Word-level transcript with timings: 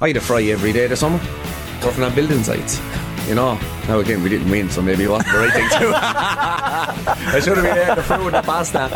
I 0.00 0.06
had 0.06 0.16
a 0.16 0.20
fry 0.20 0.42
every 0.44 0.72
day 0.72 0.86
this 0.86 1.00
summer, 1.00 1.20
working 1.84 2.04
on 2.04 2.14
building 2.14 2.44
sites. 2.44 2.80
You 3.26 3.34
know, 3.34 3.58
now 3.88 3.98
again 3.98 4.22
we 4.22 4.28
didn't 4.28 4.48
win, 4.48 4.70
so 4.70 4.80
maybe 4.80 5.02
it 5.02 5.10
wasn't 5.10 5.32
the 5.32 5.38
right 5.40 5.52
thing 5.52 5.68
to 5.70 5.78
do. 5.80 5.92
I 5.92 7.40
should 7.42 7.56
have 7.56 7.64
been 7.64 7.74
there 7.74 7.96
the 7.96 8.02
fruit 8.04 8.26
and 8.26 8.34
the 8.36 8.42
pasta. 8.42 8.78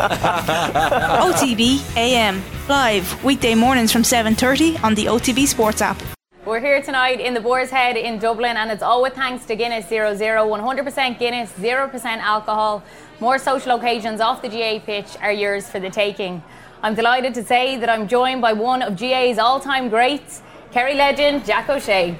OTB 1.21 1.97
AM 1.97 2.41
live 2.69 3.21
weekday 3.21 3.53
mornings 3.53 3.91
from 3.91 4.03
7:30 4.03 4.81
on 4.81 4.95
the 4.95 5.07
OTB 5.07 5.45
Sports 5.45 5.81
app. 5.81 6.01
We're 6.45 6.61
here 6.61 6.81
tonight 6.81 7.19
in 7.19 7.33
the 7.33 7.41
Boar's 7.41 7.69
Head 7.69 7.97
in 7.97 8.17
Dublin, 8.17 8.55
and 8.55 8.71
it's 8.71 8.81
all 8.81 9.01
with 9.01 9.13
thanks 9.13 9.45
to 9.47 9.57
Guinness 9.57 9.89
00, 9.89 10.17
100% 10.47 11.19
Guinness, 11.19 11.51
0% 11.51 12.05
alcohol. 12.19 12.81
More 13.19 13.37
social 13.39 13.75
occasions 13.75 14.21
off 14.21 14.41
the 14.41 14.47
GAA 14.47 14.79
pitch 14.79 15.17
are 15.21 15.33
yours 15.33 15.69
for 15.69 15.81
the 15.81 15.89
taking. 15.89 16.41
I'm 16.81 16.95
delighted 16.95 17.33
to 17.35 17.43
say 17.43 17.75
that 17.77 17.89
I'm 17.89 18.07
joined 18.07 18.41
by 18.41 18.53
one 18.53 18.81
of 18.81 18.97
GAA's 18.97 19.37
all-time 19.37 19.89
greats, 19.89 20.41
Kerry 20.73 20.95
legend 20.95 21.45
Jack 21.45 21.69
O'Shea. 21.69 22.17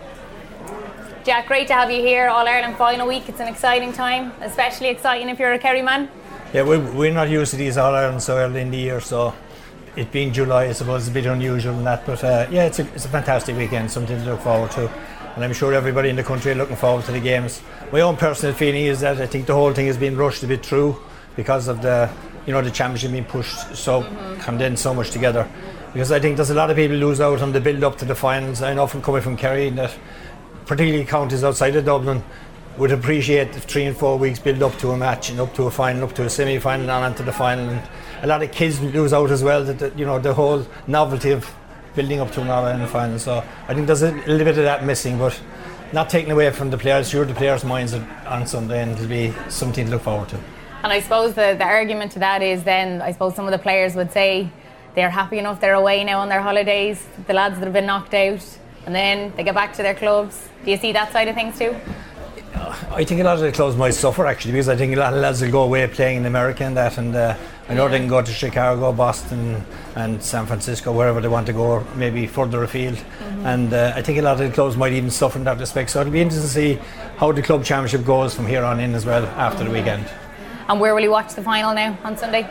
Jack, 1.23 1.47
great 1.47 1.65
to 1.69 1.73
have 1.73 1.89
you 1.89 2.03
here. 2.03 2.27
All 2.27 2.47
Ireland 2.47 2.77
final 2.77 3.07
week. 3.07 3.27
It's 3.27 3.39
an 3.39 3.47
exciting 3.47 3.91
time, 3.91 4.31
especially 4.41 4.89
exciting 4.89 5.27
if 5.29 5.39
you're 5.39 5.53
a 5.53 5.57
Kerry 5.57 5.81
man. 5.81 6.07
Yeah, 6.53 6.61
we, 6.61 6.77
we're 6.77 7.11
not 7.11 7.31
used 7.31 7.49
to 7.51 7.57
these 7.57 7.79
All 7.79 7.95
Ireland 7.95 8.21
so 8.21 8.37
early 8.37 8.61
in 8.61 8.69
the 8.69 8.77
year, 8.77 9.01
so 9.01 9.33
it 9.95 10.11
being 10.11 10.31
July, 10.31 10.65
I 10.65 10.73
suppose, 10.73 11.01
is 11.01 11.07
a 11.07 11.11
bit 11.11 11.25
unusual 11.25 11.73
in 11.73 11.83
that. 11.85 12.05
But 12.05 12.23
uh, 12.23 12.45
yeah, 12.51 12.65
it's 12.65 12.77
a, 12.77 12.83
it's 12.93 13.05
a 13.05 13.09
fantastic 13.09 13.57
weekend, 13.57 13.89
something 13.89 14.19
to 14.19 14.23
look 14.23 14.41
forward 14.41 14.69
to. 14.71 14.87
And 15.33 15.43
I'm 15.43 15.53
sure 15.53 15.73
everybody 15.73 16.09
in 16.09 16.15
the 16.15 16.23
country 16.23 16.51
are 16.51 16.55
looking 16.55 16.75
forward 16.75 17.05
to 17.05 17.11
the 17.11 17.19
games. 17.19 17.59
My 17.91 18.01
own 18.01 18.17
personal 18.17 18.53
feeling 18.53 18.85
is 18.85 18.99
that 18.99 19.19
I 19.19 19.25
think 19.25 19.47
the 19.47 19.55
whole 19.55 19.73
thing 19.73 19.87
has 19.87 19.97
been 19.97 20.15
rushed 20.15 20.43
a 20.43 20.47
bit 20.47 20.63
through 20.63 21.01
because 21.35 21.67
of 21.67 21.81
the, 21.81 22.07
you 22.45 22.53
know, 22.53 22.61
the 22.61 22.69
championship 22.69 23.13
being 23.13 23.25
pushed 23.25 23.75
so 23.75 24.03
mm-hmm. 24.03 24.39
condensed 24.41 24.83
so 24.83 24.93
much 24.93 25.09
together. 25.09 25.49
Because 25.93 26.11
I 26.11 26.19
think 26.19 26.37
there's 26.37 26.49
a 26.49 26.55
lot 26.55 26.69
of 26.69 26.75
people 26.75 26.97
lose 26.97 27.21
out 27.21 27.41
on 27.41 27.51
the 27.51 27.61
build 27.61 27.83
up 27.83 27.97
to 27.99 28.05
the 28.05 28.15
finals. 28.15 28.61
I 28.61 28.73
know 28.73 28.87
from 28.87 29.01
coming 29.01 29.21
from 29.21 29.37
Kerry 29.37 29.69
that 29.71 29.95
particularly 30.65 31.05
counties 31.05 31.43
outside 31.43 31.75
of 31.75 31.85
Dublin, 31.85 32.23
would 32.77 32.91
appreciate 32.91 33.53
the 33.53 33.59
three 33.59 33.85
and 33.85 33.95
four 33.95 34.17
weeks 34.17 34.39
build 34.39 34.63
up 34.63 34.75
to 34.79 34.91
a 34.91 34.97
match 34.97 35.29
and 35.29 35.39
up 35.39 35.53
to 35.53 35.63
a 35.63 35.71
final, 35.71 36.05
up 36.05 36.13
to 36.15 36.23
a 36.23 36.29
semi 36.29 36.57
final, 36.57 36.89
and 36.89 37.05
on 37.05 37.15
to 37.15 37.23
the 37.23 37.31
final. 37.31 37.69
And 37.69 37.81
a 38.23 38.27
lot 38.27 38.41
of 38.41 38.51
kids 38.51 38.81
lose 38.81 39.13
out 39.13 39.29
as 39.29 39.43
well. 39.43 39.63
That 39.63 39.97
you 39.97 40.05
know 40.05 40.19
the 40.19 40.33
whole 40.33 40.65
novelty 40.87 41.31
of 41.31 41.49
building 41.95 42.19
up 42.19 42.31
to 42.31 42.41
an 42.41 42.49
All 42.49 42.87
final. 42.87 43.19
So 43.19 43.43
I 43.67 43.73
think 43.73 43.85
there's 43.87 44.01
a 44.01 44.11
little 44.11 44.45
bit 44.45 44.57
of 44.57 44.63
that 44.63 44.83
missing, 44.83 45.19
but 45.19 45.39
not 45.91 46.09
taken 46.09 46.31
away 46.31 46.49
from 46.49 46.71
the 46.71 46.77
players. 46.77 47.09
Sure, 47.09 47.25
the 47.25 47.35
players' 47.35 47.63
minds 47.63 47.93
are 47.93 48.07
on 48.27 48.47
Sunday, 48.47 48.81
and 48.81 48.93
it'll 48.93 49.07
be 49.07 49.31
something 49.49 49.85
to 49.85 49.91
look 49.91 50.01
forward 50.01 50.29
to. 50.29 50.39
And 50.83 50.91
I 50.91 50.99
suppose 50.99 51.35
the, 51.35 51.55
the 51.57 51.63
argument 51.63 52.11
to 52.13 52.19
that 52.19 52.41
is 52.41 52.63
then 52.63 53.01
I 53.01 53.11
suppose 53.11 53.35
some 53.35 53.45
of 53.45 53.51
the 53.51 53.59
players 53.59 53.95
would 53.95 54.11
say 54.11 54.49
they're 54.95 55.09
happy 55.09 55.39
enough 55.39 55.59
they're 55.59 55.73
away 55.73 56.03
now 56.03 56.19
on 56.19 56.29
their 56.29 56.41
holidays. 56.41 57.05
The 57.27 57.33
lads 57.33 57.55
that 57.59 57.65
have 57.65 57.73
been 57.73 57.85
knocked 57.85 58.13
out 58.13 58.45
and 58.85 58.93
then 58.93 59.33
they 59.35 59.43
get 59.43 59.55
back 59.55 59.73
to 59.73 59.83
their 59.83 59.95
clubs. 59.95 60.49
Do 60.65 60.71
you 60.71 60.77
see 60.77 60.91
that 60.91 61.11
side 61.11 61.27
of 61.27 61.35
things 61.35 61.57
too? 61.57 61.75
I 62.91 63.03
think 63.03 63.19
a 63.21 63.23
lot 63.23 63.35
of 63.35 63.41
the 63.41 63.51
clubs 63.51 63.75
might 63.75 63.93
suffer 63.93 64.25
actually 64.25 64.53
because 64.53 64.69
I 64.69 64.75
think 64.75 64.95
a 64.95 64.99
lot 64.99 65.13
of 65.13 65.19
lads 65.19 65.41
will 65.41 65.51
go 65.51 65.63
away 65.63 65.85
playing 65.87 66.17
in 66.17 66.25
America 66.25 66.63
and 66.63 66.77
that, 66.77 66.97
and 66.97 67.15
uh, 67.15 67.35
I 67.67 67.73
know 67.73 67.85
yeah. 67.85 67.91
they 67.91 67.99
can 67.99 68.07
go 68.07 68.21
to 68.21 68.31
Chicago, 68.31 68.91
Boston, 68.93 69.63
and 69.95 70.21
San 70.21 70.45
Francisco, 70.45 70.91
wherever 70.91 71.19
they 71.19 71.27
want 71.27 71.47
to 71.47 71.53
go, 71.53 71.85
maybe 71.95 72.27
further 72.27 72.63
afield. 72.63 72.95
Mm-hmm. 72.95 73.45
And 73.45 73.73
uh, 73.73 73.93
I 73.95 74.01
think 74.01 74.19
a 74.19 74.21
lot 74.21 74.39
of 74.39 74.47
the 74.47 74.53
clubs 74.53 74.77
might 74.77 74.93
even 74.93 75.09
suffer 75.09 75.39
in 75.39 75.45
that 75.45 75.59
respect. 75.59 75.89
So 75.89 76.01
it'll 76.01 76.13
be 76.13 76.21
interesting 76.21 76.47
to 76.47 76.53
see 76.53 76.87
how 77.17 77.31
the 77.31 77.41
club 77.41 77.63
championship 77.63 78.05
goes 78.05 78.35
from 78.35 78.47
here 78.47 78.63
on 78.63 78.79
in 78.79 78.93
as 78.93 79.05
well 79.05 79.25
after 79.25 79.63
mm-hmm. 79.63 79.73
the 79.73 79.79
weekend. 79.79 80.09
And 80.69 80.79
where 80.79 80.93
will 80.93 81.01
you 81.01 81.11
watch 81.11 81.33
the 81.33 81.43
final 81.43 81.73
now 81.73 81.97
on 82.03 82.17
Sunday? 82.17 82.49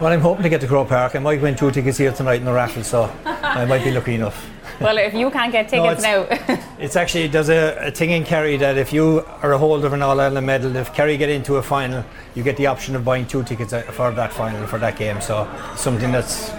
Well, 0.00 0.12
I'm 0.12 0.20
hoping 0.20 0.44
to 0.44 0.48
get 0.48 0.60
to 0.60 0.68
Croke 0.68 0.90
Park. 0.90 1.16
I 1.16 1.18
might 1.18 1.40
win 1.40 1.56
two 1.56 1.72
tickets 1.72 1.98
here 1.98 2.12
tonight 2.12 2.36
in 2.36 2.44
the 2.44 2.52
raffle, 2.52 2.84
so 2.84 3.12
I 3.24 3.64
might 3.64 3.82
be 3.82 3.90
lucky 3.90 4.14
enough. 4.14 4.48
well, 4.80 4.96
if 4.96 5.12
you 5.12 5.28
can't 5.28 5.50
get 5.50 5.68
tickets 5.68 6.02
no, 6.04 6.22
it's, 6.30 6.48
now. 6.48 6.62
it's 6.78 6.94
actually, 6.94 7.26
there's 7.26 7.48
a, 7.48 7.88
a, 7.88 7.90
thing 7.90 8.10
in 8.10 8.22
Kerry 8.22 8.56
that 8.58 8.78
if 8.78 8.92
you 8.92 9.26
are 9.42 9.52
a 9.52 9.58
holder 9.58 9.88
of 9.88 9.92
an 9.94 10.02
All 10.02 10.20
Ireland 10.20 10.46
medal, 10.46 10.76
if 10.76 10.94
Kerry 10.94 11.16
get 11.16 11.30
into 11.30 11.56
a 11.56 11.62
final, 11.62 12.04
you 12.36 12.44
get 12.44 12.56
the 12.56 12.68
option 12.68 12.94
of 12.94 13.04
buying 13.04 13.26
two 13.26 13.42
tickets 13.42 13.72
uh, 13.72 13.82
for 13.82 14.12
that 14.12 14.32
final, 14.32 14.68
for 14.68 14.78
that 14.78 14.96
game. 14.96 15.20
So, 15.20 15.50
something 15.74 16.12
that's 16.12 16.52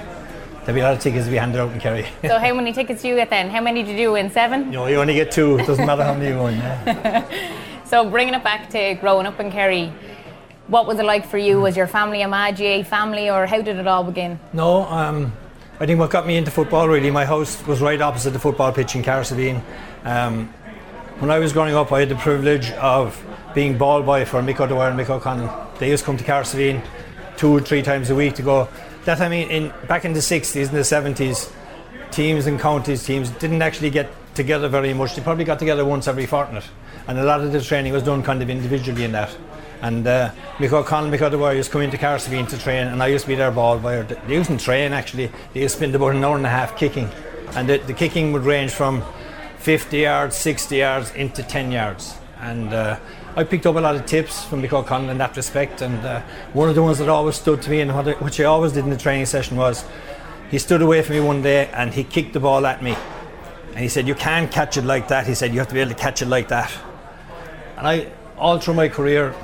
There'll 0.66 0.75
be 0.75 0.81
a 0.81 0.84
lot 0.84 0.94
of 0.94 1.00
tickets 1.00 1.25
to 1.25 1.31
be 1.31 1.38
handed 1.38 1.62
out 1.62 1.72
in 1.72 1.80
Kerry. 1.80 2.06
so 2.22 2.38
how 2.38 2.53
many 2.53 2.74
tickets 2.74 3.02
do 3.02 3.08
you 3.08 3.16
get 3.16 3.30
then? 3.30 3.50
How 3.50 3.62
many 3.62 3.81
did 3.81 3.97
you 3.97 4.12
win? 4.12 4.30
Seven? 4.30 4.69
No, 4.69 4.85
you 4.88 4.97
only 4.97 5.16
get 5.16 5.31
two. 5.31 5.58
It 5.58 5.66
doesn't 5.66 5.85
matter 5.85 6.03
how 6.03 6.14
many 6.14 6.28
you 6.28 6.44
win. 6.44 6.58
Yeah. 6.58 7.25
so 7.85 8.08
bringing 8.08 8.34
it 8.34 8.44
back 8.44 8.69
to 8.72 8.96
growing 8.96 9.25
up 9.25 9.40
in 9.40 9.50
Kerry, 9.50 9.91
what 10.69 10.85
was 10.85 11.00
it 11.00 11.06
like 11.06 11.25
for 11.25 11.38
you? 11.38 11.59
Was 11.59 11.75
your 11.75 11.88
family 11.88 12.22
a 12.22 12.28
Magi 12.28 12.84
family 12.84 13.30
or 13.30 13.47
how 13.47 13.62
did 13.62 13.78
it 13.78 13.88
all 13.88 14.03
begin? 14.03 14.40
No, 14.53 14.84
um, 14.84 15.34
I 15.80 15.85
think 15.85 16.00
what 16.00 16.12
got 16.12 16.28
me 16.28 16.38
into 16.38 16.52
football 16.52 16.88
really, 16.88 17.09
my 17.09 17.25
house 17.25 17.66
was 17.66 17.81
right 17.81 18.00
opposite 18.00 18.31
the 18.31 18.40
football 18.40 18.72
pitch 18.72 18.96
in 18.96 19.02
Cahersiveen. 19.02 19.62
Um, 20.03 20.47
when 21.19 21.31
I 21.31 21.40
was 21.40 21.53
growing 21.53 21.74
up, 21.74 21.91
I 21.91 22.02
had 22.02 22.09
the 22.09 22.16
privilege 22.16 22.72
of 22.72 23.22
being 23.56 23.78
ball 23.78 24.03
boy 24.03 24.25
for 24.25 24.41
Mick 24.41 24.59
O'Dwyer 24.59 24.91
and 24.91 25.00
Mick 25.00 25.09
O'Connell. 25.09 25.68
They 25.79 25.90
used 25.90 26.03
to 26.03 26.06
come 26.06 26.18
to 26.18 26.24
Cahersiveen 26.24 26.85
two 27.35 27.50
or 27.50 27.62
three 27.62 27.81
times 27.81 28.09
a 28.09 28.16
week 28.16 28.35
to 28.35 28.44
go. 28.44 28.69
That 29.06 29.18
time 29.18 29.34
in 29.34 29.74
back 29.88 30.06
in 30.06 30.13
the 30.13 30.19
60s 30.19 30.68
and 30.68 30.78
the 30.78 30.81
70s, 30.81 31.52
teams 32.12 32.46
and 32.46 32.59
counties 32.59 33.03
teams 33.03 33.31
didn't 33.31 33.62
actually 33.62 33.90
get 33.90 34.12
together 34.35 34.68
very 34.68 34.94
much. 34.94 35.16
They 35.16 35.22
probably 35.24 35.46
got 35.46 35.58
together 35.58 35.84
once 35.84 36.08
every 36.08 36.28
fortnight, 36.28 36.66
and 37.08 37.18
a 37.18 37.24
lot 37.24 37.41
of 37.41 37.52
the 37.52 37.62
training 37.62 37.91
was 37.91 38.03
done 38.03 38.22
kind 38.22 38.41
of 38.41 38.50
individually 38.50 39.03
in 39.03 39.13
that. 39.13 39.35
And 39.81 40.06
uh, 40.06 40.31
Mick 40.57 40.73
O'Connell, 40.73 41.09
Mick 41.09 41.22
O'Dwyer 41.22 41.56
used 41.56 41.69
to 41.69 41.73
come 41.73 41.81
into 41.81 41.97
Cahersiveen 41.97 42.47
to 42.50 42.57
train, 42.57 42.88
and 42.88 43.01
I 43.01 43.07
used 43.07 43.25
to 43.25 43.29
be 43.29 43.35
their 43.35 43.51
ball 43.51 43.79
boy. 43.79 44.03
They 44.03 44.34
used 44.34 44.50
to 44.50 44.57
train 44.57 44.91
actually. 44.91 45.31
They 45.53 45.62
used 45.62 45.75
to 45.75 45.79
spend 45.79 45.95
about 45.95 46.16
an 46.16 46.23
hour 46.23 46.35
and 46.35 46.45
a 46.45 46.50
half 46.50 46.78
kicking, 46.78 47.09
and 47.56 47.69
the, 47.69 47.78
the 47.78 47.94
kicking 47.94 48.34
would 48.34 48.44
range 48.44 48.72
from 48.72 49.03
50 49.59 49.97
yards, 49.97 50.35
60 50.35 50.75
yards, 50.75 51.12
into 51.12 51.44
10 51.44 51.72
yards. 51.72 52.17
And 52.40 52.73
uh, 52.73 53.00
I 53.35 53.44
picked 53.44 53.66
up 53.66 53.75
a 53.75 53.79
lot 53.79 53.95
of 53.95 54.06
tips 54.06 54.44
from 54.45 54.62
Mick 54.62 54.73
O'Connell 54.73 55.09
in 55.09 55.17
that 55.17 55.35
respect. 55.35 55.81
And 55.81 55.97
uh, 56.06 56.22
one 56.53 56.69
of 56.69 56.75
the 56.75 56.84
ones 56.84 56.97
that 57.00 57.09
always 57.09 57.35
stood 57.35 57.61
to 57.61 57.69
me, 57.69 57.81
and 57.81 57.91
which 58.22 58.40
I 58.40 58.46
always 58.46 58.72
did 58.72 58.84
in 58.84 58.90
the 58.90 58.97
training 58.97 59.25
session, 59.25 59.57
was 59.57 59.85
he 60.50 60.57
stood 60.57 60.81
away 60.81 61.01
from 61.01 61.16
me 61.16 61.22
one 61.22 61.41
day 61.41 61.69
and 61.73 61.94
he 61.94 62.03
kicked 62.03 62.34
the 62.34 62.40
ball 62.40 62.66
at 62.66 62.81
me. 62.81 62.96
And 63.69 63.79
he 63.79 63.90
said, 63.90 64.07
You 64.07 64.16
can't 64.16 64.51
catch 64.51 64.78
it 64.78 64.84
like 64.84 65.09
that. 65.09 65.28
He 65.28 65.35
said, 65.35 65.53
You 65.53 65.59
have 65.59 65.67
to 65.67 65.73
be 65.73 65.79
able 65.79 65.91
to 65.91 65.97
catch 65.97 66.22
it 66.22 66.28
like 66.28 66.47
that. 66.47 66.72
And 67.78 67.88
I, 67.88 68.11
all 68.38 68.59
through 68.59 68.73
my 68.73 68.88
career, 68.88 69.35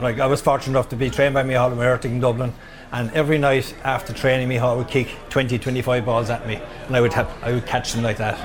like 0.00 0.20
I 0.20 0.26
was 0.26 0.40
fortunate 0.40 0.72
enough 0.72 0.88
to 0.90 0.96
be 0.96 1.10
trained 1.10 1.34
by 1.34 1.42
Micheál 1.42 1.72
Ó 1.72 1.76
Muircheartaigh 1.76 2.06
in 2.06 2.20
Dublin, 2.20 2.52
and 2.92 3.10
every 3.12 3.38
night 3.38 3.74
after 3.84 4.12
training, 4.12 4.48
Micheál 4.48 4.76
would 4.76 4.88
kick 4.88 5.08
20, 5.30 5.58
25 5.58 6.04
balls 6.04 6.30
at 6.30 6.46
me, 6.46 6.60
and 6.86 6.96
I 6.96 7.00
would 7.00 7.12
have, 7.12 7.30
I 7.42 7.52
would 7.52 7.66
catch 7.66 7.92
them 7.92 8.02
like 8.02 8.16
that, 8.18 8.38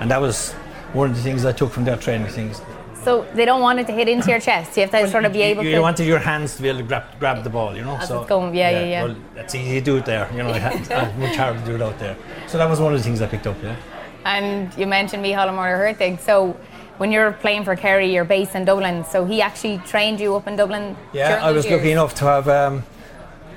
and 0.00 0.10
that 0.10 0.20
was 0.20 0.52
one 0.92 1.10
of 1.10 1.16
the 1.16 1.22
things 1.22 1.44
I 1.44 1.52
took 1.52 1.70
from 1.70 1.84
their 1.84 1.96
training 1.96 2.28
things. 2.28 2.60
So 3.02 3.26
they 3.34 3.46
don't 3.46 3.62
want 3.62 3.80
it 3.80 3.86
to 3.86 3.92
hit 3.92 4.08
into 4.08 4.28
your 4.28 4.40
chest. 4.40 4.76
You 4.76 4.82
have 4.82 4.90
to 4.90 4.98
well, 4.98 5.10
sort 5.10 5.24
of 5.24 5.32
be 5.32 5.40
able 5.40 5.62
you, 5.62 5.70
to. 5.70 5.76
You 5.76 5.82
wanted 5.82 6.06
your 6.06 6.18
hands 6.18 6.56
to 6.56 6.62
be 6.62 6.68
able 6.68 6.80
to 6.80 6.84
grab, 6.84 7.04
grab 7.18 7.42
the 7.42 7.48
ball, 7.48 7.74
you 7.74 7.82
know. 7.82 7.96
As 7.96 8.08
so 8.08 8.24
going, 8.24 8.54
yeah, 8.54 8.70
yeah, 8.70 8.84
yeah. 8.84 9.04
Well, 9.04 9.16
that's 9.34 9.54
easy 9.54 9.78
to 9.78 9.80
do 9.80 9.96
it 9.96 10.04
there. 10.04 10.30
You 10.32 10.42
know, 10.42 10.52
it's 10.52 10.90
much 11.18 11.36
harder 11.36 11.58
to 11.60 11.64
do 11.64 11.74
it 11.76 11.82
out 11.82 11.98
there. 11.98 12.16
So 12.46 12.58
that 12.58 12.68
was 12.68 12.78
one 12.78 12.92
of 12.92 12.98
the 12.98 13.02
things 13.02 13.22
I 13.22 13.26
picked 13.26 13.46
up. 13.46 13.56
Yeah. 13.62 13.76
And 14.26 14.76
you 14.76 14.86
mentioned 14.86 15.24
Micheál 15.24 15.48
Ó 15.48 15.56
Muircheartaigh 15.56 16.20
So 16.20 16.54
when 17.00 17.10
you're 17.10 17.32
playing 17.32 17.64
for 17.64 17.74
Kerry, 17.74 18.12
you're 18.12 18.26
based 18.26 18.54
in 18.54 18.66
Dublin. 18.66 19.04
So 19.04 19.24
he 19.24 19.40
actually 19.40 19.78
trained 19.86 20.20
you 20.20 20.36
up 20.36 20.46
in 20.46 20.54
Dublin. 20.54 20.98
Yeah, 21.14 21.40
I 21.42 21.50
was 21.50 21.64
years. 21.64 21.78
lucky 21.78 21.92
enough 21.92 22.14
to 22.16 22.24
have. 22.26 22.46
Um, 22.46 22.82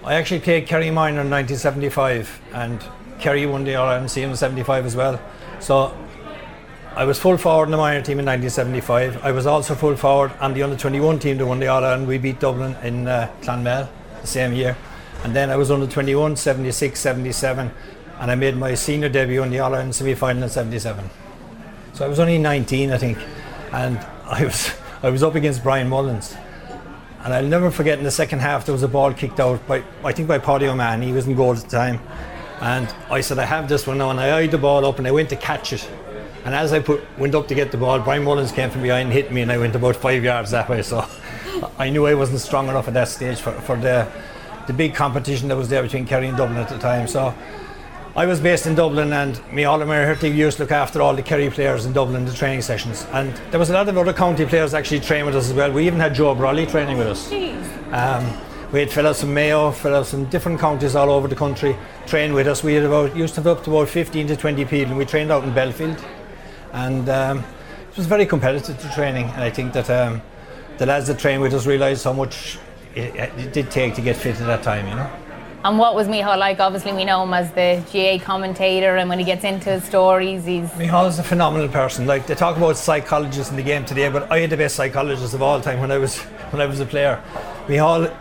I 0.05 0.13
actually 0.13 0.39
played 0.39 0.65
Kerry 0.65 0.89
minor 0.91 1.19
in 1.19 1.29
1975, 1.29 2.39
and 2.53 2.81
Kerry 3.19 3.45
won 3.45 3.65
the 3.65 3.75
All 3.75 3.89
Ireland 3.89 4.15
in 4.15 4.33
75 4.37 4.85
as 4.85 4.95
well. 4.95 5.19
So 5.59 5.93
I 6.95 7.03
was 7.03 7.19
full 7.19 7.35
forward 7.35 7.65
in 7.65 7.71
the 7.71 7.77
minor 7.77 8.01
team 8.01 8.17
in 8.17 8.25
1975. 8.25 9.21
I 9.25 9.33
was 9.33 9.45
also 9.45 9.75
full 9.75 9.97
forward 9.97 10.31
on 10.39 10.53
the 10.53 10.63
under 10.63 10.77
21 10.77 11.19
team 11.19 11.37
that 11.37 11.45
won 11.45 11.59
the 11.59 11.67
All 11.67 11.83
Ireland. 11.83 12.07
We 12.07 12.19
beat 12.19 12.39
Dublin 12.39 12.77
in 12.81 13.09
uh, 13.09 13.29
Clonmel 13.41 13.89
the 14.21 14.27
same 14.27 14.53
year. 14.53 14.77
And 15.25 15.35
then 15.35 15.49
I 15.49 15.57
was 15.57 15.69
under 15.69 15.85
21, 15.85 16.37
76, 16.37 16.97
77, 16.97 17.71
and 18.21 18.31
I 18.31 18.35
made 18.35 18.55
my 18.55 18.73
senior 18.73 19.09
debut 19.09 19.43
in 19.43 19.49
the 19.49 19.59
All 19.59 19.73
Ireland 19.73 19.95
semi 19.95 20.13
final 20.13 20.43
in 20.43 20.49
77. 20.49 21.09
So 21.93 22.03
I 22.03 22.07
was 22.07 22.19
only 22.19 22.39
19, 22.39 22.91
I 22.91 22.97
think, 22.97 23.19
and 23.72 23.97
I 24.25 24.45
was 24.45 24.72
I 25.03 25.09
was 25.09 25.22
up 25.22 25.35
against 25.35 25.63
Brian 25.63 25.90
Mullins. 25.90 26.35
And 27.23 27.34
I'll 27.34 27.45
never 27.45 27.72
forget 27.72 27.97
in 27.97 28.03
the 28.03 28.11
second 28.11 28.40
half 28.40 28.66
there 28.66 28.73
was 28.73 28.84
a 28.84 28.87
ball 28.87 29.13
kicked 29.13 29.40
out 29.40 29.66
by 29.67 29.84
I 30.03 30.11
think 30.11 30.28
by 30.28 30.40
Paddy 30.40 30.67
O'Mahon. 30.67 31.01
He 31.01 31.11
was 31.11 31.28
in 31.28 31.35
goal 31.35 31.53
at 31.53 31.59
the 31.59 31.69
time. 31.69 31.99
And 32.61 32.93
I 33.09 33.22
said, 33.22 33.40
I 33.40 33.45
have 33.45 33.67
this 33.67 33.85
one 33.85 33.97
now 33.97 34.09
and 34.09 34.19
I 34.19 34.37
eyed 34.37 34.51
the 34.51 34.57
ball 34.57 34.85
up 34.85 34.97
and 34.97 35.07
I 35.07 35.11
went 35.11 35.29
to 35.29 35.35
catch 35.35 35.73
it. 35.73 35.90
And 36.45 36.55
as 36.55 36.72
I 36.73 36.79
put 36.79 37.01
went 37.17 37.35
up 37.35 37.47
to 37.49 37.55
get 37.55 37.72
the 37.72 37.78
ball, 37.78 37.99
Brian 37.99 38.23
Mullins 38.23 38.51
came 38.51 38.69
from 38.69 38.81
behind 38.81 39.07
and 39.07 39.13
hit 39.13 39.31
me 39.31 39.41
and 39.41 39.51
I 39.51 39.57
went 39.57 39.75
about 39.75 39.96
five 39.96 40.23
yards 40.23 40.51
that 40.51 40.69
way. 40.69 40.81
So 40.81 41.05
I 41.78 41.89
knew 41.89 42.05
I 42.07 42.13
wasn't 42.13 42.39
strong 42.39 42.69
enough 42.69 42.87
at 42.87 42.93
that 42.93 43.09
stage 43.09 43.39
for, 43.39 43.51
for 43.51 43.75
the 43.75 44.09
the 44.67 44.73
big 44.73 44.96
competition 44.96 45.49
that 45.49 45.57
was 45.57 45.67
there 45.67 45.84
between 45.84 46.05
Kerry 46.05 46.28
and 46.28 46.37
Dublin 46.37 46.57
at 46.57 46.69
the 46.69 46.78
time. 46.78 47.07
So 47.07 47.34
I 48.15 48.27
was 48.27 48.39
based 48.39 48.67
in 48.67 48.75
Dublin 48.75 49.11
and 49.11 49.33
Micheál 49.49 49.81
Ó 49.81 49.87
Muircheartaigh 49.87 50.35
used 50.35 50.57
to 50.57 50.63
look 50.63 50.71
after 50.71 51.01
all 51.01 51.15
the 51.15 51.23
Kerry 51.23 51.49
players 51.49 51.87
in 51.87 51.93
Dublin, 51.93 52.25
the 52.25 52.31
training 52.31 52.61
sessions. 52.61 53.07
And 53.11 53.33
there 53.49 53.59
was 53.59 53.71
a 53.71 53.73
lot 53.73 53.89
of 53.89 53.97
other 53.97 54.13
county 54.13 54.45
players 54.45 54.75
actually 54.75 54.99
training 54.99 55.25
with 55.25 55.35
us 55.35 55.49
as 55.49 55.53
well. 55.55 55.71
We 55.71 55.87
even 55.87 55.99
had 55.99 56.13
Joe 56.13 56.35
Brawley 56.35 56.67
training 56.67 56.99
with 56.99 57.07
us. 57.07 57.31
Um, 57.91 58.39
we 58.71 58.81
had 58.81 58.91
fellows 58.91 59.21
from 59.21 59.33
Mayo, 59.33 59.71
fellows 59.71 60.11
from 60.11 60.25
different 60.25 60.59
counties 60.59 60.93
all 60.95 61.09
over 61.09 61.27
the 61.27 61.35
country 61.35 61.75
train 62.05 62.33
with 62.33 62.45
us. 62.45 62.63
We 62.63 62.75
had 62.75 62.83
about 62.83 63.15
used 63.15 63.33
to 63.33 63.41
have 63.41 63.47
up 63.47 63.63
to 63.63 63.71
about 63.71 63.89
15 63.89 64.27
to 64.27 64.35
20 64.35 64.65
people 64.65 64.91
and 64.91 64.97
we 64.99 65.05
trained 65.05 65.31
out 65.31 65.43
in 65.43 65.51
Belfield. 65.51 65.99
and 66.73 67.09
um, 67.09 67.39
it 67.39 67.97
was 67.97 68.05
very 68.05 68.27
competitive 68.27 68.79
to 68.79 68.89
training. 68.93 69.25
And 69.29 69.41
I 69.43 69.49
think 69.49 69.73
that 69.73 69.89
um, 69.89 70.21
the 70.77 70.85
lads 70.85 71.07
that 71.07 71.17
trained 71.17 71.41
with 71.41 71.55
us 71.55 71.65
realised 71.65 72.03
how 72.03 72.13
much 72.13 72.59
it, 72.93 73.15
it, 73.15 73.53
did 73.53 73.71
take 73.71 73.95
to 73.95 74.01
get 74.01 74.17
fit 74.17 74.39
at 74.39 74.45
that 74.45 74.61
time, 74.61 74.87
you 74.87 74.93
know. 74.93 75.09
And 75.65 75.79
what 75.79 75.95
was 75.95 76.09
Micheál 76.09 76.37
like? 76.37 76.59
Obviously, 76.59 76.91
we 76.91 77.05
know 77.05 77.23
him 77.23 77.33
as 77.33 77.49
the 77.53 77.81
GAA 77.93 78.21
commentator, 78.21 78.97
and 78.97 79.07
when 79.07 79.17
he 79.17 79.23
gets 79.23 79.45
into 79.45 79.69
his 79.69 79.85
stories, 79.85 80.43
he's. 80.43 80.69
Micheál 80.71 81.07
is 81.07 81.19
a 81.19 81.23
phenomenal 81.23 81.69
person. 81.69 82.05
Like 82.05 82.27
they 82.27 82.35
talk 82.35 82.57
about 82.57 82.75
psychologists 82.75 83.49
in 83.49 83.55
the 83.55 83.63
game 83.63 83.85
today, 83.85 84.09
but 84.09 84.29
I 84.29 84.39
had 84.39 84.49
the 84.49 84.57
best 84.57 84.75
psychologist 84.75 85.33
of 85.33 85.41
all 85.41 85.61
time 85.61 85.79
when 85.79 85.89
I 85.89 85.97
was 85.97 86.17
when 86.51 86.61
I 86.61 86.65
was 86.65 86.81
a 86.81 86.85
player. 86.85 87.23
Micheál, 87.67 88.13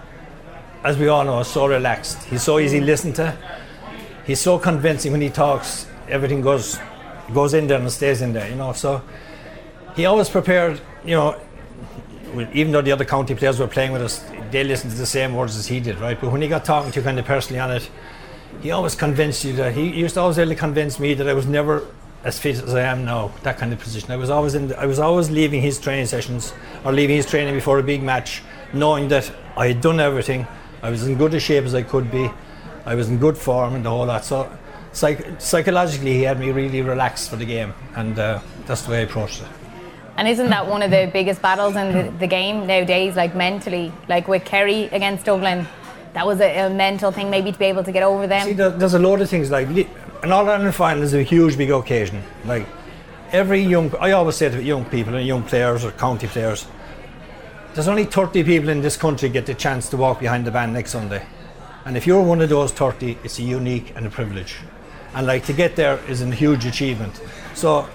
as 0.85 0.97
we 0.97 1.09
all 1.09 1.25
know, 1.25 1.41
is 1.41 1.49
so 1.49 1.67
relaxed. 1.67 2.23
He's 2.25 2.45
so 2.45 2.61
easy 2.61 2.79
to 2.79 2.87
listen 2.87 3.13
to. 3.15 3.37
He's 4.25 4.41
so 4.41 4.57
convincing 4.57 5.11
when 5.11 5.21
he 5.21 5.29
talks. 5.29 5.87
Everything 6.09 6.43
goes 6.43 6.79
goes 7.35 7.55
in 7.55 7.67
there 7.67 7.81
and 7.81 7.91
stays 7.91 8.23
in 8.23 8.33
there, 8.33 8.49
you 8.49 8.55
know. 8.55 8.73
So 8.73 9.03
he 9.97 10.07
always 10.07 10.29
prepared, 10.29 10.81
you 11.05 11.17
know. 11.17 11.41
Even 12.55 12.71
though 12.73 12.83
the 12.83 12.93
other 12.93 13.05
county 13.05 13.35
players 13.35 13.59
were 13.59 13.67
playing 13.67 13.93
with 13.93 14.01
us, 14.01 14.25
they 14.53 14.63
listened 14.63 14.93
to 14.93 14.99
the 14.99 15.07
same 15.07 15.35
words 15.35 15.57
as 15.57 15.67
he 15.67 15.81
did, 15.81 15.99
right? 15.99 16.21
But 16.21 16.31
when 16.31 16.43
he 16.43 16.49
got 16.49 16.65
talking 16.65 16.93
to 16.93 17.01
you 17.01 17.05
kind 17.05 17.19
of 17.19 17.25
personally 17.25 17.59
on 17.59 17.71
it, 17.73 17.91
he 18.61 18.71
always 18.71 18.95
convinced 18.95 19.45
you 19.45 19.55
that 19.55 19.75
he 19.75 19.89
used 19.89 20.15
to 20.15 20.21
always 20.21 20.39
really 20.39 20.55
convince 20.55 21.01
me 21.01 21.15
that 21.15 21.29
I 21.29 21.33
was 21.33 21.47
never 21.47 21.87
as 22.23 22.39
fit 22.39 22.57
as 22.63 22.75
I 22.75 22.83
am 22.83 23.05
now. 23.05 23.33
That 23.43 23.59
kind 23.59 23.73
of 23.73 23.81
position. 23.81 24.11
I 24.13 24.17
was 24.17 24.31
always 24.31 24.55
in. 24.55 24.69
The, 24.69 24.79
I 24.79 24.87
was 24.87 24.99
always 24.99 25.31
leaving 25.31 25.63
his 25.63 25.81
training 25.81 26.07
sessions 26.07 26.53
or 26.85 26.93
leaving 26.93 27.17
his 27.17 27.27
training 27.27 27.55
before 27.55 27.79
a 27.79 27.83
big 27.83 28.03
match, 28.03 28.43
knowing 28.73 29.09
that 29.09 29.33
I 29.57 29.69
had 29.69 29.81
done 29.81 29.99
everything. 29.99 30.47
I 30.83 30.91
was 30.91 31.07
in 31.07 31.17
good 31.17 31.35
a 31.35 31.41
shape 31.41 31.65
as 31.65 31.75
I 31.75 31.83
could 31.83 32.11
be. 32.11 32.31
I 32.85 32.95
was 32.95 33.09
in 33.09 33.19
good 33.19 33.39
form 33.39 33.75
and 33.75 33.87
whole 33.87 34.07
lot. 34.07 34.25
So 34.25 34.51
psych- 34.93 35.41
psychologically, 35.41 36.13
he 36.13 36.23
had 36.23 36.39
me 36.39 36.51
really 36.51 36.83
relaxed 36.83 37.31
for 37.31 37.37
the 37.37 37.47
game, 37.47 37.73
and 37.97 38.19
uh, 38.19 38.41
that's 38.67 38.83
the 38.83 38.91
way 38.91 38.99
I 38.99 39.03
approached 39.03 39.41
it. 39.43 39.62
And 40.17 40.29
isn't 40.29 40.51
that 40.51 40.67
one 40.67 40.83
of 40.83 40.91
the 40.91 41.11
biggest 41.13 41.41
battles 41.41 41.75
in 41.75 41.93
the, 41.93 42.19
the 42.19 42.27
game 42.27 42.67
nowadays, 42.67 43.17
like 43.17 43.35
mentally? 43.35 43.93
Like 44.09 44.29
with 44.29 44.45
Kerry 44.45 44.85
against 44.85 45.25
Dublin, 45.25 45.67
that 46.13 46.27
was 46.27 46.41
a, 46.41 46.67
a, 46.67 46.71
mental 46.71 47.11
thing 47.11 47.31
maybe 47.31 47.53
to 47.53 47.59
be 47.59 47.65
able 47.67 47.83
to 47.85 47.93
get 47.93 48.03
over 48.03 48.27
them. 48.27 48.47
See, 48.47 48.53
there's 48.53 48.95
a 48.95 48.99
load 48.99 49.23
of 49.23 49.31
things 49.31 49.51
like 49.51 49.69
an 49.69 50.31
All 50.31 50.49
Ireland 50.49 50.75
final 50.75 51.03
is 51.03 51.15
a 51.15 51.23
huge 51.23 51.57
big 51.57 51.71
occasion. 51.71 52.23
Like 52.45 52.67
every 53.33 53.63
young, 53.63 53.95
I 53.97 54.13
always 54.13 54.37
say 54.37 54.51
to 54.51 54.63
young 54.63 54.85
people 54.85 55.15
and 55.15 55.27
young 55.27 55.43
players 55.43 55.85
or 55.85 55.93
county 55.93 56.27
players, 56.27 56.67
there's 57.75 57.89
only 57.89 58.05
30 58.05 58.45
people 58.45 58.69
in 58.69 58.83
this 58.83 58.99
country 58.99 59.31
get 59.31 59.47
the 59.47 59.55
chance 59.55 59.89
to 59.91 59.97
walk 59.97 60.21
behind 60.21 60.47
the 60.47 60.51
band 60.51 60.75
next 60.75 60.91
Sunday, 60.91 61.25
and 61.87 61.97
if 61.97 62.07
you're 62.07 62.23
one 62.23 62.43
of 62.43 62.51
those 62.51 62.71
30, 62.71 63.17
it's 63.25 63.39
a 63.39 63.43
unique 63.43 63.95
and 63.97 64.07
a 64.07 64.11
privilege, 64.11 64.57
and 65.15 65.27
like 65.27 65.47
to 65.47 65.55
get 65.55 65.75
there 65.75 65.99
is 66.07 66.21
a 66.21 66.31
huge 66.31 66.67
achievement. 66.67 67.19
So 67.55 67.89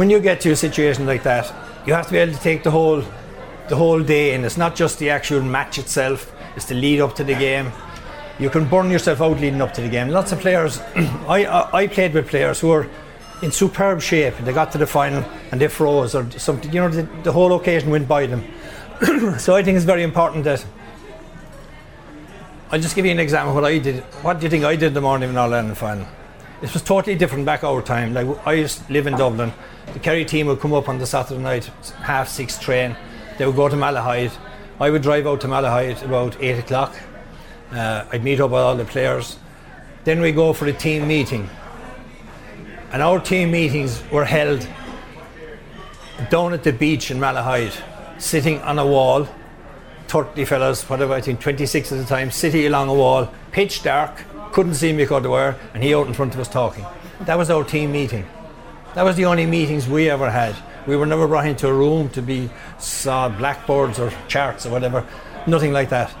when 0.00 0.08
you 0.08 0.18
get 0.18 0.40
to 0.40 0.50
a 0.50 0.56
situation 0.56 1.04
like 1.04 1.22
that, 1.24 1.52
you 1.86 1.92
have 1.92 2.06
to 2.06 2.12
be 2.12 2.16
able 2.16 2.32
to 2.32 2.40
take 2.40 2.62
the 2.62 2.70
whole 2.70 3.04
the 3.68 3.76
whole 3.76 4.02
day 4.02 4.32
in. 4.32 4.46
It's 4.46 4.56
not 4.56 4.74
just 4.74 4.98
the 4.98 5.10
actual 5.10 5.42
match 5.42 5.76
itself, 5.78 6.32
it's 6.56 6.64
the 6.64 6.74
lead 6.74 7.02
up 7.02 7.14
to 7.16 7.22
the 7.22 7.34
game. 7.34 7.70
You 8.38 8.48
can 8.48 8.66
burn 8.66 8.90
yourself 8.90 9.20
out 9.20 9.38
leading 9.38 9.60
up 9.60 9.74
to 9.74 9.82
the 9.82 9.90
game. 9.90 10.08
Lots 10.08 10.32
of 10.32 10.40
players, 10.40 10.80
I, 11.28 11.44
I, 11.44 11.82
I 11.82 11.86
played 11.86 12.14
with 12.14 12.28
players 12.28 12.60
who 12.60 12.68
were 12.68 12.88
in 13.42 13.52
superb 13.52 14.00
shape 14.00 14.38
and 14.38 14.46
they 14.46 14.54
got 14.54 14.72
to 14.72 14.78
the 14.78 14.86
final 14.86 15.22
and 15.52 15.60
they 15.60 15.68
froze 15.68 16.14
or 16.14 16.30
something. 16.30 16.72
You 16.72 16.80
know, 16.80 16.88
the, 16.88 17.02
the 17.22 17.32
whole 17.32 17.54
occasion 17.54 17.90
went 17.90 18.08
by 18.08 18.24
them. 18.24 18.42
so 19.38 19.54
I 19.54 19.62
think 19.62 19.76
it's 19.76 19.84
very 19.84 20.02
important 20.02 20.44
that. 20.44 20.64
I'll 22.72 22.80
just 22.80 22.96
give 22.96 23.04
you 23.04 23.12
an 23.12 23.20
example 23.20 23.50
of 23.50 23.56
what 23.56 23.64
I 23.66 23.76
did. 23.76 24.02
What 24.24 24.38
do 24.38 24.44
you 24.46 24.50
think 24.50 24.64
I 24.64 24.76
did 24.76 24.88
in 24.88 24.94
the 24.94 25.02
morning 25.02 25.28
an 25.28 25.36
All 25.36 25.52
Ireland 25.52 25.76
final? 25.76 26.06
This 26.60 26.74
was 26.74 26.82
totally 26.82 27.16
different 27.16 27.46
back 27.46 27.64
our 27.64 27.80
time. 27.82 28.12
Like 28.12 28.46
I 28.46 28.52
used 28.54 28.86
to 28.86 28.92
live 28.92 29.06
in 29.06 29.14
Dublin 29.14 29.52
the 29.92 29.98
Kerry 29.98 30.24
team 30.24 30.46
would 30.46 30.60
come 30.60 30.72
up 30.72 30.88
on 30.88 30.98
the 30.98 31.06
Saturday 31.06 31.40
night, 31.40 31.64
half 32.02 32.28
six 32.28 32.58
train. 32.58 32.96
They 33.38 33.46
would 33.46 33.56
go 33.56 33.68
to 33.68 33.76
Malahide. 33.76 34.32
I 34.78 34.90
would 34.90 35.02
drive 35.02 35.26
out 35.26 35.40
to 35.42 35.48
Malahide 35.48 36.02
about 36.02 36.40
eight 36.40 36.58
o'clock. 36.58 36.94
Uh, 37.72 38.04
I'd 38.12 38.24
meet 38.24 38.40
up 38.40 38.50
with 38.50 38.60
all 38.60 38.76
the 38.76 38.84
players. 38.84 39.38
Then 40.04 40.20
we 40.20 40.32
go 40.32 40.52
for 40.52 40.66
a 40.66 40.72
team 40.72 41.08
meeting. 41.08 41.48
And 42.92 43.02
our 43.02 43.20
team 43.20 43.50
meetings 43.50 44.02
were 44.10 44.24
held 44.24 44.66
down 46.30 46.52
at 46.52 46.64
the 46.64 46.72
beach 46.72 47.10
in 47.10 47.18
Malahide, 47.18 47.76
sitting 48.18 48.60
on 48.60 48.78
a 48.78 48.86
wall. 48.86 49.28
30 50.08 50.44
fellas, 50.44 50.88
whatever, 50.88 51.14
I 51.14 51.20
think 51.20 51.40
26 51.40 51.92
at 51.92 51.98
the 51.98 52.04
time, 52.04 52.32
sitting 52.32 52.66
along 52.66 52.88
a 52.88 52.94
wall, 52.94 53.32
pitch 53.52 53.84
dark, 53.84 54.24
couldn't 54.52 54.74
see 54.74 54.92
me 54.92 55.04
because 55.04 55.22
the 55.22 55.30
wire, 55.30 55.56
and 55.74 55.82
he 55.82 55.94
out 55.94 56.06
in 56.06 56.14
front 56.14 56.34
of 56.34 56.40
us 56.40 56.48
talking. 56.48 56.84
That 57.22 57.38
was 57.38 57.50
our 57.50 57.64
team 57.64 57.92
meeting. 57.92 58.26
That 58.94 59.02
was 59.02 59.16
the 59.16 59.26
only 59.26 59.46
meetings 59.46 59.88
we 59.88 60.10
ever 60.10 60.30
had. 60.30 60.56
We 60.86 60.96
were 60.96 61.06
never 61.06 61.28
brought 61.28 61.46
into 61.46 61.68
a 61.68 61.72
room 61.72 62.08
to 62.10 62.22
be 62.22 62.50
saw 62.78 63.28
blackboards 63.28 63.98
or 63.98 64.12
charts 64.26 64.66
or 64.66 64.70
whatever. 64.70 65.06
Nothing 65.46 65.72
like 65.72 65.90
that. 65.90 66.12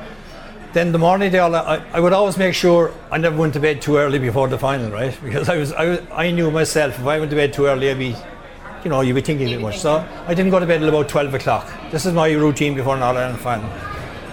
Then 0.72 0.92
the 0.92 0.98
morning 0.98 1.32
they 1.32 1.40
all, 1.40 1.52
I, 1.54 1.82
I, 1.92 1.98
would 1.98 2.12
always 2.12 2.36
make 2.36 2.54
sure 2.54 2.94
I 3.10 3.18
never 3.18 3.36
went 3.36 3.54
to 3.54 3.60
bed 3.60 3.82
too 3.82 3.96
early 3.96 4.20
before 4.20 4.46
the 4.46 4.58
final, 4.58 4.90
right? 4.92 5.18
Because 5.24 5.48
I 5.48 5.56
was, 5.56 5.72
I, 5.72 5.98
I 6.12 6.30
knew 6.30 6.50
myself 6.50 6.96
if 6.96 7.06
I 7.06 7.18
went 7.18 7.30
to 7.30 7.36
bed 7.36 7.52
too 7.52 7.66
early, 7.66 7.90
I'd 7.90 7.98
be, 7.98 8.14
you 8.84 8.90
know, 8.90 9.00
you'd 9.00 9.14
be 9.14 9.20
thinking 9.20 9.48
too 9.48 9.58
much. 9.58 9.80
So 9.80 10.06
I 10.28 10.34
didn't 10.34 10.52
go 10.52 10.60
to 10.60 10.66
bed 10.66 10.80
until 10.80 10.90
about 10.90 11.08
12 11.08 11.34
o'clock. 11.34 11.68
This 11.90 12.06
is 12.06 12.12
my 12.12 12.30
routine 12.30 12.76
before 12.76 12.94
an 12.94 13.02
All 13.02 13.16
Ireland 13.16 13.40
final. 13.40 13.68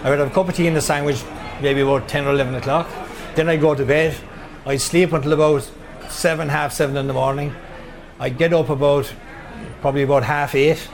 I 0.03 0.11
would 0.11 0.19
have 0.19 0.29
a 0.29 0.33
cup 0.33 0.47
of 0.47 0.55
tea 0.55 0.67
and 0.67 0.77
a 0.77 0.81
sandwich, 0.81 1.23
maybe 1.59 1.81
about 1.81 2.07
10 2.07 2.27
or 2.27 2.33
11 2.33 2.53
o'clock. 2.53 2.87
Then 3.37 3.49
I'd 3.49 3.61
go 3.61 3.75
to 3.75 3.85
bed. 3.85 4.17
I'd 4.65 4.81
sleep 4.81 5.13
until 5.13 5.33
about 5.33 5.69
seven, 6.09 6.49
half 6.49 6.73
seven 6.73 6.97
in 6.97 7.05
the 7.05 7.13
morning. 7.13 7.53
I'd 8.19 8.35
get 8.35 8.51
up 8.51 8.69
about 8.69 9.13
probably 9.79 10.01
about 10.01 10.23
half 10.23 10.55
eight. 10.55 10.89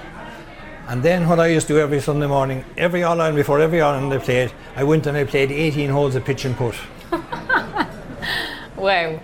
And 0.89 1.01
then 1.01 1.25
what 1.29 1.39
I 1.39 1.47
used 1.47 1.67
to 1.67 1.75
do 1.75 1.79
every 1.79 2.01
Sunday 2.01 2.27
morning, 2.27 2.65
every 2.75 3.01
All 3.03 3.21
Ireland 3.21 3.37
before 3.37 3.61
every 3.61 3.79
All 3.79 3.93
Ireland 3.93 4.13
I 4.13 4.17
played, 4.17 4.51
I 4.75 4.83
went 4.83 5.07
and 5.07 5.15
I 5.15 5.23
played 5.23 5.53
18 5.53 5.89
holes 5.89 6.15
of 6.15 6.25
pitch 6.25 6.43
and 6.43 6.57
putt. 6.57 6.75
wow. 8.75 9.21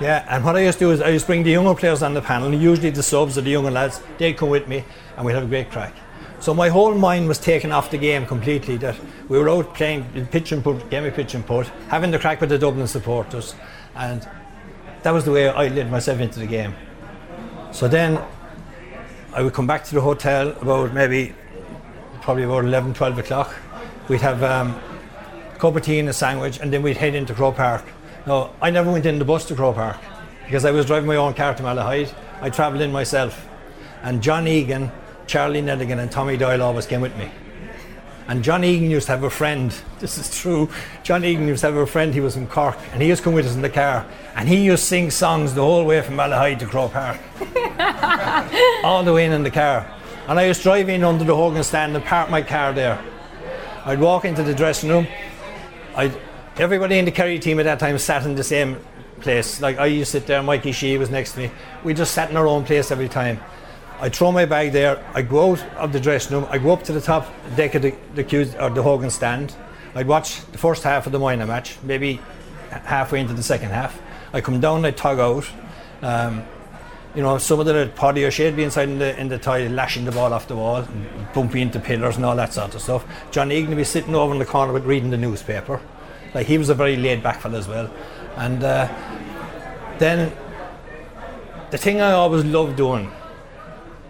Yeah, 0.00 0.26
and 0.28 0.44
what 0.44 0.56
I 0.56 0.64
used 0.64 0.80
to 0.80 0.86
do 0.86 0.90
is 0.90 1.00
I 1.00 1.10
used 1.10 1.26
to 1.26 1.28
bring 1.28 1.44
the 1.44 1.52
younger 1.52 1.76
players 1.76 2.02
on 2.02 2.14
the 2.14 2.20
panel, 2.20 2.52
usually 2.52 2.90
the 2.90 3.04
subs 3.04 3.38
or 3.38 3.42
the 3.42 3.50
younger 3.50 3.70
lads, 3.70 4.02
they'd 4.18 4.36
come 4.36 4.50
with 4.50 4.66
me 4.66 4.84
and 5.16 5.24
we'd 5.24 5.34
have 5.34 5.44
a 5.44 5.46
great 5.46 5.70
crack. 5.70 5.94
So 6.46 6.54
my 6.54 6.68
whole 6.68 6.94
mind 6.94 7.26
was 7.26 7.40
taken 7.40 7.72
off 7.72 7.90
the 7.90 7.98
game 7.98 8.24
completely. 8.24 8.76
That 8.76 8.94
we 9.28 9.36
were 9.36 9.48
out 9.48 9.74
playing 9.74 10.28
pitch 10.30 10.52
and 10.52 10.62
putt, 10.62 10.88
game 10.90 11.04
of 11.04 11.12
pitch 11.12 11.34
and 11.34 11.44
putt, 11.44 11.66
having 11.88 12.12
the 12.12 12.20
crack 12.20 12.40
with 12.40 12.50
the 12.50 12.56
Dublin 12.56 12.86
supporters, 12.86 13.56
and 13.96 14.28
that 15.02 15.10
was 15.10 15.24
the 15.24 15.32
way 15.32 15.48
I 15.48 15.66
led 15.66 15.90
myself 15.90 16.20
into 16.20 16.38
the 16.38 16.46
game. 16.46 16.72
So 17.72 17.88
then 17.88 18.24
I 19.32 19.42
would 19.42 19.54
come 19.54 19.66
back 19.66 19.82
to 19.86 19.94
the 19.96 20.00
hotel 20.00 20.50
about 20.62 20.94
maybe 20.94 21.34
probably 22.20 22.44
about 22.44 22.64
11, 22.64 22.94
12 22.94 23.18
o'clock. 23.18 23.52
We'd 24.06 24.20
have 24.20 24.40
um, 24.44 24.80
a 25.52 25.58
cup 25.58 25.74
of 25.74 25.82
tea 25.82 25.98
and 25.98 26.08
a 26.08 26.12
sandwich, 26.12 26.60
and 26.60 26.72
then 26.72 26.80
we'd 26.80 26.96
head 26.96 27.16
into 27.16 27.34
Croke 27.34 27.56
Park. 27.56 27.84
Now, 28.24 28.52
I 28.62 28.70
never 28.70 28.92
went 28.92 29.04
in 29.04 29.18
the 29.18 29.24
bus 29.24 29.46
to 29.46 29.56
Croke 29.56 29.74
Park 29.74 29.96
because 30.44 30.64
I 30.64 30.70
was 30.70 30.86
driving 30.86 31.08
my 31.08 31.16
own 31.16 31.34
car 31.34 31.56
to 31.56 31.62
Malahide. 31.64 32.14
I 32.40 32.50
travelled 32.50 32.82
in 32.82 32.92
myself. 32.92 33.48
And 34.04 34.22
John 34.22 34.46
Egan, 34.46 34.92
Charlie 35.26 35.62
Nelligan 35.62 35.98
and 35.98 36.10
Tommy 36.10 36.36
Doyle 36.36 36.62
always 36.62 36.86
came 36.86 37.00
with 37.00 37.16
me. 37.16 37.30
And 38.28 38.42
John 38.42 38.64
Egan 38.64 38.90
used 38.90 39.06
to 39.06 39.12
have 39.12 39.22
a 39.22 39.30
friend, 39.30 39.74
this 40.00 40.18
is 40.18 40.36
true. 40.36 40.68
John 41.02 41.24
Egan 41.24 41.46
used 41.46 41.60
to 41.60 41.68
have 41.68 41.76
a 41.76 41.86
friend, 41.86 42.12
he 42.12 42.20
was 42.20 42.36
in 42.36 42.46
Cork, 42.46 42.76
and 42.92 43.00
he 43.00 43.08
used 43.08 43.20
to 43.20 43.24
come 43.24 43.34
with 43.34 43.46
us 43.46 43.54
in 43.54 43.62
the 43.62 43.70
car. 43.70 44.06
And 44.34 44.48
he 44.48 44.64
used 44.64 44.82
to 44.82 44.88
sing 44.88 45.10
songs 45.10 45.54
the 45.54 45.62
whole 45.62 45.84
way 45.84 46.02
from 46.02 46.16
Malahide 46.16 46.58
to 46.60 46.66
Croke 46.66 46.92
Park. 46.92 47.20
All 48.84 49.04
the 49.04 49.12
way 49.12 49.24
in, 49.24 49.32
in 49.32 49.42
the 49.42 49.50
car. 49.50 49.90
And 50.28 50.38
I 50.40 50.46
used 50.46 50.60
to 50.60 50.64
drive 50.64 50.88
in 50.88 51.04
under 51.04 51.24
the 51.24 51.36
Hogan 51.36 51.62
stand 51.62 51.94
and 51.94 52.04
park 52.04 52.30
my 52.30 52.42
car 52.42 52.72
there. 52.72 53.00
I'd 53.84 54.00
walk 54.00 54.24
into 54.24 54.42
the 54.42 54.54
dressing 54.54 54.90
room. 54.90 55.06
I'd, 55.94 56.12
everybody 56.56 56.98
in 56.98 57.04
the 57.04 57.12
Kerry 57.12 57.38
team 57.38 57.60
at 57.60 57.62
that 57.62 57.78
time 57.78 57.96
sat 57.98 58.24
in 58.24 58.34
the 58.34 58.42
same 58.42 58.76
place. 59.20 59.60
Like 59.60 59.78
I 59.78 59.86
used 59.86 60.10
to 60.10 60.18
sit 60.18 60.26
there, 60.26 60.42
Mikey 60.42 60.72
Sheehy 60.72 60.98
was 60.98 61.10
next 61.10 61.32
to 61.32 61.40
me. 61.40 61.50
We 61.84 61.94
just 61.94 62.12
sat 62.12 62.28
in 62.28 62.36
our 62.36 62.48
own 62.48 62.64
place 62.64 62.90
every 62.90 63.08
time. 63.08 63.40
I 63.98 64.10
throw 64.10 64.30
my 64.30 64.44
bag 64.44 64.72
there. 64.72 65.02
I 65.14 65.22
go 65.22 65.52
out 65.52 65.62
of 65.76 65.92
the 65.92 66.00
dressing 66.00 66.36
room. 66.36 66.46
I 66.50 66.58
go 66.58 66.72
up 66.72 66.82
to 66.84 66.92
the 66.92 67.00
top 67.00 67.26
deck 67.56 67.74
of 67.74 67.82
the, 67.82 67.94
the, 68.14 68.56
or 68.60 68.70
the 68.70 68.82
Hogan 68.82 69.10
stand. 69.10 69.54
I'd 69.94 70.06
watch 70.06 70.44
the 70.52 70.58
first 70.58 70.82
half 70.82 71.06
of 71.06 71.12
the 71.12 71.18
minor 71.18 71.46
match, 71.46 71.78
maybe 71.82 72.20
halfway 72.70 73.20
into 73.20 73.32
the 73.32 73.42
second 73.42 73.70
half. 73.70 73.98
I 74.32 74.42
come 74.42 74.60
down, 74.60 74.84
I 74.84 74.90
tug 74.90 75.18
out. 75.18 75.48
Um, 76.02 76.44
you 77.14 77.22
know, 77.22 77.38
some 77.38 77.60
of 77.60 77.64
the 77.64 77.90
Paddy 77.96 78.26
O'Shea 78.26 78.50
be 78.50 78.64
inside 78.64 78.90
in 78.90 78.98
the 78.98 79.18
in 79.18 79.28
the 79.28 79.38
toilet, 79.38 79.70
lashing 79.70 80.04
the 80.04 80.12
ball 80.12 80.34
off 80.34 80.46
the 80.48 80.56
wall, 80.56 80.86
bumping 81.32 81.62
into 81.62 81.80
pillars 81.80 82.16
and 82.16 82.26
all 82.26 82.36
that 82.36 82.52
sort 82.52 82.74
of 82.74 82.82
stuff. 82.82 83.06
John 83.30 83.50
Egan 83.50 83.70
would 83.70 83.78
be 83.78 83.84
sitting 83.84 84.14
over 84.14 84.34
in 84.34 84.38
the 84.38 84.44
corner 84.44 84.78
reading 84.78 85.08
the 85.08 85.16
newspaper. 85.16 85.80
Like 86.34 86.46
he 86.46 86.58
was 86.58 86.68
a 86.68 86.74
very 86.74 86.96
laid 86.96 87.22
back 87.22 87.40
fellow 87.40 87.58
as 87.58 87.66
well. 87.66 87.90
And 88.36 88.62
uh, 88.62 88.86
then 89.98 90.30
the 91.70 91.78
thing 91.78 92.02
I 92.02 92.12
always 92.12 92.44
loved 92.44 92.76
doing 92.76 93.10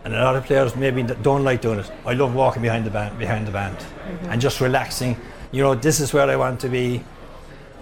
and 0.07 0.15
a 0.15 0.23
lot 0.23 0.37
of 0.37 0.45
players 0.45 0.77
maybe 0.77 1.03
don't 1.03 1.43
like 1.43 1.61
doing 1.61 1.81
it. 1.81 1.91
I 2.07 2.13
love 2.15 2.33
walking 2.33 2.63
behind 2.63 2.85
the 2.85 2.91
band, 2.91 3.19
behind 3.19 3.45
the 3.45 3.51
band, 3.51 3.77
mm-hmm. 3.77 4.31
and 4.31 4.41
just 4.41 4.61
relaxing. 4.61 5.17
You 5.51 5.65
know, 5.65 5.75
this 5.75 5.99
is 5.99 6.13
where 6.13 6.31
I 6.31 6.37
want 6.37 6.61
to 6.61 6.69
be. 6.69 7.03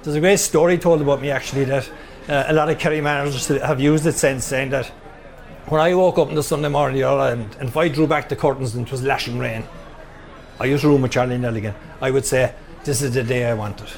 There's 0.02 0.16
a 0.16 0.20
great 0.20 0.40
story 0.40 0.78
told 0.78 1.02
about 1.02 1.20
me 1.20 1.30
actually 1.30 1.64
that 1.66 1.90
uh, 2.26 2.44
a 2.46 2.54
lot 2.54 2.70
of 2.70 2.78
Kerry 2.78 3.02
managers 3.02 3.46
have 3.48 3.78
used 3.78 4.06
it 4.06 4.14
since, 4.14 4.46
saying 4.46 4.70
that 4.70 4.86
when 5.68 5.82
I 5.82 5.94
woke 5.94 6.16
up 6.16 6.28
on 6.28 6.34
the 6.34 6.42
Sunday 6.42 6.70
morning, 6.70 7.02
and, 7.02 7.54
and 7.60 7.68
if 7.68 7.76
I 7.76 7.88
drew 7.88 8.06
back 8.06 8.30
the 8.30 8.36
curtains 8.36 8.74
and 8.74 8.86
it 8.86 8.90
was 8.90 9.02
lashing 9.02 9.38
rain, 9.38 9.62
I 10.58 10.64
used 10.64 10.80
to 10.80 10.88
room 10.88 11.02
with 11.02 11.12
Charlie 11.12 11.36
Nelligan, 11.36 11.74
I 12.00 12.10
would 12.10 12.24
say, 12.24 12.54
this 12.84 13.02
is 13.02 13.12
the 13.12 13.22
day 13.22 13.44
I 13.44 13.52
wanted. 13.52 13.88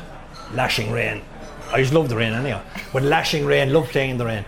Lashing 0.52 0.90
rain. 0.90 1.23
I 1.71 1.80
just 1.80 1.92
love 1.92 2.09
the 2.09 2.16
rain 2.16 2.33
anyhow. 2.33 2.61
But 2.92 3.04
lashing 3.04 3.47
rain, 3.47 3.73
love 3.73 3.88
playing 3.88 4.11
in 4.11 4.18
the 4.18 4.26
rain. 4.26 4.45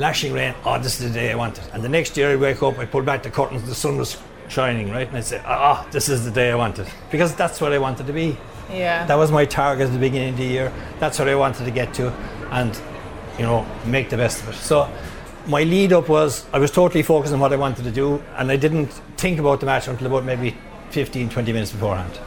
Lashing 0.00 0.32
rain, 0.32 0.54
oh, 0.64 0.78
this 0.78 0.98
is 0.98 1.12
the 1.12 1.20
day 1.20 1.30
I 1.30 1.34
wanted. 1.34 1.62
And 1.74 1.84
the 1.84 1.88
next 1.90 2.16
year 2.16 2.32
I'd 2.32 2.40
wake 2.40 2.62
up, 2.62 2.78
I 2.78 2.86
pull 2.86 3.02
back 3.02 3.22
the 3.22 3.28
curtains, 3.28 3.68
the 3.68 3.74
sun 3.74 3.98
was 3.98 4.16
shining, 4.48 4.90
right? 4.90 5.06
And 5.06 5.14
I'd 5.14 5.24
say, 5.24 5.42
ah, 5.44 5.86
this 5.90 6.08
is 6.08 6.24
the 6.24 6.30
day 6.30 6.50
I 6.50 6.54
wanted. 6.54 6.88
Because 7.10 7.34
that's 7.34 7.60
what 7.60 7.74
I 7.74 7.78
wanted 7.78 8.06
to 8.06 8.14
be. 8.14 8.34
Yeah. 8.72 9.04
That 9.04 9.16
was 9.16 9.30
my 9.30 9.44
target 9.44 9.88
at 9.88 9.92
the 9.92 9.98
beginning 9.98 10.30
of 10.30 10.38
the 10.38 10.46
year. 10.46 10.72
That's 11.00 11.18
what 11.18 11.28
I 11.28 11.34
wanted 11.34 11.66
to 11.66 11.70
get 11.70 11.92
to. 11.94 12.08
And, 12.50 12.74
you 13.36 13.44
know, 13.44 13.66
make 13.84 14.08
the 14.08 14.16
best 14.16 14.42
of 14.42 14.48
it. 14.48 14.54
So 14.54 14.90
my 15.44 15.64
lead 15.64 15.92
up 15.92 16.08
was 16.08 16.46
I 16.50 16.58
was 16.58 16.70
totally 16.70 17.02
focused 17.02 17.34
on 17.34 17.40
what 17.40 17.52
I 17.52 17.56
wanted 17.56 17.84
to 17.84 17.90
do 17.90 18.22
and 18.38 18.50
I 18.50 18.56
didn't 18.56 18.92
think 19.18 19.38
about 19.38 19.60
the 19.60 19.66
match 19.66 19.86
until 19.86 20.06
about 20.06 20.24
maybe 20.24 20.56
15, 20.92 21.28
20 21.28 21.52
minutes 21.52 21.72
beforehand. 21.72 22.18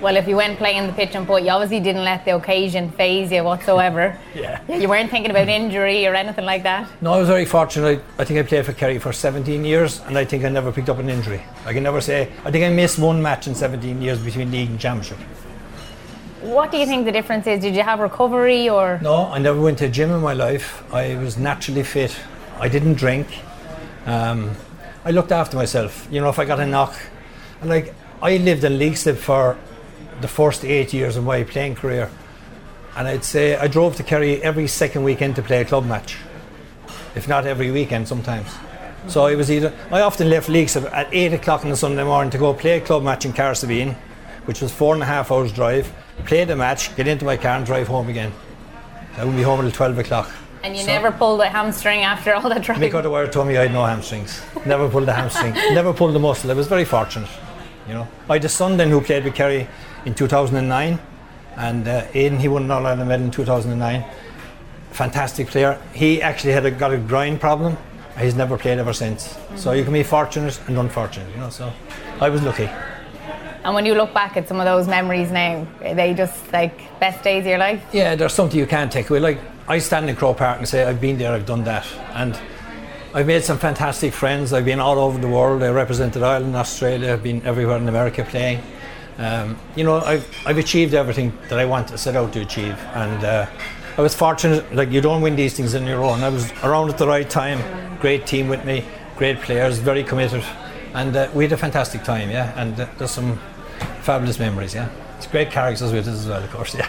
Well, 0.00 0.16
if 0.16 0.26
you 0.26 0.36
went 0.36 0.56
playing 0.56 0.86
the 0.86 0.94
pitch 0.94 1.14
and 1.14 1.26
putt, 1.26 1.42
you 1.42 1.50
obviously 1.50 1.78
didn't 1.78 2.04
let 2.04 2.24
the 2.24 2.34
occasion 2.34 2.90
phase 2.90 3.30
you 3.30 3.44
whatsoever. 3.44 4.16
Yeah. 4.34 4.60
You 4.72 4.88
weren't 4.88 5.10
thinking 5.10 5.30
about 5.30 5.48
injury 5.48 6.06
or 6.06 6.14
anything 6.14 6.44
like 6.44 6.62
that. 6.62 6.88
No, 7.02 7.12
I 7.14 7.18
was 7.18 7.28
very 7.28 7.44
fortunate. 7.44 8.02
I, 8.16 8.24
think 8.24 8.38
I 8.38 8.42
played 8.44 8.64
for 8.64 8.72
Kerry 8.72 8.98
for 8.98 9.12
17 9.12 9.64
years 9.64 10.00
and 10.02 10.16
I 10.16 10.24
think 10.24 10.44
I 10.44 10.48
never 10.48 10.70
picked 10.70 10.88
up 10.88 10.98
an 10.98 11.10
injury. 11.10 11.42
I 11.66 11.72
can 11.72 11.82
never 11.82 12.00
say, 12.00 12.32
I 12.44 12.50
think 12.50 12.64
I 12.64 12.70
missed 12.70 12.98
one 12.98 13.20
match 13.20 13.48
in 13.48 13.54
17 13.54 14.00
years 14.00 14.20
between 14.20 14.50
league 14.52 14.70
and 14.70 14.78
championship. 14.78 15.18
What 16.42 16.70
do 16.70 16.78
you 16.78 16.86
think 16.86 17.04
the 17.04 17.12
difference 17.12 17.46
is? 17.46 17.60
Did 17.60 17.74
you 17.74 17.82
have 17.82 17.98
recovery 17.98 18.68
or? 18.68 18.98
No, 19.02 19.26
I 19.26 19.38
never 19.38 19.60
went 19.60 19.78
to 19.78 19.86
a 19.86 19.90
gym 19.90 20.10
in 20.10 20.20
my 20.20 20.32
life. 20.32 20.82
I 20.94 21.16
was 21.16 21.36
naturally 21.36 21.82
fit. 21.82 22.16
I 22.58 22.68
didn't 22.68 22.94
drink. 22.94 23.26
Um, 24.06 24.52
I 25.04 25.10
looked 25.10 25.32
after 25.32 25.56
myself. 25.56 26.08
You 26.10 26.20
know, 26.20 26.30
if 26.30 26.38
I 26.38 26.44
got 26.44 26.60
a 26.60 26.66
knock, 26.66 26.94
and 27.60 27.68
like 27.68 27.94
I 28.22 28.36
lived 28.38 28.64
in 28.64 28.74
Leixlip 28.78 29.16
for 29.16 29.58
the 30.20 30.28
first 30.28 30.64
eight 30.64 30.92
years 30.92 31.16
of 31.16 31.24
my 31.24 31.42
playing 31.44 31.74
career, 31.74 32.10
and 32.96 33.06
I'd 33.08 33.24
say 33.24 33.56
I 33.56 33.66
drove 33.68 33.96
to 33.96 34.02
Kerry 34.02 34.42
every 34.42 34.66
second 34.66 35.04
weekend 35.04 35.36
to 35.36 35.42
play 35.42 35.60
a 35.60 35.64
club 35.64 35.86
match, 35.86 36.16
if 37.14 37.28
not 37.28 37.46
every 37.46 37.70
weekend 37.70 38.08
sometimes. 38.08 38.48
So 39.08 39.24
I 39.26 39.34
was 39.34 39.50
either 39.50 39.72
I 39.90 40.00
often 40.02 40.28
left 40.28 40.48
Leixlip 40.48 40.90
at 40.92 41.08
eight 41.12 41.32
o'clock 41.32 41.64
on 41.64 41.70
the 41.70 41.76
Sunday 41.76 42.04
morning 42.04 42.30
to 42.32 42.38
go 42.38 42.52
play 42.52 42.78
a 42.78 42.80
club 42.80 43.02
match 43.02 43.24
in 43.24 43.32
Cahersiveen, 43.32 43.94
which 44.44 44.60
was 44.60 44.70
four 44.72 44.94
and 44.94 45.02
a 45.02 45.06
half 45.06 45.30
hours 45.32 45.52
drive. 45.52 45.90
Play 46.26 46.44
the 46.44 46.54
match, 46.56 46.94
get 46.96 47.08
into 47.08 47.24
my 47.24 47.36
car, 47.38 47.56
and 47.56 47.64
drive 47.64 47.88
home 47.88 48.08
again. 48.08 48.32
I 49.16 49.20
wouldn't 49.20 49.36
be 49.38 49.42
home 49.42 49.60
until 49.60 49.72
twelve 49.72 49.98
o'clock. 49.98 50.30
And 50.62 50.76
you 50.76 50.82
So- 50.82 50.88
never 50.88 51.10
pulled 51.10 51.40
a 51.40 51.48
hamstring 51.48 52.00
after 52.02 52.34
all 52.34 52.46
that 52.50 52.60
driving. 52.62 52.90
Mick 52.90 52.94
O'Dwyer 52.94 53.28
told 53.28 53.48
me 53.48 53.56
I 53.56 53.62
had 53.62 53.72
no 53.72 53.86
hamstrings. 53.86 54.42
Never 54.66 54.90
pulled 54.90 55.08
a 55.08 55.12
hamstring. 55.14 55.54
Never 55.72 55.94
pulled 55.94 56.14
a 56.14 56.18
muscle. 56.18 56.50
I 56.50 56.54
was 56.54 56.66
very 56.66 56.84
fortunate. 56.84 57.30
You 57.88 57.94
know, 57.94 58.08
I 58.28 58.34
had 58.34 58.44
a 58.44 58.48
son 58.50 58.76
then 58.76 58.90
who 58.90 59.00
played 59.00 59.24
with 59.24 59.34
Kerry 59.34 59.66
in 60.04 60.14
2009, 60.14 60.98
and 61.56 61.88
uh, 61.88 62.06
Aidan 62.14 62.38
he 62.38 62.48
won 62.48 62.64
an 62.64 62.70
All 62.70 62.86
Ireland 62.86 63.08
medal 63.08 63.26
in 63.26 63.30
2009. 63.30 64.04
Fantastic 64.92 65.48
player. 65.48 65.80
He 65.94 66.20
actually 66.22 66.52
had 66.52 66.66
a, 66.66 66.70
got 66.70 66.92
a 66.92 66.98
groin 66.98 67.38
problem. 67.38 67.76
He's 68.18 68.34
never 68.34 68.58
played 68.58 68.78
ever 68.78 68.92
since. 68.92 69.36
So 69.56 69.72
you 69.72 69.84
can 69.84 69.92
be 69.92 70.02
fortunate 70.02 70.60
and 70.66 70.76
unfortunate. 70.78 71.30
You 71.32 71.40
know, 71.40 71.50
so 71.50 71.72
I 72.20 72.28
was 72.28 72.42
lucky. 72.42 72.68
And 73.62 73.74
when 73.74 73.84
you 73.84 73.94
look 73.94 74.14
back 74.14 74.36
at 74.36 74.48
some 74.48 74.58
of 74.58 74.64
those 74.64 74.88
memories 74.88 75.30
now, 75.30 75.66
are 75.82 75.94
they 75.94 76.14
just 76.14 76.52
like 76.52 76.98
best 76.98 77.22
days 77.22 77.42
of 77.42 77.48
your 77.48 77.58
life? 77.58 77.82
Yeah, 77.92 78.14
there's 78.14 78.32
something 78.32 78.58
you 78.58 78.66
can't 78.66 78.90
take 78.90 79.10
away. 79.10 79.20
Like 79.20 79.38
I 79.68 79.78
stand 79.78 80.08
in 80.08 80.16
Croke 80.16 80.38
Park 80.38 80.58
and 80.58 80.68
say 80.68 80.84
I've 80.84 81.00
been 81.00 81.18
there, 81.18 81.32
I've 81.32 81.46
done 81.46 81.64
that, 81.64 81.86
and 82.14 82.38
I've 83.12 83.26
made 83.26 83.44
some 83.44 83.58
fantastic 83.58 84.12
friends. 84.12 84.52
I've 84.52 84.64
been 84.64 84.80
all 84.80 84.98
over 84.98 85.18
the 85.18 85.28
world. 85.28 85.62
I 85.62 85.68
represented 85.68 86.22
Ireland, 86.22 86.56
Australia. 86.56 87.12
I've 87.12 87.22
been 87.22 87.44
everywhere 87.44 87.76
in 87.76 87.88
America 87.88 88.24
playing. 88.24 88.62
Um, 89.20 89.58
you 89.76 89.84
know, 89.84 90.00
I've 90.00 90.26
I've 90.46 90.56
achieved 90.56 90.94
everything 90.94 91.36
that 91.50 91.58
I 91.58 91.66
want 91.66 91.88
to 91.88 91.98
set 91.98 92.16
out 92.16 92.32
to 92.32 92.40
achieve, 92.40 92.78
and 92.94 93.22
uh, 93.22 93.46
I 93.98 94.00
was 94.00 94.14
fortunate. 94.14 94.74
Like 94.74 94.90
you 94.90 95.02
don't 95.02 95.20
win 95.20 95.36
these 95.36 95.54
things 95.54 95.74
on 95.74 95.86
your 95.86 96.02
own. 96.02 96.22
I 96.22 96.30
was 96.30 96.50
around 96.64 96.88
at 96.88 96.96
the 96.96 97.06
right 97.06 97.28
time. 97.28 97.60
Great 98.00 98.26
team 98.26 98.48
with 98.48 98.64
me, 98.64 98.82
great 99.16 99.38
players, 99.40 99.78
very 99.78 100.02
committed, 100.02 100.42
and 100.94 101.14
uh, 101.14 101.28
we 101.34 101.44
had 101.44 101.52
a 101.52 101.58
fantastic 101.58 102.02
time. 102.02 102.30
Yeah, 102.30 102.58
and 102.58 102.80
uh, 102.80 102.88
there's 102.96 103.10
some 103.10 103.38
fabulous 104.00 104.38
memories. 104.38 104.74
Yeah, 104.74 104.88
it's 105.18 105.26
great 105.26 105.50
characters 105.50 105.92
with 105.92 106.08
us 106.08 106.20
as 106.20 106.26
well, 106.26 106.42
of 106.42 106.50
course. 106.50 106.74
Yeah. 106.74 106.88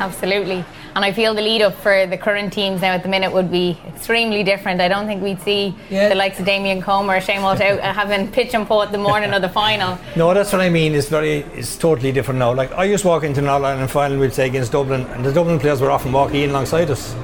Absolutely. 0.00 0.64
And 0.96 1.04
I 1.04 1.12
feel 1.12 1.34
the 1.34 1.42
lead 1.42 1.62
up 1.62 1.74
for 1.74 2.06
the 2.06 2.16
current 2.16 2.52
teams 2.52 2.80
now 2.80 2.92
at 2.94 3.02
the 3.02 3.08
minute 3.08 3.30
would 3.32 3.50
be 3.50 3.78
extremely 3.86 4.42
different. 4.42 4.80
I 4.80 4.88
don't 4.88 5.06
think 5.06 5.22
we'd 5.22 5.40
see 5.42 5.74
Yeah. 5.90 6.08
the 6.08 6.14
likes 6.14 6.40
of 6.40 6.46
Damien 6.46 6.80
Comer 6.82 7.16
or 7.16 7.20
Shane 7.20 7.42
Walsh 7.42 7.60
out 7.60 7.78
uh, 7.78 7.92
having 7.92 8.26
pitch 8.32 8.54
and 8.54 8.66
putt 8.66 8.90
the 8.90 8.98
morning 8.98 9.32
of 9.32 9.42
the 9.42 9.48
final. 9.48 9.98
No, 10.16 10.32
that's 10.34 10.52
what 10.52 10.62
I 10.62 10.70
mean. 10.70 10.94
It's 10.94 11.08
very, 11.08 11.40
it's 11.54 11.76
totally 11.76 12.10
different 12.12 12.38
now. 12.40 12.52
Like 12.54 12.72
I 12.72 12.84
used 12.84 13.02
to 13.02 13.08
walk 13.08 13.22
into 13.24 13.40
an 13.40 13.46
All 13.48 13.64
Ireland 13.64 13.90
final, 13.90 14.18
we'd 14.18 14.32
say 14.32 14.46
against 14.46 14.72
Dublin, 14.72 15.02
and 15.10 15.24
the 15.24 15.32
Dublin 15.32 15.58
players 15.60 15.80
were 15.80 15.90
often 15.90 16.12
walking 16.12 16.42
in 16.42 16.50
alongside 16.50 16.90
us. 16.90 17.14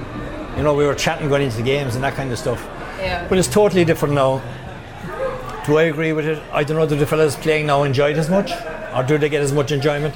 You 0.57 0.63
know, 0.63 0.75
we 0.75 0.85
were 0.87 0.95
chatting 0.95 1.29
going 1.29 1.43
into 1.43 1.57
the 1.57 1.63
games 1.63 1.95
and 1.97 2.05
that 2.05 2.15
kind 2.15 2.31
of 2.31 2.39
stuff. 2.39 2.63
Yeah. 3.01 3.27
But 3.29 3.39
it's 3.39 3.49
totally 3.49 3.85
different 3.85 4.15
now. 4.15 4.43
Do 5.67 5.79
I 5.79 5.85
agree 5.85 6.13
with 6.13 6.27
it? 6.27 6.41
I 6.53 6.63
don't 6.63 6.77
know. 6.77 6.87
Do 6.87 6.95
the 6.95 7.07
fellas 7.07 7.35
playing 7.37 7.67
now 7.67 7.83
enjoy 7.83 8.11
it 8.13 8.17
as 8.19 8.31
much, 8.31 8.53
or 8.95 9.03
do 9.03 9.19
they 9.19 9.29
get 9.29 9.43
as 9.43 9.53
much 9.53 9.73
enjoyment? 9.73 10.15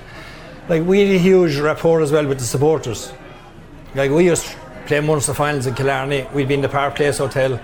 Like 0.70 0.84
we 0.84 1.00
had 1.00 1.16
a 1.16 1.18
huge 1.18 1.58
rapport 1.58 2.00
as 2.00 2.12
well 2.12 2.24
with 2.28 2.38
the 2.38 2.44
supporters. 2.44 3.12
Like 3.96 4.12
we 4.12 4.26
used 4.26 4.46
to 4.46 4.56
play 4.86 5.00
Munster 5.00 5.34
finals 5.34 5.66
in 5.66 5.74
Killarney. 5.74 6.28
We'd 6.32 6.46
be 6.46 6.54
in 6.54 6.60
the 6.60 6.68
Park 6.68 6.94
Place 6.94 7.18
Hotel, 7.18 7.56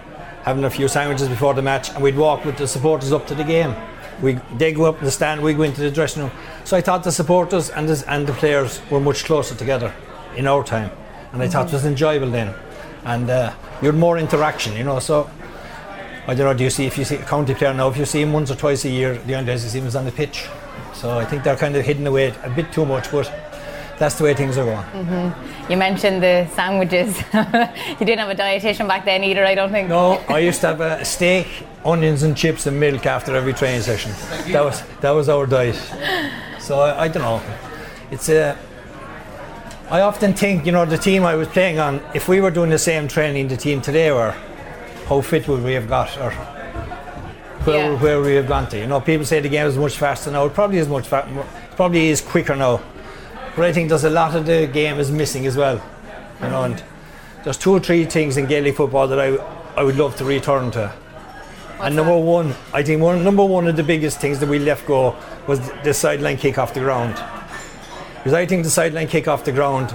having 0.42 0.64
a 0.64 0.70
few 0.70 0.88
sandwiches 0.88 1.28
before 1.28 1.54
the 1.54 1.62
match, 1.62 1.90
and 1.90 2.02
we'd 2.02 2.16
walk 2.16 2.44
with 2.44 2.56
the 2.58 2.66
supporters 2.66 3.12
up 3.12 3.24
to 3.28 3.36
the 3.36 3.44
game. 3.44 3.76
We 4.20 4.40
they 4.58 4.72
go 4.72 4.86
up 4.86 4.98
in 4.98 5.04
the 5.04 5.12
stand, 5.12 5.40
we 5.40 5.54
go 5.54 5.62
into 5.62 5.82
the 5.82 5.90
dressing 5.92 6.22
room. 6.24 6.32
So 6.64 6.76
I 6.76 6.80
thought 6.80 7.04
the 7.04 7.12
supporters 7.12 7.70
and 7.70 7.88
the, 7.88 8.04
and 8.12 8.26
the 8.26 8.32
players 8.32 8.80
were 8.90 8.98
much 8.98 9.24
closer 9.24 9.54
together 9.54 9.94
in 10.34 10.48
our 10.48 10.64
time, 10.64 10.90
and 11.32 11.40
I 11.40 11.46
thought 11.46 11.68
it 11.68 11.74
was 11.74 11.86
enjoyable 11.86 12.30
then, 12.30 12.52
and 13.04 13.30
uh, 13.30 13.54
you 13.82 13.86
had 13.86 13.94
more 13.94 14.18
interaction, 14.18 14.76
you 14.76 14.82
know. 14.82 14.98
So 14.98 15.30
I 16.26 16.34
don't 16.34 16.38
know. 16.38 16.54
Do 16.54 16.64
you 16.64 16.70
see 16.70 16.86
if 16.86 16.98
you 16.98 17.04
see 17.04 17.14
a 17.14 17.24
county 17.24 17.54
player 17.54 17.72
now? 17.72 17.86
If 17.86 17.98
you 17.98 18.04
see 18.04 18.22
him 18.22 18.32
once 18.32 18.50
or 18.50 18.56
twice 18.56 18.84
a 18.84 18.90
year, 18.90 19.16
the 19.16 19.36
only 19.36 19.46
days 19.46 19.62
you 19.62 19.70
see 19.70 19.78
him 19.78 19.86
is 19.86 19.94
on 19.94 20.06
the 20.06 20.10
pitch. 20.10 20.48
So 20.96 21.18
I 21.18 21.26
think 21.26 21.44
they're 21.44 21.56
kind 21.56 21.76
of 21.76 21.84
hidden 21.84 22.06
away 22.06 22.34
a 22.42 22.48
bit 22.48 22.72
too 22.72 22.86
much, 22.86 23.10
but 23.12 23.30
that's 23.98 24.16
the 24.16 24.24
way 24.24 24.34
things 24.34 24.56
are 24.56 24.64
going. 24.64 25.04
Mm-hmm. 25.04 25.70
You 25.70 25.76
mentioned 25.76 26.22
the 26.22 26.48
sandwiches. 26.54 27.18
you 28.00 28.06
didn't 28.06 28.18
have 28.18 28.30
a 28.30 28.34
dietitian 28.34 28.88
back 28.88 29.04
then 29.04 29.22
either, 29.22 29.44
I 29.44 29.54
don't 29.54 29.70
think. 29.70 29.90
No, 29.90 30.12
I 30.28 30.38
used 30.38 30.62
to 30.62 30.68
have 30.68 30.80
a 30.80 31.04
steak, 31.04 31.46
onions, 31.84 32.22
and 32.22 32.34
chips 32.34 32.66
and 32.66 32.80
milk 32.80 33.04
after 33.04 33.36
every 33.36 33.52
training 33.52 33.82
session. 33.82 34.12
That 34.52 34.64
was 34.64 34.82
that 35.00 35.10
was 35.10 35.28
our 35.28 35.46
diet. 35.46 35.76
So 36.60 36.80
I, 36.80 37.04
I 37.04 37.08
don't 37.08 37.22
know. 37.22 37.42
It's 38.10 38.28
a. 38.28 38.56
I 39.88 40.00
often 40.00 40.34
think, 40.34 40.66
you 40.66 40.72
know, 40.72 40.84
the 40.84 40.98
team 40.98 41.24
I 41.24 41.36
was 41.36 41.46
playing 41.46 41.78
on. 41.78 42.00
If 42.12 42.26
we 42.26 42.40
were 42.40 42.50
doing 42.50 42.70
the 42.70 42.78
same 42.78 43.06
training 43.06 43.48
the 43.48 43.56
team 43.56 43.80
today 43.80 44.10
were, 44.10 44.34
how 45.08 45.20
fit 45.20 45.46
would 45.46 45.62
we 45.62 45.74
have 45.74 45.88
got, 45.88 46.18
or 46.18 46.55
where, 47.66 47.92
Yeah. 47.92 47.98
where 47.98 48.20
we 48.20 48.34
have 48.36 48.46
gone 48.48 48.68
to? 48.68 48.78
You 48.78 48.86
know, 48.86 49.00
people 49.00 49.26
say 49.26 49.40
the 49.40 49.48
game 49.48 49.66
is 49.66 49.76
much 49.76 49.96
faster 49.98 50.30
now. 50.30 50.44
It 50.46 50.54
probably 50.54 50.78
is 50.78 50.88
much 50.88 51.06
fa- 51.06 51.26
probably 51.76 52.08
is 52.08 52.20
quicker 52.20 52.56
now. 52.56 52.80
But 53.54 53.64
I 53.66 53.72
think 53.72 53.88
there's 53.88 54.04
a 54.04 54.10
lot 54.10 54.34
of 54.34 54.46
the 54.46 54.66
game 54.66 54.98
is 54.98 55.10
missing 55.10 55.46
as 55.46 55.56
well. 55.56 55.80
You 56.42 56.48
know, 56.48 56.64
and 56.64 56.82
there's 57.44 57.56
two 57.56 57.72
or 57.72 57.80
three 57.80 58.04
things 58.04 58.36
in 58.36 58.46
Gaelic 58.46 58.76
football 58.76 59.08
that 59.08 59.18
I 59.20 59.36
I 59.76 59.82
would 59.82 59.96
love 59.96 60.16
to 60.16 60.24
return 60.24 60.70
to. 60.72 60.92
and 61.80 61.94
number 61.94 62.16
one, 62.16 62.54
I 62.72 62.82
think 62.82 63.02
one 63.02 63.22
number 63.24 63.44
one 63.44 63.66
of 63.68 63.76
the 63.76 63.82
biggest 63.82 64.18
things 64.20 64.38
that 64.40 64.48
we 64.48 64.58
left 64.58 64.86
go 64.86 65.14
was 65.46 65.60
the 65.84 65.92
sideline 65.92 66.36
kick 66.38 66.56
off 66.58 66.72
the 66.72 66.80
ground. 66.80 67.14
Because 68.16 68.32
I 68.32 68.46
think 68.46 68.64
the 68.64 68.70
sideline 68.70 69.06
kick 69.08 69.28
off 69.28 69.44
the 69.44 69.52
ground 69.52 69.94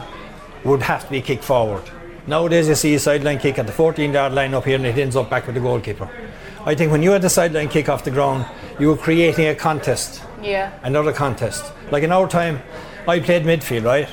would 0.63 0.83
have 0.83 1.05
to 1.05 1.11
be 1.11 1.21
kicked 1.21 1.43
forward. 1.43 1.83
Nowadays, 2.27 2.67
you 2.67 2.75
see 2.75 2.93
a 2.95 2.99
sideline 2.99 3.39
kick 3.39 3.57
at 3.57 3.65
the 3.65 3.73
14 3.73 4.13
yard 4.13 4.33
line 4.33 4.53
up 4.53 4.65
here 4.65 4.75
and 4.75 4.85
it 4.85 4.97
ends 4.97 5.15
up 5.15 5.29
back 5.29 5.45
with 5.47 5.55
the 5.55 5.61
goalkeeper. 5.61 6.07
I 6.65 6.75
think 6.75 6.91
when 6.91 7.01
you 7.03 7.11
had 7.11 7.21
the 7.21 7.29
sideline 7.29 7.69
kick 7.69 7.89
off 7.89 8.03
the 8.03 8.11
ground, 8.11 8.45
you 8.79 8.87
were 8.89 8.97
creating 8.97 9.47
a 9.47 9.55
contest 9.55 10.21
Yeah. 10.41 10.71
another 10.83 11.11
contest. 11.13 11.71
Like 11.91 12.03
in 12.03 12.11
our 12.11 12.27
time, 12.27 12.61
I 13.07 13.19
played 13.19 13.43
midfield, 13.43 13.85
right? 13.85 14.07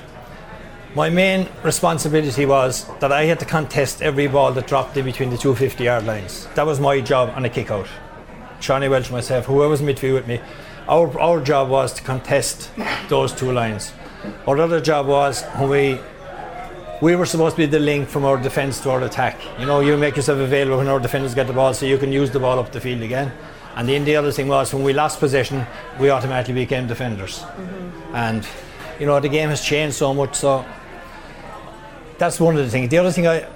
My 0.95 1.11
main 1.11 1.49
responsibility 1.63 2.47
was 2.47 2.87
that 3.01 3.13
I 3.13 3.25
had 3.27 3.39
to 3.41 3.45
contest 3.45 4.01
every 4.03 4.27
ball 4.27 4.53
that 4.53 4.67
dropped 4.67 4.97
in 4.97 5.05
between 5.05 5.31
the 5.31 5.37
two 5.37 5.55
50 5.55 5.85
yard 5.85 6.07
lines. 6.07 6.49
That 6.55 6.67
was 6.67 6.81
my 6.81 7.01
job 7.01 7.33
on 7.37 7.45
a 7.45 7.49
kick 7.51 7.71
out. 7.71 7.87
Shawnee 8.61 8.89
Welch, 8.89 9.11
myself, 9.11 9.45
whoever 9.47 9.69
was 9.69 9.83
midfield 9.83 10.15
with 10.15 10.27
me, 10.27 10.41
our, 10.89 11.07
our 11.21 11.41
job 11.41 11.69
was 11.69 11.93
to 11.95 12.03
contest 12.03 12.71
those 13.09 13.33
two 13.33 13.53
lines. 13.53 13.93
Our 14.47 14.59
other 14.59 14.81
job 14.81 15.07
was 15.07 15.43
when 15.59 15.69
we 15.69 16.01
we 17.01 17.15
were 17.15 17.27
supposed 17.27 17.57
to 17.57 17.63
be 17.63 17.67
the 17.67 17.79
link 17.79 18.09
from 18.09 18.25
our 18.25 18.37
defence 18.37 18.81
to 18.81 18.91
our 18.91 19.03
attack. 19.03 19.41
You 19.59 19.67
know, 19.67 19.81
you 19.81 19.97
make 19.97 20.17
yourself 20.17 20.41
available 20.41 20.79
when 20.79 20.89
our 20.89 20.99
defenders 20.99 21.35
get 21.35 21.47
the 21.47 21.53
ball 21.53 21.75
so 21.75 21.87
you 21.87 21.99
can 21.99 22.13
use 22.13 22.31
the 22.31 22.41
ball 22.41 22.59
up 22.59 22.73
the 22.73 22.81
field 22.81 23.03
again. 23.03 23.33
And 23.77 23.89
then 23.89 24.05
the 24.05 24.17
other 24.17 24.33
thing 24.33 24.49
was 24.49 24.75
when 24.75 24.83
we 24.83 24.93
lost 24.93 25.21
possession, 25.21 25.65
we 26.01 26.11
automatically 26.11 26.55
became 26.55 26.87
defenders. 26.87 27.39
Mm-hmm. 27.39 28.15
And, 28.17 28.47
you 28.99 29.07
know, 29.07 29.21
the 29.21 29.29
game 29.29 29.51
has 29.51 29.63
changed 29.65 29.97
so 29.97 30.13
much, 30.13 30.35
so 30.35 30.65
that's 32.19 32.41
one 32.41 32.57
of 32.57 32.65
the 32.65 32.71
things. 32.71 32.89
The 32.91 32.99
other 32.99 33.13
thing 33.13 33.29
I 33.29 33.47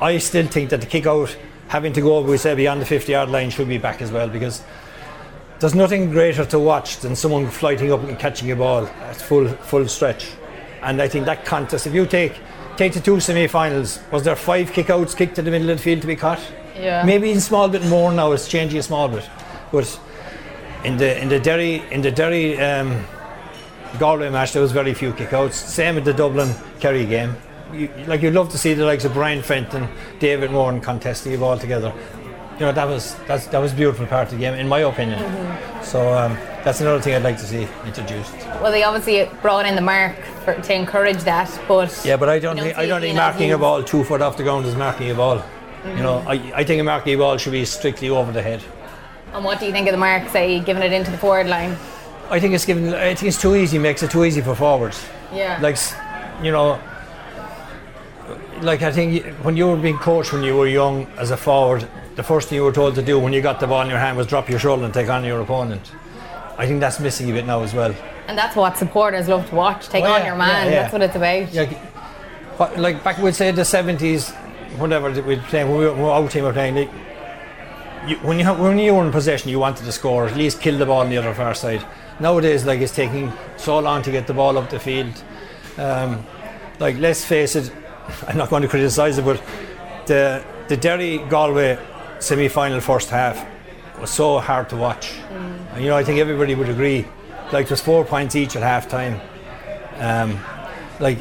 I 0.00 0.18
still 0.18 0.46
think 0.46 0.68
that 0.70 0.80
the 0.80 0.86
kick 0.86 1.06
out 1.06 1.34
having 1.68 1.94
to 1.94 2.00
go, 2.02 2.20
we 2.20 2.36
say, 2.36 2.54
beyond 2.54 2.82
the 2.82 2.86
50 2.86 3.12
yard 3.12 3.30
line 3.30 3.48
should 3.48 3.68
be 3.68 3.78
back 3.78 4.02
as 4.02 4.12
well 4.12 4.28
because 4.28 4.62
there's 5.60 5.74
nothing 5.74 6.10
greater 6.10 6.44
to 6.44 6.58
watch 6.58 6.98
than 6.98 7.16
someone 7.16 7.48
flighting 7.48 7.90
up 7.90 8.02
and 8.02 8.18
catching 8.18 8.50
a 8.50 8.56
ball 8.56 8.86
at 8.86 9.16
full 9.16 9.48
full 9.48 9.88
stretch. 9.88 10.32
And 10.84 11.00
I 11.00 11.08
think 11.08 11.24
that 11.26 11.44
contest, 11.44 11.86
if 11.86 11.94
you 11.94 12.06
take 12.06 12.34
take 12.76 12.92
the 12.92 13.00
two 13.00 13.20
semi-finals, 13.20 14.00
was 14.10 14.24
there 14.24 14.36
five 14.36 14.72
kickouts 14.72 15.16
kicked 15.16 15.36
to 15.36 15.42
the 15.42 15.50
middle 15.50 15.70
of 15.70 15.78
the 15.78 15.82
field 15.82 16.00
to 16.02 16.06
be 16.06 16.16
caught? 16.16 16.40
Yeah. 16.76 17.04
Maybe 17.04 17.30
a 17.32 17.40
small 17.40 17.68
bit 17.68 17.84
more 17.86 18.12
now. 18.12 18.32
It's 18.32 18.48
changing 18.48 18.78
a 18.78 18.82
small 18.82 19.08
bit, 19.08 19.28
but 19.72 20.00
in 20.84 20.96
the 20.96 21.20
in 21.20 21.28
the 21.28 21.40
Derry 21.40 21.82
in 21.90 22.02
the 22.02 22.10
Derry 22.10 22.60
um, 22.60 23.04
Galway 23.98 24.28
match 24.30 24.52
there 24.52 24.62
was 24.62 24.72
very 24.72 24.94
few 24.94 25.12
kickouts. 25.12 25.54
Same 25.54 25.94
with 25.94 26.04
the 26.04 26.12
Dublin 26.12 26.52
Kerry 26.80 27.06
game. 27.06 27.36
You, 27.72 27.88
like 28.06 28.22
you'd 28.22 28.34
love 28.34 28.50
to 28.50 28.58
see 28.58 28.74
the 28.74 28.84
likes 28.84 29.04
of 29.04 29.14
Brian 29.14 29.42
Fenton, 29.42 29.88
David 30.18 30.50
Moran 30.50 30.80
contesting 30.80 31.32
the 31.32 31.38
ball 31.38 31.58
together. 31.58 31.92
You 32.54 32.66
know 32.66 32.72
that 32.72 32.86
was 32.86 33.16
that's, 33.26 33.46
that 33.48 33.58
was 33.58 33.72
a 33.72 33.76
beautiful 33.76 34.06
part 34.06 34.28
of 34.28 34.34
the 34.34 34.38
game, 34.38 34.54
in 34.54 34.68
my 34.68 34.80
opinion. 34.80 35.18
So 35.82 36.12
um, 36.16 36.36
that's 36.64 36.80
another 36.80 37.00
thing 37.00 37.14
I'd 37.14 37.22
like 37.22 37.38
to 37.38 37.44
see 37.44 37.66
introduced. 37.84 38.32
Well, 38.62 38.70
they 38.70 38.84
obviously 38.84 39.28
brought 39.42 39.66
in 39.66 39.74
the 39.74 39.80
mark 39.80 40.16
for, 40.44 40.54
to 40.54 40.74
encourage 40.74 41.22
that, 41.24 41.50
but 41.66 42.00
Yeah, 42.04 42.16
but 42.16 42.28
I 42.28 42.38
don't 42.38 42.56
think 42.56 42.78
I 42.78 42.86
don't 42.86 43.00
think 43.00 43.16
marking 43.16 43.52
a 43.52 43.58
ball 43.58 43.82
two 43.82 44.04
foot 44.04 44.22
off 44.22 44.36
the 44.36 44.44
ground 44.44 44.66
is 44.66 44.76
marking 44.76 45.10
a 45.10 45.14
ball. 45.14 45.42
You 45.84 46.02
know, 46.02 46.24
I, 46.26 46.34
I 46.54 46.64
think 46.64 46.80
a 46.80 46.84
marking 46.84 47.14
a 47.14 47.18
ball 47.18 47.36
should 47.36 47.52
be 47.52 47.64
strictly 47.64 48.08
over 48.08 48.32
the 48.32 48.40
head. 48.42 48.62
And 49.34 49.44
what 49.44 49.58
do 49.58 49.66
you 49.66 49.72
think 49.72 49.88
of 49.88 49.92
the 49.92 49.98
mark, 49.98 50.28
say, 50.30 50.60
giving 50.60 50.82
it 50.82 50.92
into 50.92 51.10
the 51.10 51.18
forward 51.18 51.48
line? 51.48 51.76
I 52.30 52.40
think 52.40 52.54
it's 52.54 52.64
given. 52.64 52.94
I 52.94 53.14
think 53.14 53.28
it's 53.28 53.40
too 53.40 53.54
easy. 53.56 53.78
Makes 53.78 54.02
it 54.02 54.10
too 54.10 54.24
easy 54.24 54.40
for 54.40 54.54
forwards. 54.54 55.04
Yeah. 55.32 55.58
Like, 55.60 55.76
you 56.42 56.52
know, 56.52 56.80
like 58.62 58.82
I 58.82 58.92
think 58.92 59.26
when 59.42 59.56
you 59.56 59.66
were 59.66 59.76
being 59.76 59.98
coached 59.98 60.32
when 60.32 60.42
you 60.42 60.56
were 60.56 60.68
young 60.68 61.06
as 61.18 61.30
a 61.30 61.36
forward, 61.36 61.86
the 62.16 62.22
first 62.22 62.48
thing 62.48 62.56
you 62.56 62.64
were 62.64 62.72
told 62.72 62.94
to 62.94 63.02
do 63.02 63.18
when 63.18 63.32
you 63.32 63.40
got 63.42 63.60
the 63.60 63.66
ball 63.66 63.82
in 63.82 63.88
your 63.88 63.98
hand 63.98 64.16
was 64.16 64.26
drop 64.26 64.48
your 64.48 64.58
shoulder 64.58 64.84
and 64.84 64.94
take 64.94 65.08
on 65.08 65.24
your 65.24 65.40
opponent. 65.40 65.92
I 66.56 66.66
think 66.66 66.80
that's 66.80 67.00
missing 67.00 67.30
a 67.30 67.32
bit 67.34 67.46
now 67.46 67.62
as 67.62 67.74
well. 67.74 67.94
and 68.28 68.38
that's 68.38 68.54
what 68.56 68.76
supporters 68.78 69.28
love 69.28 69.48
to 69.50 69.54
watch. 69.54 69.88
Take 69.88 70.04
Oh, 70.04 70.12
on 70.12 70.24
your 70.24 70.36
man. 70.36 70.66
yeah, 70.66 70.72
yeah. 70.72 70.80
That's 70.82 70.92
what 70.92 71.02
it's 71.02 71.16
about. 71.16 71.52
Yeah, 71.52 72.80
like 72.80 73.02
back 73.02 73.18
we'd 73.18 73.34
say 73.34 73.50
the 73.50 73.64
seventies, 73.64 74.30
whatever 74.78 75.10
we'd 75.22 75.42
play 75.42 75.64
when 75.64 75.76
we 75.78 75.86
were, 75.86 76.10
our 76.10 76.28
team 76.28 76.44
were 76.44 76.52
playing. 76.52 76.76
Like, 76.76 76.90
you, 78.06 78.16
when 78.18 78.38
you 78.38 78.46
when 78.54 78.78
you 78.78 78.94
were 78.94 79.04
in 79.04 79.10
possession, 79.12 79.50
you 79.50 79.58
wanted 79.58 79.84
to 79.84 79.92
score, 79.92 80.26
at 80.26 80.36
least 80.36 80.60
kill 80.60 80.78
the 80.78 80.86
ball 80.86 81.00
on 81.00 81.10
the 81.10 81.16
other 81.18 81.34
far 81.34 81.54
side. 81.54 81.84
Nowadays, 82.20 82.64
like 82.64 82.80
it's 82.80 82.94
taking 82.94 83.32
so 83.56 83.78
long 83.80 84.02
to 84.02 84.12
get 84.12 84.26
the 84.28 84.34
ball 84.34 84.56
up 84.56 84.70
the 84.70 84.78
field. 84.78 85.12
Um, 85.78 86.24
like 86.78 86.96
let's 86.98 87.24
face 87.24 87.56
it, 87.56 87.72
I'm 88.28 88.36
not 88.36 88.48
going 88.50 88.62
to 88.62 88.68
criticise 88.68 89.18
it, 89.18 89.24
but 89.24 89.42
the 90.06 90.44
the 90.68 90.76
Derry 90.76 91.18
Galway 91.18 91.76
semi 92.24 92.48
final 92.48 92.80
first 92.80 93.10
half 93.10 93.46
was 94.00 94.10
so 94.10 94.38
hard 94.38 94.68
to 94.70 94.76
watch. 94.76 95.12
And, 95.72 95.82
you 95.82 95.90
know, 95.90 95.96
I 95.96 96.04
think 96.04 96.18
everybody 96.18 96.54
would 96.54 96.68
agree. 96.68 97.06
Like 97.52 97.68
there's 97.68 97.80
four 97.80 98.04
points 98.04 98.34
each 98.34 98.56
at 98.56 98.62
half 98.62 98.88
time. 98.88 99.20
Um, 99.98 100.38
like 101.00 101.18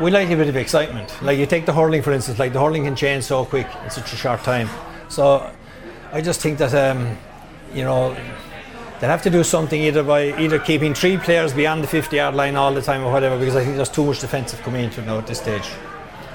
we 0.00 0.10
like 0.10 0.28
a 0.30 0.36
bit 0.36 0.48
of 0.48 0.56
excitement. 0.56 1.16
Like 1.22 1.38
you 1.38 1.46
take 1.46 1.66
the 1.66 1.72
hurling 1.72 2.02
for 2.02 2.12
instance, 2.12 2.38
like 2.38 2.52
the 2.52 2.60
hurling 2.60 2.84
can 2.84 2.96
change 2.96 3.24
so 3.24 3.44
quick 3.44 3.68
in 3.84 3.90
such 3.90 4.12
a 4.12 4.16
short 4.16 4.42
time. 4.42 4.68
So 5.08 5.50
I 6.12 6.20
just 6.20 6.40
think 6.40 6.58
that 6.58 6.74
um, 6.74 7.16
you 7.72 7.84
know 7.84 8.14
they'll 9.00 9.10
have 9.10 9.22
to 9.22 9.30
do 9.30 9.44
something 9.44 9.80
either 9.80 10.02
by 10.02 10.38
either 10.38 10.58
keeping 10.58 10.94
three 10.94 11.16
players 11.16 11.52
beyond 11.52 11.82
the 11.84 11.88
50 11.88 12.16
yard 12.16 12.34
line 12.34 12.56
all 12.56 12.74
the 12.74 12.82
time 12.82 13.04
or 13.04 13.12
whatever 13.12 13.38
because 13.38 13.56
I 13.56 13.64
think 13.64 13.76
there's 13.76 13.88
too 13.88 14.04
much 14.04 14.20
defensive 14.20 14.60
coming 14.62 14.84
into 14.84 15.00
it 15.00 15.06
now 15.06 15.18
at 15.18 15.26
this 15.26 15.38
stage. 15.38 15.68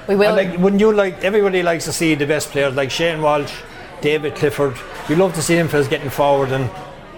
We 0.08 0.16
will. 0.16 0.36
And 0.36 0.50
like 0.50 0.58
wouldn't 0.58 0.80
you 0.80 0.92
like 0.92 1.22
everybody 1.22 1.62
likes 1.62 1.84
to 1.84 1.92
see 1.92 2.14
the 2.14 2.26
best 2.26 2.50
players 2.50 2.74
like 2.74 2.90
Shane 2.90 3.20
Walsh, 3.20 3.52
David 4.00 4.34
Clifford. 4.34 4.76
You 5.08 5.16
love 5.16 5.34
to 5.34 5.42
see 5.42 5.54
them 5.54 5.68
fellas 5.68 5.88
getting 5.88 6.10
forward 6.10 6.50
and 6.52 6.70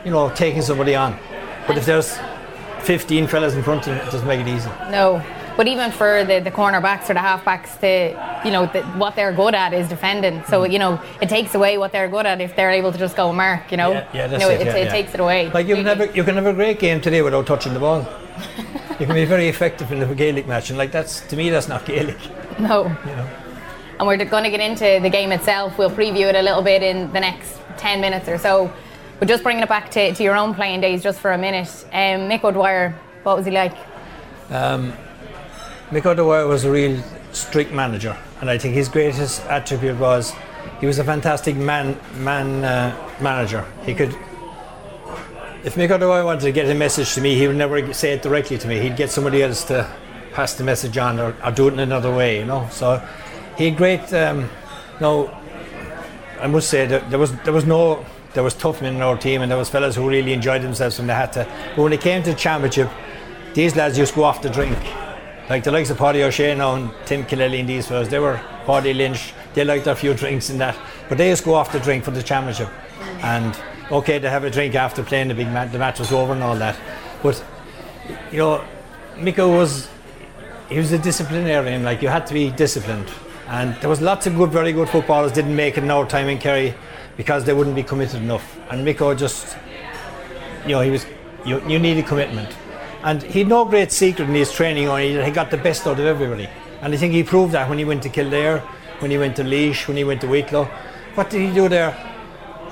you 0.04 0.10
know 0.10 0.30
taking 0.34 0.62
somebody 0.62 0.94
on. 0.94 1.18
But 1.66 1.78
if 1.78 1.86
there's 1.86 2.18
15 2.82 3.28
fellas 3.28 3.54
in 3.54 3.62
front 3.62 3.86
of 3.86 3.94
them, 3.94 4.06
it 4.06 4.10
doesn't 4.10 4.26
make 4.26 4.40
it 4.40 4.48
easy. 4.48 4.68
No. 4.90 5.24
But 5.56 5.68
even 5.68 5.92
for 5.92 6.24
the, 6.24 6.40
the 6.40 6.50
cornerbacks 6.50 7.10
or 7.10 7.14
the 7.14 7.20
halfbacks, 7.20 7.78
to 7.80 8.42
you 8.44 8.50
know 8.50 8.66
the, 8.66 8.82
what 8.98 9.14
they're 9.14 9.32
good 9.32 9.54
at 9.54 9.74
is 9.74 9.88
defending. 9.88 10.42
So 10.44 10.62
mm-hmm. 10.62 10.72
you 10.72 10.78
know 10.78 11.02
it 11.20 11.28
takes 11.28 11.54
away 11.54 11.76
what 11.78 11.92
they're 11.92 12.08
good 12.08 12.24
at 12.24 12.40
if 12.40 12.56
they're 12.56 12.70
able 12.70 12.90
to 12.90 12.98
just 12.98 13.16
go 13.16 13.32
mark. 13.32 13.70
You 13.70 13.76
know, 13.76 13.92
Yeah, 13.92 14.08
yeah, 14.14 14.26
that's 14.28 14.42
you 14.42 14.48
know, 14.48 14.54
it, 14.54 14.64
yeah, 14.64 14.76
it 14.76 14.84
yeah. 14.86 14.90
takes 14.90 15.14
it 15.14 15.20
away. 15.20 15.50
Like 15.50 15.66
you 15.66 15.76
can 15.76 15.84
have 15.84 16.00
a, 16.00 16.12
you 16.14 16.24
can 16.24 16.36
have 16.36 16.46
a 16.46 16.54
great 16.54 16.78
game 16.78 17.00
today 17.00 17.20
without 17.20 17.46
touching 17.46 17.74
the 17.74 17.80
ball. 17.80 18.08
you 18.98 19.06
can 19.06 19.14
be 19.14 19.26
very 19.26 19.48
effective 19.48 19.92
in 19.92 20.02
a 20.02 20.14
Gaelic 20.14 20.46
match, 20.46 20.70
and 20.70 20.78
like 20.78 20.90
that's 20.90 21.20
to 21.28 21.36
me 21.36 21.50
that's 21.50 21.68
not 21.68 21.84
Gaelic. 21.84 22.18
no. 22.58 22.84
You 22.84 23.16
know. 23.16 23.28
And 23.98 24.06
we're 24.06 24.16
going 24.24 24.44
to 24.44 24.50
get 24.50 24.60
into 24.60 25.00
the 25.02 25.10
game 25.10 25.32
itself. 25.32 25.78
We'll 25.78 25.90
preview 25.90 26.28
it 26.28 26.34
a 26.34 26.42
little 26.42 26.62
bit 26.62 26.82
in 26.82 27.12
the 27.12 27.20
next 27.20 27.58
10 27.78 28.00
minutes 28.00 28.28
or 28.28 28.38
so. 28.38 28.72
But 29.18 29.28
just 29.28 29.42
bringing 29.42 29.62
it 29.62 29.68
back 29.68 29.90
to, 29.92 30.14
to 30.14 30.22
your 30.22 30.36
own 30.36 30.54
playing 30.54 30.80
days 30.80 31.02
just 31.02 31.20
for 31.20 31.32
a 31.32 31.38
minute. 31.38 31.68
Um, 31.92 32.28
Mick 32.28 32.44
O'Dwyer, 32.44 32.90
what 33.22 33.36
was 33.36 33.46
he 33.46 33.52
like? 33.52 33.76
Mick 35.90 36.06
O'Dwyer 36.06 36.46
was 36.46 36.64
a 36.64 36.70
real 36.70 37.02
strict 37.32 37.72
manager, 37.72 38.16
and 38.40 38.50
I 38.50 38.58
think 38.58 38.74
his 38.74 38.88
greatest 38.88 39.44
attribute 39.46 39.98
was 39.98 40.32
he 40.80 40.86
was 40.86 40.98
a 40.98 41.04
fantastic 41.04 41.54
man 41.54 41.98
man 42.16 42.64
uh, 42.64 42.96
manager. 43.20 43.66
He 43.84 43.94
could. 43.94 44.16
If 45.64 45.76
Mick 45.76 45.90
O'Dwyer 45.90 46.24
wanted 46.24 46.40
to 46.40 46.52
get 46.52 46.68
a 46.68 46.74
message 46.74 47.14
to 47.14 47.20
me, 47.20 47.34
he 47.34 47.46
would 47.46 47.56
never 47.56 47.92
say 47.92 48.12
it 48.12 48.22
directly 48.22 48.58
to 48.58 48.66
me. 48.66 48.80
He'd 48.80 48.96
get 48.96 49.10
somebody 49.10 49.42
else 49.42 49.64
to 49.64 49.88
pass 50.32 50.54
the 50.54 50.64
message 50.64 50.98
on 50.98 51.20
or, 51.20 51.36
or 51.44 51.52
do 51.52 51.68
it 51.68 51.74
in 51.74 51.80
another 51.80 52.12
way, 52.12 52.38
you 52.38 52.46
know. 52.46 52.68
So 52.72 53.06
he 53.62 53.70
had 53.70 53.78
great. 53.78 54.12
Um, 54.12 54.50
no, 55.00 55.30
I 56.40 56.48
must 56.48 56.68
say 56.68 56.84
that 56.86 57.10
there 57.10 57.18
was 57.18 57.32
there 57.42 57.52
was 57.52 57.64
no 57.64 58.04
there 58.34 58.42
was 58.42 58.54
tough 58.54 58.82
men 58.82 58.96
in 58.96 59.02
our 59.02 59.16
team, 59.16 59.40
and 59.42 59.50
there 59.50 59.58
was 59.58 59.68
fellas 59.68 59.94
who 59.94 60.08
really 60.08 60.32
enjoyed 60.32 60.62
themselves 60.62 60.98
when 60.98 61.06
they 61.06 61.14
had 61.14 61.32
to. 61.34 61.46
But 61.76 61.82
when 61.82 61.92
it 61.92 62.00
came 62.00 62.22
to 62.24 62.30
the 62.30 62.36
championship, 62.36 62.90
these 63.54 63.76
lads 63.76 63.96
used 63.96 64.14
to 64.14 64.16
go 64.16 64.24
off 64.24 64.42
the 64.42 64.50
drink. 64.50 64.76
Like 65.48 65.62
the 65.62 65.70
likes 65.70 65.90
of 65.90 65.98
Paddy 65.98 66.22
O'Shea 66.24 66.54
now 66.54 66.74
and 66.74 66.90
Tim 67.04 67.24
Kennelly 67.24 67.60
and 67.60 67.68
these 67.68 67.86
fellas, 67.86 68.08
they 68.08 68.18
were 68.18 68.40
Paddy 68.64 68.94
Lynch, 68.94 69.32
they 69.54 69.64
liked 69.64 69.84
their 69.84 69.94
few 69.94 70.14
drinks 70.14 70.50
and 70.50 70.60
that. 70.60 70.76
But 71.08 71.18
they 71.18 71.28
used 71.28 71.42
to 71.42 71.50
go 71.50 71.54
off 71.54 71.70
the 71.70 71.80
drink 71.80 72.04
for 72.04 72.10
the 72.10 72.22
championship. 72.22 72.70
And 73.22 73.56
okay, 73.90 74.18
they 74.18 74.30
have 74.30 74.44
a 74.44 74.50
drink 74.50 74.74
after 74.74 75.04
playing 75.04 75.28
the 75.28 75.34
big 75.34 75.48
match, 75.48 75.70
the 75.70 75.78
match 75.78 75.98
was 75.98 76.10
over 76.10 76.32
and 76.32 76.42
all 76.42 76.56
that. 76.56 76.76
But, 77.22 77.44
you 78.32 78.38
know, 78.38 78.64
Micko 79.16 79.56
was, 79.56 79.88
he 80.68 80.78
was 80.78 80.90
a 80.90 80.98
disciplinarian, 80.98 81.84
like 81.84 82.02
you 82.02 82.08
had 82.08 82.26
to 82.28 82.34
be 82.34 82.50
disciplined. 82.50 83.10
And 83.52 83.76
there 83.82 83.90
was 83.90 84.00
lots 84.00 84.26
of 84.26 84.34
good, 84.34 84.50
very 84.50 84.72
good 84.72 84.88
footballers 84.88 85.30
didn't 85.30 85.54
make 85.54 85.76
it 85.76 85.84
in 85.84 85.90
our 85.90 86.06
time 86.08 86.28
in 86.30 86.38
Kerry 86.38 86.74
because 87.18 87.44
they 87.44 87.52
wouldn't 87.52 87.76
be 87.76 87.82
committed 87.82 88.22
enough. 88.22 88.58
And 88.70 88.86
Micko 88.86 89.14
just, 89.16 89.58
you 90.62 90.70
know, 90.70 90.80
he 90.80 90.90
was, 90.90 91.04
you, 91.44 91.60
you 91.68 91.78
needed 91.78 92.06
commitment. 92.06 92.48
And 93.02 93.22
he 93.22 93.40
had 93.40 93.48
no 93.48 93.66
great 93.66 93.92
secret 93.92 94.26
in 94.26 94.34
his 94.34 94.50
training, 94.50 94.88
or 94.88 94.98
he, 94.98 95.22
he 95.22 95.30
got 95.30 95.50
the 95.50 95.58
best 95.58 95.86
out 95.86 96.00
of 96.00 96.06
everybody. 96.06 96.48
And 96.80 96.94
I 96.94 96.96
think 96.96 97.12
he 97.12 97.22
proved 97.22 97.52
that 97.52 97.68
when 97.68 97.76
he 97.76 97.84
went 97.84 98.02
to 98.04 98.08
Kildare, 98.08 98.60
when 99.00 99.10
he 99.10 99.18
went 99.18 99.36
to 99.36 99.44
Laois, 99.44 99.86
when 99.86 99.98
he 99.98 100.04
went 100.04 100.22
to 100.22 100.28
Wicklow. 100.28 100.64
What 101.14 101.28
did 101.28 101.46
he 101.46 101.54
do 101.54 101.68
there? 101.68 101.92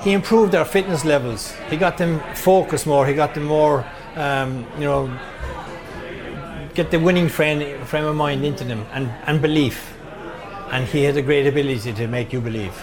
He 0.00 0.12
improved 0.12 0.52
their 0.52 0.64
fitness 0.64 1.04
levels. 1.04 1.52
He 1.68 1.76
got 1.76 1.98
them 1.98 2.20
focused 2.34 2.86
more. 2.86 3.06
He 3.06 3.12
got 3.12 3.34
them 3.34 3.44
more, 3.44 3.84
um, 4.16 4.66
you 4.78 4.84
know, 4.84 5.14
get 6.72 6.90
the 6.90 6.98
winning 6.98 7.28
frame, 7.28 7.84
frame 7.84 8.06
of 8.06 8.16
mind 8.16 8.46
into 8.46 8.64
them 8.64 8.86
and, 8.92 9.10
and 9.26 9.42
belief. 9.42 9.99
And 10.70 10.86
he 10.86 11.02
had 11.02 11.16
a 11.16 11.22
great 11.22 11.46
ability 11.46 11.92
to 11.92 12.06
make 12.06 12.32
you 12.32 12.40
believe. 12.40 12.74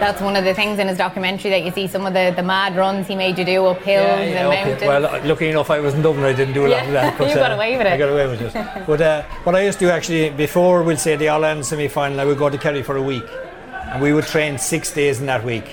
That's 0.00 0.20
one 0.20 0.34
of 0.34 0.44
the 0.44 0.54
things 0.54 0.80
in 0.80 0.88
his 0.88 0.98
documentary 0.98 1.50
that 1.50 1.62
you 1.62 1.70
see 1.70 1.86
some 1.86 2.04
of 2.04 2.14
the, 2.14 2.32
the 2.34 2.42
mad 2.42 2.74
runs 2.76 3.06
he 3.06 3.14
made 3.14 3.38
you 3.38 3.44
do 3.44 3.64
up 3.66 3.80
hills 3.80 4.06
and 4.06 4.48
okay. 4.48 4.64
mountains. 4.64 4.82
Well, 4.82 5.06
uh, 5.06 5.24
lucky 5.24 5.48
enough, 5.48 5.70
I 5.70 5.78
was 5.78 5.94
in 5.94 6.02
Dublin. 6.02 6.24
I 6.24 6.32
didn't 6.32 6.54
do 6.54 6.66
a 6.66 6.68
lot 6.68 6.84
of 6.84 6.92
that. 6.92 7.16
but, 7.18 7.28
you 7.28 7.34
got 7.36 7.52
uh, 7.52 7.54
away 7.54 7.76
with 7.76 7.86
it. 7.86 7.92
I 7.92 7.96
got 7.96 8.08
away 8.08 8.26
with 8.26 8.42
it. 8.42 8.86
but 8.86 9.00
uh, 9.00 9.22
what 9.44 9.54
I 9.54 9.64
used 9.64 9.78
to 9.78 9.84
do 9.84 9.90
actually 9.90 10.30
before 10.30 10.82
we'd 10.82 10.98
say 10.98 11.14
the 11.14 11.28
All 11.28 11.44
Ireland 11.44 11.64
semi 11.64 11.86
final, 11.86 12.18
I 12.18 12.24
would 12.24 12.38
go 12.38 12.50
to 12.50 12.58
Kerry 12.58 12.82
for 12.82 12.96
a 12.96 13.02
week, 13.02 13.24
and 13.72 14.02
we 14.02 14.12
would 14.12 14.26
train 14.26 14.58
six 14.58 14.92
days 14.92 15.20
in 15.20 15.26
that 15.26 15.44
week, 15.44 15.70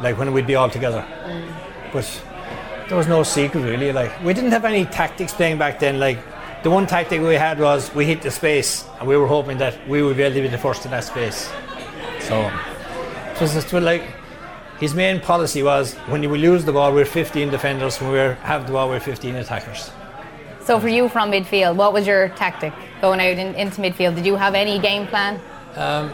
like 0.00 0.16
when 0.16 0.32
we'd 0.32 0.46
be 0.46 0.54
all 0.54 0.70
together. 0.70 1.04
Mm. 1.24 1.52
But 1.92 2.22
there 2.88 2.96
was 2.96 3.08
no 3.08 3.24
secret 3.24 3.62
really. 3.62 3.92
Like 3.92 4.22
we 4.22 4.32
didn't 4.32 4.52
have 4.52 4.64
any 4.64 4.84
tactics 4.84 5.34
playing 5.34 5.58
back 5.58 5.80
then. 5.80 5.98
Like 5.98 6.18
the 6.66 6.70
one 6.70 6.84
tactic 6.84 7.20
we 7.20 7.34
had 7.34 7.60
was 7.60 7.94
we 7.94 8.04
hit 8.04 8.22
the 8.22 8.30
space, 8.32 8.84
and 8.98 9.06
we 9.06 9.16
were 9.16 9.28
hoping 9.28 9.56
that 9.56 9.88
we 9.88 10.02
would 10.02 10.16
be 10.16 10.24
able 10.24 10.34
to 10.34 10.42
be 10.42 10.48
the 10.48 10.58
first 10.58 10.84
in 10.84 10.90
that 10.90 11.04
space. 11.04 11.48
So 12.18 12.50
it 13.30 13.40
was 13.40 13.54
just 13.54 13.72
like 13.72 14.02
his 14.80 14.92
main 14.92 15.20
policy 15.20 15.62
was 15.62 15.94
when 16.10 16.24
you 16.24 16.28
will 16.28 16.40
lose 16.40 16.64
the 16.64 16.72
ball, 16.72 16.92
we're 16.92 17.04
15 17.04 17.50
defenders. 17.50 18.00
When 18.00 18.10
we 18.10 18.18
have 18.18 18.66
the 18.66 18.72
ball, 18.72 18.88
we're 18.88 18.98
15 18.98 19.36
attackers. 19.36 19.92
so 20.64 20.80
for 20.80 20.88
you 20.88 21.08
from 21.08 21.30
midfield, 21.30 21.76
what 21.76 21.92
was 21.92 22.04
your 22.04 22.30
tactic 22.30 22.72
going 23.00 23.20
out 23.20 23.38
in, 23.38 23.54
into 23.54 23.80
midfield? 23.80 24.16
Did 24.16 24.26
you 24.26 24.34
have 24.34 24.56
any 24.56 24.80
game 24.80 25.06
plan? 25.06 25.40
Um, 25.76 26.10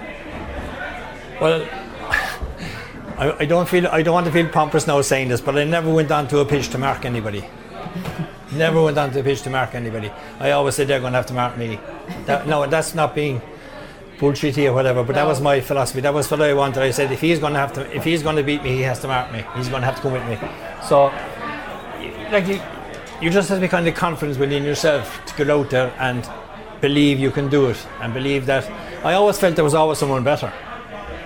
well, 1.40 1.62
I, 3.16 3.36
I 3.40 3.44
don't 3.46 3.66
feel 3.66 3.86
I 3.86 4.02
don't 4.02 4.12
want 4.12 4.26
to 4.26 4.32
feel 4.32 4.50
pompous 4.50 4.86
now 4.86 5.00
saying 5.00 5.28
this, 5.28 5.40
but 5.40 5.56
I 5.56 5.64
never 5.64 5.90
went 5.90 6.10
onto 6.10 6.40
a 6.40 6.44
pitch 6.44 6.68
to 6.72 6.76
mark 6.76 7.06
anybody. 7.06 7.42
Never 8.52 8.82
went 8.82 8.98
onto 8.98 9.14
the 9.14 9.22
pitch 9.22 9.42
to 9.42 9.50
mark 9.50 9.74
anybody. 9.74 10.10
I 10.40 10.50
always 10.52 10.74
said 10.74 10.88
they're 10.88 11.00
going 11.00 11.12
to 11.12 11.18
have 11.18 11.26
to 11.26 11.34
mark 11.34 11.56
me. 11.56 11.78
That, 12.26 12.46
no, 12.46 12.66
that's 12.66 12.94
not 12.94 13.14
being 13.14 13.40
bullshitty 14.18 14.68
or 14.68 14.72
whatever. 14.72 15.02
But 15.02 15.14
that 15.16 15.26
was 15.26 15.40
my 15.40 15.60
philosophy. 15.60 16.00
That 16.00 16.14
was 16.14 16.30
what 16.30 16.40
I 16.40 16.54
wanted. 16.54 16.82
I 16.82 16.90
said 16.90 17.10
if 17.10 17.20
he's 17.20 17.38
going 17.38 17.54
to 17.54 17.58
have 17.58 17.72
to, 17.74 17.96
if 17.96 18.04
he's 18.04 18.22
going 18.22 18.36
to 18.36 18.42
beat 18.42 18.62
me, 18.62 18.76
he 18.76 18.82
has 18.82 19.00
to 19.00 19.08
mark 19.08 19.32
me. 19.32 19.44
He's 19.56 19.68
going 19.68 19.82
to 19.82 19.86
have 19.86 19.96
to 19.96 20.02
come 20.02 20.12
with 20.12 20.26
me. 20.26 20.38
So, 20.86 21.06
like 22.30 22.46
you, 22.46 22.60
you 23.20 23.30
just 23.30 23.48
have 23.48 23.58
to 23.58 23.60
be 23.62 23.68
kind 23.68 23.86
of 23.86 23.94
confidence 23.94 24.38
within 24.38 24.64
yourself 24.64 25.24
to 25.26 25.34
get 25.36 25.50
out 25.50 25.70
there 25.70 25.94
and 25.98 26.28
believe 26.80 27.18
you 27.18 27.30
can 27.30 27.48
do 27.48 27.68
it 27.70 27.86
and 28.00 28.14
believe 28.14 28.46
that. 28.46 28.70
I 29.04 29.14
always 29.14 29.38
felt 29.38 29.56
there 29.56 29.64
was 29.64 29.74
always 29.74 29.98
someone 29.98 30.22
better. 30.22 30.52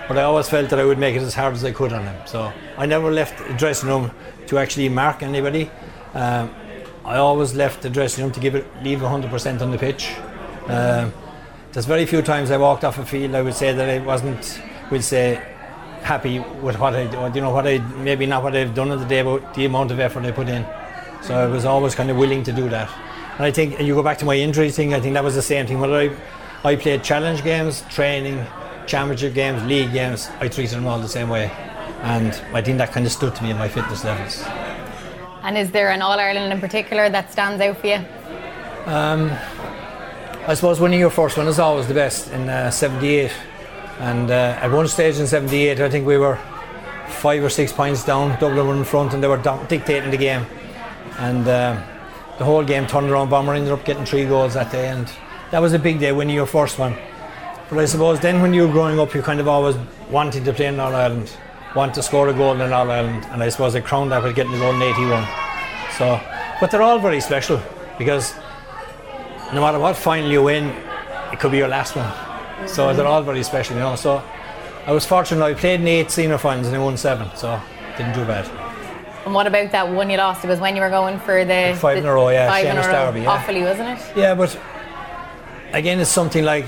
But 0.07 0.17
I 0.17 0.23
always 0.23 0.47
felt 0.47 0.69
that 0.69 0.79
I 0.79 0.85
would 0.85 0.97
make 0.97 1.15
it 1.15 1.21
as 1.21 1.33
hard 1.33 1.53
as 1.53 1.65
I 1.65 1.71
could 1.71 1.91
on 1.91 2.03
him. 2.03 2.15
So 2.25 2.51
I 2.77 2.85
never 2.85 3.11
left 3.11 3.45
the 3.45 3.53
dressing 3.55 3.89
room 3.89 4.11
to 4.47 4.57
actually 4.57 4.87
mark 4.87 5.21
anybody. 5.21 5.69
Um, 6.13 6.49
I 7.07 7.19
always 7.19 7.55
left 7.55 7.83
the 7.83 7.89
dressing 7.89 8.25
room 8.25 8.33
to 8.33 8.39
give 8.41 8.53
it, 8.53 8.65
leave 8.83 8.99
100% 8.99 9.61
on 9.61 9.71
the 9.71 9.77
pitch. 9.77 10.13
Um, 10.67 11.13
there's 11.71 11.85
very 11.85 12.05
few 12.05 12.21
times 12.21 12.51
I 12.51 12.57
walked 12.57 12.83
off 12.83 12.97
a 12.97 13.05
field 13.05 13.33
I 13.33 13.41
would 13.41 13.53
say 13.53 13.71
that 13.71 13.89
I 13.89 13.99
wasn't, 13.99 14.61
we'll 14.91 15.01
say, 15.01 15.41
happy 16.01 16.39
with 16.39 16.77
what 16.77 16.95
I, 16.95 17.03
you 17.33 17.39
know, 17.39 17.51
what 17.51 17.65
I, 17.65 17.77
maybe 17.77 18.25
not 18.25 18.43
what 18.43 18.57
I've 18.57 18.75
done 18.75 18.91
on 18.91 18.99
the 18.99 19.05
day, 19.05 19.21
but 19.21 19.53
the 19.53 19.63
amount 19.63 19.91
of 19.91 20.01
effort 20.01 20.25
I 20.25 20.31
put 20.31 20.49
in. 20.49 20.65
So 21.21 21.33
I 21.33 21.47
was 21.47 21.63
always 21.63 21.95
kind 21.95 22.11
of 22.11 22.17
willing 22.17 22.43
to 22.43 22.51
do 22.51 22.67
that. 22.67 22.91
And 23.37 23.45
I 23.45 23.51
think, 23.51 23.79
and 23.79 23.87
you 23.87 23.93
go 23.93 24.03
back 24.03 24.17
to 24.17 24.25
my 24.25 24.35
injury 24.35 24.69
thing, 24.69 24.93
I 24.93 24.99
think 24.99 25.13
that 25.13 25.23
was 25.23 25.35
the 25.35 25.41
same 25.41 25.65
thing. 25.65 25.79
Whether 25.79 25.95
I, 25.95 26.69
I 26.69 26.75
played 26.75 27.05
challenge 27.05 27.41
games, 27.41 27.83
training, 27.89 28.45
championship 28.85 29.33
games, 29.33 29.63
league 29.63 29.93
games, 29.93 30.27
I 30.41 30.49
treated 30.49 30.75
them 30.77 30.87
all 30.87 30.99
the 30.99 31.07
same 31.07 31.29
way. 31.29 31.51
And 32.01 32.33
I 32.53 32.61
think 32.61 32.79
that 32.79 32.91
kind 32.91 33.05
of 33.05 33.13
stood 33.13 33.33
to 33.33 33.43
me 33.43 33.51
in 33.51 33.57
my 33.57 33.69
fitness 33.69 34.03
levels. 34.03 34.43
And 35.47 35.57
is 35.57 35.71
there 35.71 35.91
an 35.91 36.01
All 36.01 36.19
Ireland 36.19 36.51
in 36.51 36.59
particular 36.59 37.09
that 37.09 37.31
stands 37.31 37.61
out 37.61 37.77
for 37.77 37.87
you? 37.87 37.99
I 40.45 40.53
suppose 40.55 40.81
winning 40.81 40.99
your 40.99 41.09
first 41.09 41.37
one 41.37 41.47
is 41.47 41.57
always 41.57 41.87
the 41.87 41.93
best 41.93 42.29
in 42.33 42.49
uh, 42.49 42.69
78. 42.69 43.31
And 43.99 44.29
uh, 44.29 44.59
at 44.61 44.69
one 44.69 44.89
stage 44.89 45.19
in 45.19 45.25
78, 45.25 45.79
I 45.79 45.89
think 45.89 46.05
we 46.05 46.17
were 46.17 46.37
five 47.07 47.41
or 47.41 47.49
six 47.49 47.71
points 47.71 48.03
down, 48.03 48.37
Dublin 48.41 48.67
were 48.67 48.75
in 48.75 48.83
front, 48.83 49.13
and 49.13 49.23
they 49.23 49.29
were 49.29 49.41
dictating 49.69 50.11
the 50.11 50.17
game. 50.17 50.45
And 51.17 51.47
uh, 51.47 51.81
the 52.37 52.43
whole 52.43 52.65
game 52.65 52.85
turned 52.85 53.09
around. 53.09 53.29
Bomber 53.29 53.53
ended 53.53 53.71
up 53.71 53.85
getting 53.85 54.03
three 54.03 54.25
goals 54.25 54.55
that 54.55 54.69
day, 54.69 54.89
and 54.89 55.09
that 55.51 55.59
was 55.59 55.71
a 55.71 55.79
big 55.79 56.01
day 56.01 56.11
winning 56.11 56.35
your 56.35 56.45
first 56.45 56.77
one. 56.77 56.93
But 57.69 57.79
I 57.79 57.85
suppose 57.85 58.19
then 58.19 58.41
when 58.41 58.53
you 58.53 58.67
were 58.67 58.73
growing 58.73 58.99
up, 58.99 59.15
you 59.15 59.21
kind 59.21 59.39
of 59.39 59.47
always 59.47 59.77
wanted 60.11 60.43
to 60.43 60.51
play 60.51 60.65
in 60.65 60.77
All 60.77 60.93
Ireland, 60.93 61.31
want 61.75 61.93
to 61.95 62.03
score 62.03 62.29
a 62.29 62.33
goal 62.33 62.59
in 62.59 62.73
All 62.73 62.89
Ireland, 62.89 63.25
and 63.31 63.43
I 63.43 63.49
suppose 63.49 63.75
I 63.75 63.81
crowned 63.81 64.11
that 64.11 64.23
with 64.23 64.35
getting 64.35 64.51
the 64.51 64.59
goal 64.59 64.75
in 64.75 64.81
81. 64.81 65.27
So, 65.97 66.19
but 66.59 66.71
they're 66.71 66.81
all 66.81 66.99
very 66.99 67.19
special 67.19 67.61
because 67.97 68.33
no 69.53 69.61
matter 69.61 69.79
what 69.79 69.95
final 69.95 70.29
you 70.29 70.43
win, 70.43 70.65
it 71.31 71.39
could 71.39 71.51
be 71.51 71.57
your 71.57 71.67
last 71.67 71.95
one. 71.95 72.11
So 72.67 72.87
mm-hmm. 72.87 72.97
they're 72.97 73.07
all 73.07 73.21
very 73.21 73.43
special, 73.43 73.75
you 73.75 73.81
know. 73.81 73.95
So 73.95 74.23
I 74.85 74.91
was 74.91 75.05
fortunate. 75.05 75.43
I 75.43 75.53
played 75.53 75.81
in 75.81 75.87
eight 75.87 76.11
senior 76.11 76.37
finals 76.37 76.67
and 76.67 76.75
I 76.75 76.79
won 76.79 76.97
seven, 76.97 77.29
so 77.35 77.59
didn't 77.97 78.13
do 78.13 78.25
bad. 78.25 78.49
And 79.25 79.33
what 79.33 79.45
about 79.45 79.71
that 79.71 79.89
one 79.89 80.09
you 80.09 80.17
lost? 80.17 80.45
It 80.45 80.47
was 80.47 80.59
when 80.59 80.75
you 80.75 80.81
were 80.81 80.89
going 80.89 81.19
for 81.19 81.43
the 81.43 81.77
Five 81.79 81.97
in 81.97 82.03
the 82.03 82.09
a 82.09 82.13
row, 82.13 82.29
yeah, 82.29 82.49
Five 82.49 82.65
in 82.65 82.77
a 82.77 82.81
row. 82.81 82.91
Darby, 82.91 83.21
yeah. 83.21 83.37
Offaly, 83.37 83.63
wasn't 83.63 83.99
it? 83.99 84.17
Yeah, 84.17 84.35
but 84.35 84.57
again, 85.73 85.99
it's 85.99 86.09
something 86.09 86.43
like 86.43 86.65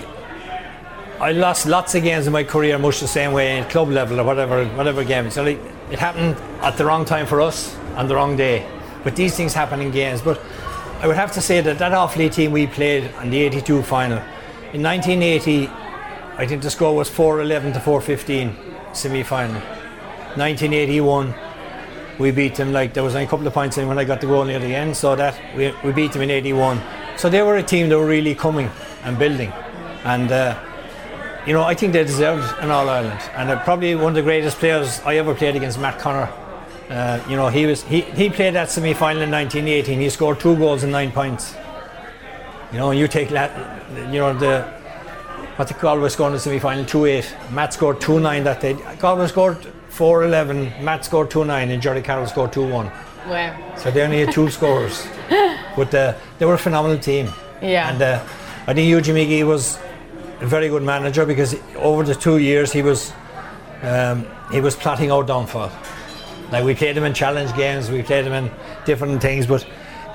I 1.22 1.34
lost 1.34 1.66
lots 1.66 1.96
of 1.96 2.04
games 2.04 2.28
in 2.28 2.32
my 2.32 2.46
career, 2.46 2.80
much 2.80 3.02
the 3.02 3.08
same 3.08 3.34
way 3.34 3.58
in 3.58 3.66
club 3.66 3.90
level 3.90 4.22
or 4.22 4.24
whatever, 4.24 4.66
whatever 4.70 5.04
game. 5.04 5.30
So 5.30 5.44
like, 5.44 5.60
it 5.92 6.00
happened 6.00 6.38
at 6.62 6.78
the 6.78 6.86
wrong 6.86 7.04
time 7.04 7.26
for 7.26 7.42
us 7.42 7.76
on 7.98 8.08
the 8.08 8.16
wrong 8.16 8.38
day. 8.38 8.66
But 9.04 9.18
these 9.18 9.36
things 9.36 9.54
happen 9.54 9.82
in 9.82 9.92
games. 9.92 10.22
But 10.22 10.40
I 11.02 11.08
would 11.08 11.18
have 11.18 11.34
to 11.34 11.42
say 11.42 11.60
that 11.60 11.78
that 11.80 11.92
Offaly 11.92 12.34
team 12.34 12.54
we 12.54 12.68
played 12.68 13.12
in 13.22 13.32
the 13.32 13.42
82 13.42 13.84
final, 13.84 14.20
in 14.72 14.82
1980, 14.82 15.68
I 16.38 16.48
think 16.48 16.62
the 16.62 16.70
score 16.70 16.96
was 16.96 17.10
4-11 17.10 17.74
to 17.74 17.80
4-15 17.80 18.96
semi-final. 18.96 19.62
1981, 20.36 21.34
we 22.18 22.32
beat 22.32 22.56
them 22.56 22.72
like 22.72 22.94
there 22.94 23.04
was 23.04 23.16
only 23.16 23.26
a 23.26 23.30
couple 23.30 23.46
of 23.46 23.54
points 23.54 23.78
in 23.78 23.90
when 23.90 24.00
I 24.00 24.06
got 24.06 24.22
the 24.22 24.28
goal 24.28 24.46
near 24.46 24.60
the 24.60 24.74
end, 24.74 24.96
so 24.96 25.18
that 25.18 25.38
we, 25.54 25.74
we 25.84 25.92
beat 25.92 26.14
them 26.14 26.22
in 26.22 26.30
81. 26.30 26.82
So 27.18 27.30
they 27.30 27.42
were 27.42 27.58
a 27.58 27.64
team 27.64 27.90
that 27.90 27.98
were 27.98 28.08
really 28.08 28.36
coming 28.36 28.70
and 29.04 29.20
building, 29.20 29.52
and 30.06 30.32
uh, 30.32 30.58
you 31.50 31.56
know 31.56 31.64
I 31.64 31.74
think 31.74 31.94
they 31.94 32.04
deserved 32.04 32.46
an 32.60 32.70
All 32.70 32.88
Ireland, 32.88 33.20
and 33.34 33.50
uh, 33.50 33.64
probably 33.64 33.96
one 33.96 34.10
of 34.10 34.14
the 34.14 34.22
greatest 34.22 34.60
players 34.60 35.00
I 35.00 35.16
ever 35.16 35.34
played 35.34 35.56
against, 35.56 35.80
Matt 35.80 35.98
Connor. 35.98 36.32
Uh, 36.90 37.20
you 37.28 37.36
know 37.36 37.48
he 37.48 37.66
was 37.66 37.82
he, 37.84 38.02
he 38.02 38.30
played 38.30 38.54
that 38.54 38.70
semi 38.70 38.94
final 38.94 39.24
in 39.24 39.32
1918. 39.32 40.00
He 40.00 40.10
scored 40.12 40.40
two 40.40 40.56
goals 40.58 40.84
and 40.84 40.92
nine 40.92 41.12
points. 41.12 41.56
You 42.72 42.78
know 42.78 42.92
and 42.92 43.00
you 43.00 43.08
take 43.08 43.30
that, 43.30 43.52
you 44.14 44.20
know 44.20 44.32
the 44.38 44.62
what 45.56 45.68
the 45.68 45.74
Galway 45.74 46.10
scored 46.10 46.30
in 46.30 46.34
the 46.34 46.40
semi 46.40 46.60
final 46.60 46.86
2 46.86 47.06
8. 47.06 47.36
Matt 47.52 47.74
scored 47.74 48.00
2 48.00 48.20
9 48.20 48.44
that 48.44 48.62
day. 48.62 48.78
Galway 49.00 49.26
scored 49.26 49.58
4 49.90 50.26
11. 50.26 50.86
Matt 50.86 51.04
scored 51.04 51.32
2 51.32 51.46
9, 51.46 51.72
and 51.72 51.82
Jerry 51.82 52.04
Carroll 52.04 52.28
scored 52.28 52.54
2 52.54 52.62
1. 52.68 52.86
Wow. 53.28 53.76
So 53.76 53.90
they 53.90 54.04
only 54.04 54.20
had 54.20 54.32
two 54.32 54.50
scores. 54.58 55.08
But 55.76 55.96
uh, 55.96 56.14
they 56.38 56.46
were 56.46 56.54
a 56.54 56.60
phenomenal 56.60 57.00
team. 57.00 57.34
Yeah. 57.60 57.92
And 57.92 58.02
uh, 58.04 58.24
I 58.68 58.74
think 58.76 58.88
Eugene 58.88 59.16
McGee 59.16 59.48
was 59.48 59.80
a 60.42 60.46
very 60.46 60.70
good 60.70 60.84
manager 60.84 61.26
because 61.26 61.56
over 61.76 62.04
the 62.04 62.16
two 62.16 62.38
years 62.38 62.72
he 62.72 62.82
was 62.82 63.14
um, 63.82 64.26
he 64.52 64.62
was 64.62 64.76
plotting 64.76 65.12
our 65.12 65.24
downfall. 65.24 65.72
Like 66.52 66.64
we 66.64 66.74
played 66.76 66.98
him 66.98 67.04
in 67.04 67.14
challenge 67.14 67.56
games, 67.56 67.92
we 67.92 68.02
played 68.02 68.26
him 68.26 68.34
in 68.34 68.52
different 68.86 69.22
things, 69.22 69.46
but 69.46 69.66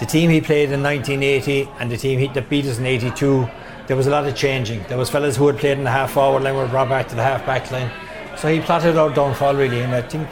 the 0.00 0.06
team 0.06 0.30
he 0.30 0.40
played 0.40 0.72
in 0.72 0.82
1980 0.82 1.68
and 1.78 1.90
the 1.90 1.96
team 1.96 2.18
he, 2.18 2.26
that 2.28 2.48
beat 2.48 2.66
us 2.66 2.78
in 2.78 2.86
82, 2.86 3.48
there 3.86 3.96
was 3.96 4.06
a 4.06 4.10
lot 4.10 4.26
of 4.26 4.34
changing. 4.34 4.82
There 4.88 4.98
was 4.98 5.08
fellas 5.08 5.36
who 5.36 5.46
had 5.46 5.58
played 5.58 5.78
in 5.78 5.84
the 5.84 5.90
half 5.90 6.12
forward 6.12 6.42
line 6.42 6.56
were 6.56 6.66
brought 6.66 6.88
back 6.88 7.08
to 7.08 7.14
the 7.14 7.22
half 7.22 7.46
back 7.46 7.70
line. 7.70 7.90
So 8.36 8.52
he 8.52 8.60
plotted 8.60 8.96
our 8.96 9.10
downfall 9.10 9.54
really, 9.54 9.80
and 9.80 9.94
I 9.94 10.02
think, 10.02 10.28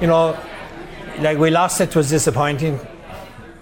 you 0.00 0.06
know, 0.06 0.38
like 1.20 1.38
we 1.38 1.50
lost 1.50 1.80
it 1.80 1.94
was 1.96 2.08
disappointing. 2.08 2.78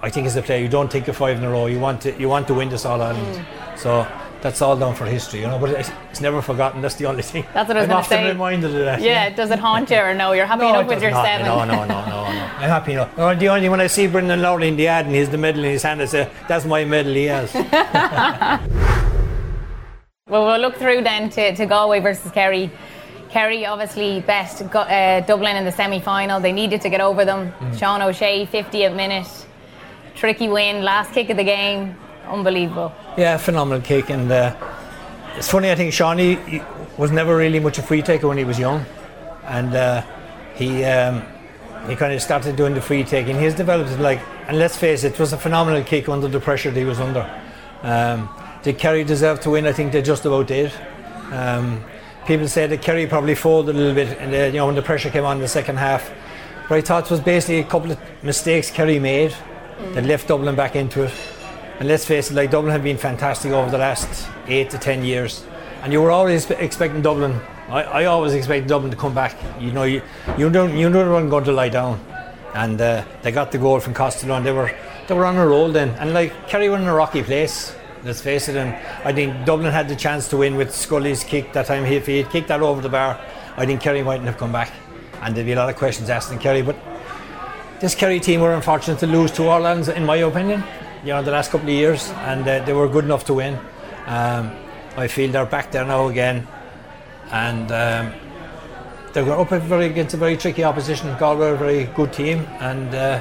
I 0.03 0.11
think 0.11 0.27
as 0.27 0.37
a 0.37 0.42
player, 0.42 0.61
you 0.61 0.68
don't 0.68 0.90
take 0.90 1.09
a 1.09 1.12
five 1.12 1.38
in 1.38 1.44
a 1.44 1.51
row. 1.51 1.66
You 1.66 1.79
want 1.79 2.03
to 2.03 2.18
you 2.18 2.29
want 2.29 2.46
to 2.48 2.55
win 2.55 2.68
this 2.68 2.85
All 2.85 3.01
Ireland. 3.01 3.46
So 3.77 4.07
that's 4.43 4.61
all 4.61 4.77
done 4.77 4.95
for 4.95 5.07
history, 5.07 5.41
you 5.41 5.47
know. 5.47 5.59
But 5.59 5.71
it's, 5.71 5.91
it's 6.11 6.21
never 6.21 6.43
forgotten. 6.43 6.83
That's 6.83 6.97
the 6.97 7.07
only 7.07 7.23
thing. 7.23 7.45
That's 7.55 7.69
what 7.69 7.77
I 7.77 7.81
was 7.81 7.89
I'm 7.91 7.97
often 7.97 8.19
say. 8.19 8.29
reminded 8.29 8.75
of 8.75 8.85
that. 8.85 9.01
Yeah, 9.01 9.31
does 9.31 9.51
it 9.51 9.59
haunt 9.59 9.89
you 9.91 9.97
or 9.99 10.13
no? 10.15 10.33
You're 10.33 10.47
happy 10.47 10.63
No, 10.73 10.81
enough 10.81 10.89
with 10.89 11.01
your 11.03 11.13
not. 11.13 11.25
seven? 11.25 11.47
No, 11.47 11.65
no, 11.65 11.85
no, 11.85 11.87
no, 11.87 12.07
no. 12.07 12.23
I'm 12.25 12.69
happy 12.69 12.93
enough. 12.93 13.11
Oh, 13.17 13.35
the 13.35 13.49
only 13.49 13.69
when 13.69 13.81
I 13.81 13.87
see 13.87 14.07
Brendan 14.07 14.43
Lowry 14.43 14.69
in 14.69 14.77
the 14.77 14.89
ad 14.89 15.07
and 15.07 15.15
he's 15.15 15.31
the 15.31 15.39
medal 15.39 15.65
in 15.65 15.71
his 15.71 15.83
hand, 15.83 16.03
I 16.03 16.07
say 16.07 16.29
that's 16.49 16.65
my 16.65 16.85
medal 16.85 17.15
he 17.15 17.25
has. 17.27 17.53
Well, 20.29 20.47
we'll 20.47 20.61
look 20.61 20.77
through 20.77 21.03
then 21.03 21.29
to, 21.31 21.55
to 21.57 21.67
Galway 21.67 22.01
versus 22.01 22.31
Kerry. 22.33 22.71
Kerry 23.29 23.67
obviously 23.67 24.21
best 24.21 24.69
Go- 24.71 24.81
uh, 24.81 25.21
Dublin 25.21 25.57
in 25.57 25.65
the 25.65 25.73
semi 25.73 26.01
final. 26.01 26.41
They 26.41 26.53
needed 26.53 26.81
to 26.83 26.89
get 26.89 27.01
over 27.03 27.25
them. 27.27 27.53
Mm. 27.61 27.79
Sean 27.79 28.01
O'Shea, 28.01 28.47
50th 28.47 28.95
minute. 28.97 29.27
Tricky 30.15 30.49
win, 30.49 30.83
last 30.85 31.13
kick 31.13 31.29
of 31.29 31.37
the 31.37 31.45
game. 31.45 31.97
Unbelievable. 32.27 32.93
Yeah, 33.17 33.37
phenomenal 33.37 33.83
kick, 33.83 34.11
and 34.11 34.31
uh, 34.31 34.55
it's 35.37 35.51
funny. 35.51 35.71
I 35.71 35.75
think 35.75 35.93
Shawnee 35.93 36.63
was 36.97 37.11
never 37.11 37.37
really 37.37 37.61
much 37.61 37.79
a 37.79 37.83
free 37.83 38.03
taker 38.03 38.29
when 38.29 38.39
he 38.39 38.45
was 38.45 38.59
young, 38.59 38.85
and 39.45 39.75
uh, 39.75 40.03
he 40.55 40.85
um, 40.85 41.23
he 41.89 41.97
kind 41.97 42.13
of 42.13 42.23
started 42.23 42.57
doing 42.57 42.75
the 42.75 42.81
free 42.81 43.05
taking. 43.05 43.39
He's 43.39 43.55
developed 43.55 43.91
it 43.91 44.01
like, 44.01 44.21
and 44.47 44.59
let's 44.59 44.77
face 44.77 45.05
it, 45.05 45.15
it 45.15 45.19
was 45.19 45.33
a 45.33 45.39
phenomenal 45.39 45.83
kick 45.83 46.09
under 46.09 46.29
the 46.29 46.41
pressure 46.41 46.71
that 46.71 46.79
he 46.79 46.87
was 46.87 47.01
under. 47.01 47.29
Um, 47.83 48.29
did 48.63 48.79
Kerry 48.79 49.05
deserve 49.05 49.41
to 49.41 49.51
win? 49.51 49.67
I 49.67 49.73
think 49.73 49.93
they 49.93 50.03
just 50.03 50.25
about 50.25 50.47
did. 50.47 50.73
Um, 51.33 51.85
people 52.27 52.47
say 52.47 52.67
that 52.67 52.83
Kerry 52.83 53.07
probably 53.07 53.35
folded 53.35 53.75
a 53.75 53.79
little 53.79 53.95
bit, 53.95 54.17
and 54.19 54.33
you 54.33 54.59
know 54.59 54.67
when 54.67 54.75
the 54.75 54.83
pressure 54.83 55.11
came 55.11 55.25
on 55.25 55.37
in 55.37 55.43
the 55.43 55.49
second 55.49 55.79
half. 55.79 56.11
But 56.69 56.77
I 56.77 56.81
thought 56.81 57.05
it 57.05 57.11
was 57.11 57.21
basically 57.21 57.59
a 57.59 57.65
couple 57.65 57.91
of 57.91 57.99
mistakes 58.23 58.71
Kerry 58.71 58.99
made 58.99 59.35
that 59.93 60.05
left 60.05 60.29
Dublin 60.29 60.55
back 60.55 60.77
into 60.77 61.03
it. 61.05 61.13
And 61.83 61.88
let's 61.88 62.05
face 62.05 62.31
it, 62.31 62.35
like 62.35 62.53
Dublin 62.53 62.71
have 62.71 62.85
been 62.85 62.97
fantastic 62.97 63.51
over 63.51 63.68
the 63.68 63.77
last 63.77 64.31
eight 64.47 64.71
to 64.71 64.79
ten 64.79 65.05
years. 65.05 65.45
And 65.83 65.92
you 65.92 66.01
were 66.01 66.12
always 66.12 66.49
expecting 66.49 67.03
Dublin. 67.03 67.40
I, 67.68 67.83
I 67.83 68.05
always 68.05 68.35
expected 68.35 68.68
Dublin 68.68 68.92
to 68.92 68.97
come 68.97 69.12
back. 69.12 69.37
You 69.59 69.73
know, 69.73 69.83
you 69.83 70.01
you 70.38 70.49
don't 70.49 70.77
you 70.77 70.88
don't 70.88 71.11
want 71.11 71.29
going 71.29 71.42
to 71.42 71.51
lie 71.51 71.71
down. 71.71 71.99
And 72.55 72.81
uh, 72.81 73.05
they 73.23 73.33
got 73.33 73.51
the 73.51 73.59
goal 73.59 73.81
from 73.81 73.95
Costello, 73.95 74.37
and 74.37 74.47
they 74.47 74.53
were 74.53 74.71
they 75.09 75.14
were 75.14 75.27
on 75.27 75.35
a 75.35 75.45
roll 75.45 75.73
then. 75.73 75.88
And 75.99 76.14
like 76.14 76.47
Kerry 76.47 76.68
were 76.68 76.77
in 76.77 76.87
a 76.87 76.95
rocky 76.95 77.25
place. 77.25 77.75
Let's 78.05 78.21
face 78.21 78.49
it. 78.49 78.55
And 78.55 78.77
I 79.05 79.12
think 79.12 79.45
Dublin 79.45 79.73
had 79.73 79.88
the 79.88 79.97
chance 79.97 80.29
to 80.29 80.37
win 80.37 80.55
with 80.55 80.73
Scully's 80.73 81.25
kick 81.25 81.53
that 81.55 81.66
time. 81.66 81.85
If 81.85 82.07
he 82.07 82.18
had 82.18 82.31
kicked 82.31 82.47
that 82.47 82.61
over 82.61 82.81
the 82.81 82.90
bar, 82.90 83.21
I 83.57 83.66
think 83.66 83.81
Kerry 83.81 84.05
mightn't 84.05 84.29
have 84.29 84.38
come 84.38 84.53
back. 84.53 84.71
And 85.21 85.35
there'd 85.35 85.47
be 85.47 85.55
a 85.55 85.57
lot 85.57 85.68
of 85.68 85.75
questions 85.75 86.11
asked 86.11 86.31
in 86.31 86.38
Kerry. 86.38 86.62
But 86.62 86.77
this 87.81 87.97
Kerry 87.97 88.21
team 88.21 88.40
were 88.40 88.55
unfortunate 88.55 89.01
to 89.01 89.09
lose 89.09 89.33
to 89.33 89.42
Orleans, 89.42 89.88
in 89.88 90.07
my 90.07 90.18
opinion. 90.18 90.62
You 91.05 91.09
know, 91.09 91.21
the 91.21 91.33
last 91.33 91.51
couple 91.51 91.67
of 91.67 91.75
years, 91.75 92.11
and 92.11 92.47
uh, 92.47 92.65
they 92.65 92.73
were 92.73 92.88
good 92.88 93.05
enough 93.05 93.25
to 93.25 93.35
win. 93.35 93.59
Um, 94.07 94.53
I 94.97 95.09
feel 95.09 95.33
they're 95.33 95.45
back 95.45 95.73
there 95.73 95.85
now 95.85 96.07
again, 96.07 96.47
and 97.33 97.73
um, 97.73 98.12
they're 99.12 99.29
up 99.33 99.49
very, 99.49 99.87
against 99.87 100.15
a 100.15 100.17
very 100.17 100.37
tricky 100.37 100.62
opposition. 100.62 101.12
Galway 101.19 101.49
are 101.49 101.55
a 101.55 101.59
very 101.59 101.85
good 101.87 102.12
team, 102.12 102.47
and 102.61 102.95
uh, 102.95 103.21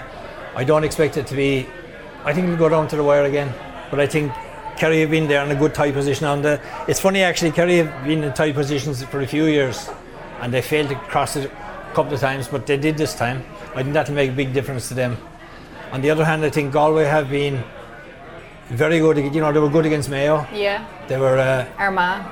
I 0.55 0.63
don't 0.63 0.83
expect 0.83 1.17
it 1.17 1.25
to 1.25 1.35
be. 1.35 1.65
I 2.23 2.33
think 2.33 2.45
it'll 2.45 2.59
go 2.59 2.69
down 2.69 2.87
to 2.89 2.95
the 2.95 3.03
wire 3.03 3.23
again, 3.23 3.51
but 3.89 3.99
I 3.99 4.05
think 4.05 4.31
Kerry 4.77 4.99
have 4.99 5.09
been 5.09 5.27
there 5.27 5.43
in 5.43 5.49
a 5.49 5.55
good 5.55 5.73
tight 5.73 5.95
position. 5.95 6.27
On 6.27 6.43
the, 6.43 6.61
it's 6.87 6.99
funny 6.99 7.23
actually, 7.23 7.51
Kerry 7.51 7.77
have 7.77 8.05
been 8.05 8.23
in 8.23 8.31
tight 8.33 8.53
positions 8.53 9.03
for 9.05 9.21
a 9.21 9.27
few 9.27 9.45
years, 9.45 9.89
and 10.39 10.53
they 10.53 10.61
failed 10.61 10.89
to 10.89 10.95
cross 10.95 11.35
it 11.35 11.49
a 11.49 11.93
couple 11.95 12.13
of 12.13 12.19
times, 12.19 12.47
but 12.47 12.67
they 12.67 12.77
did 12.77 12.95
this 12.95 13.15
time. 13.15 13.43
I 13.73 13.81
think 13.81 13.93
that'll 13.93 14.13
make 14.13 14.29
a 14.29 14.35
big 14.35 14.53
difference 14.53 14.87
to 14.89 14.93
them. 14.93 15.17
On 15.91 16.01
the 16.01 16.09
other 16.09 16.23
hand, 16.25 16.43
I 16.45 16.49
think 16.49 16.71
Galway 16.73 17.05
have 17.05 17.29
been 17.29 17.63
very 18.69 18.99
good. 18.99 19.17
You 19.17 19.41
know, 19.41 19.51
they 19.51 19.59
were 19.59 19.69
good 19.69 19.85
against 19.85 20.09
Mayo. 20.09 20.45
Yeah. 20.53 20.85
They 21.07 21.17
were. 21.17 21.37
Uh, 21.37 21.67
Armagh. 21.77 22.25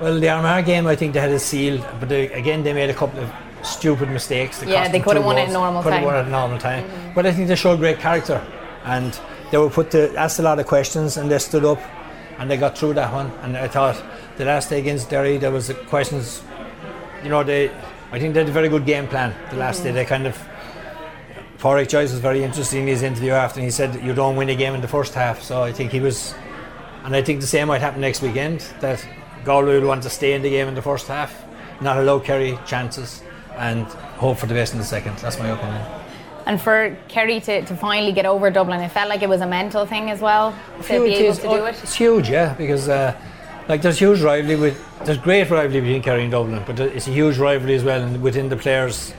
well, 0.00 0.18
the 0.18 0.28
Armagh 0.28 0.64
game, 0.64 0.86
I 0.86 0.96
think 0.96 1.12
they 1.12 1.20
had 1.20 1.30
a 1.30 1.38
seal, 1.38 1.84
but 2.00 2.08
they, 2.08 2.30
again, 2.32 2.62
they 2.62 2.72
made 2.72 2.90
a 2.90 2.94
couple 2.94 3.20
of 3.20 3.30
stupid 3.62 4.08
mistakes. 4.10 4.58
that 4.60 4.68
Yeah, 4.68 4.80
cost 4.82 4.92
they 4.92 5.00
could 5.00 5.16
have 5.16 5.24
won 5.24 5.36
it 5.38 5.42
goals. 5.46 5.52
normal 5.52 5.82
Could 5.82 5.90
time. 5.90 6.02
Mm-hmm. 6.02 6.14
won 6.14 6.26
it 6.26 6.30
normal 6.30 6.58
time. 6.58 6.84
But 7.14 7.26
I 7.26 7.32
think 7.32 7.48
they 7.48 7.56
showed 7.56 7.78
great 7.78 7.98
character, 7.98 8.40
and 8.84 9.18
they 9.50 9.58
were 9.58 9.70
put 9.70 9.90
to 9.92 10.14
asked 10.16 10.38
a 10.38 10.42
lot 10.42 10.58
of 10.58 10.66
questions, 10.66 11.16
and 11.18 11.30
they 11.30 11.38
stood 11.38 11.64
up, 11.64 11.80
and 12.38 12.50
they 12.50 12.56
got 12.56 12.76
through 12.78 12.94
that 12.94 13.12
one. 13.12 13.30
And 13.42 13.56
I 13.56 13.68
thought 13.68 14.02
the 14.38 14.44
last 14.46 14.70
day 14.70 14.78
against 14.78 15.10
Derry, 15.10 15.36
there 15.36 15.50
was 15.50 15.70
questions. 15.88 16.42
You 17.22 17.28
know, 17.30 17.42
they, 17.42 17.70
I 18.12 18.18
think 18.18 18.32
they 18.34 18.40
had 18.40 18.48
a 18.48 18.52
very 18.52 18.68
good 18.70 18.86
game 18.86 19.06
plan. 19.08 19.34
The 19.50 19.56
last 19.56 19.76
Mm-hmm. 19.78 19.84
day, 19.88 19.92
they 19.92 20.04
kind 20.06 20.26
of. 20.26 20.38
Pádraic 21.64 21.88
Joyce 21.88 22.12
was 22.12 22.20
very 22.20 22.44
interesting 22.44 22.82
in 22.82 22.88
his 22.88 23.00
interview 23.00 23.32
after, 23.32 23.58
and 23.58 23.64
he 23.64 23.70
said 23.70 24.04
you 24.04 24.12
don't 24.12 24.36
win 24.36 24.50
a 24.50 24.54
game 24.54 24.74
in 24.74 24.82
the 24.82 24.88
first 24.88 25.14
half. 25.14 25.40
So 25.40 25.62
I 25.62 25.72
think 25.72 25.92
he 25.92 26.00
was 26.00 26.34
and 27.04 27.16
I 27.16 27.22
think 27.22 27.40
the 27.40 27.46
same 27.46 27.68
might 27.68 27.80
happen 27.80 28.02
next 28.02 28.20
weekend. 28.20 28.60
That 28.80 29.06
Galway 29.46 29.80
will 29.80 29.88
want 29.88 30.02
to 30.02 30.10
stay 30.10 30.34
in 30.34 30.42
the 30.42 30.50
game 30.50 30.68
in 30.68 30.74
the 30.74 30.82
first 30.82 31.06
half, 31.06 31.32
not 31.80 31.96
allow 31.96 32.18
Kerry 32.18 32.58
chances, 32.66 33.22
and 33.56 33.86
hope 34.20 34.36
for 34.36 34.44
the 34.44 34.52
best 34.52 34.74
in 34.74 34.78
the 34.78 34.84
second. 34.84 35.16
That's 35.20 35.38
my 35.38 35.48
opinion. 35.48 35.80
And 36.44 36.60
for 36.60 36.94
Kerry 37.08 37.40
to, 37.40 37.64
to 37.64 37.76
finally 37.76 38.12
get 38.12 38.26
over 38.26 38.50
Dublin, 38.50 38.80
it 38.80 38.90
felt 38.90 39.08
like 39.08 39.22
it 39.22 39.30
was 39.30 39.40
a 39.40 39.46
mental 39.46 39.86
thing 39.86 40.10
as 40.10 40.20
well 40.20 40.54
to 40.82 41.02
be 41.02 41.14
able 41.14 41.34
to 41.34 41.48
do 41.48 41.64
it. 41.64 41.82
It's 41.82 41.94
huge, 41.94 42.28
yeah, 42.28 42.52
because 42.52 42.90
uh, 42.90 43.18
like 43.68 43.80
there's 43.80 43.98
huge 43.98 44.20
rivalry 44.20 44.56
with 44.56 45.06
there's 45.06 45.16
great 45.16 45.48
rivalry 45.48 45.80
between 45.80 46.02
Kerry 46.02 46.24
and 46.24 46.30
Dublin, 46.30 46.62
but 46.66 46.78
it's 46.78 47.08
a 47.08 47.10
huge 47.10 47.38
rivalry 47.38 47.74
as 47.74 47.84
well 47.84 48.02
and 48.02 48.22
within 48.22 48.50
the 48.50 48.56
players. 48.56 49.14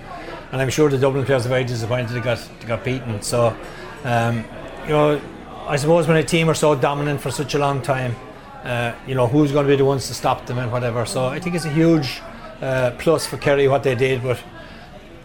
And 0.51 0.62
I'm 0.62 0.69
sure 0.69 0.89
the 0.89 0.97
Dublin 0.97 1.25
players 1.25 1.45
are 1.45 1.49
very 1.49 1.63
disappointed 1.63 2.10
they 2.10 2.21
got 2.21 2.47
they 2.60 2.67
got 2.67 2.84
beaten. 2.84 3.21
So, 3.21 3.55
um, 4.03 4.45
you 4.84 4.89
know, 4.89 5.21
I 5.67 5.75
suppose 5.75 6.08
when 6.08 6.17
a 6.17 6.23
team 6.23 6.49
are 6.49 6.53
so 6.53 6.75
dominant 6.75 7.21
for 7.21 7.31
such 7.31 7.55
a 7.55 7.60
long 7.60 7.81
time, 7.81 8.15
uh, 8.63 8.93
you 9.08 9.15
know, 9.15 9.27
who's 9.27 9.51
going 9.51 9.65
to 9.65 9.71
be 9.71 9.77
the 9.77 9.86
ones 9.86 10.08
to 10.08 10.13
stop 10.13 10.45
them 10.45 10.58
and 10.58 10.71
whatever. 10.71 11.05
So 11.05 11.25
I 11.25 11.39
think 11.39 11.55
it's 11.55 11.65
a 11.65 11.73
huge 11.73 12.21
uh, 12.62 12.91
plus 12.97 13.25
for 13.25 13.38
Kerry 13.38 13.67
what 13.67 13.84
they 13.84 13.95
did, 13.95 14.23
but. 14.23 14.41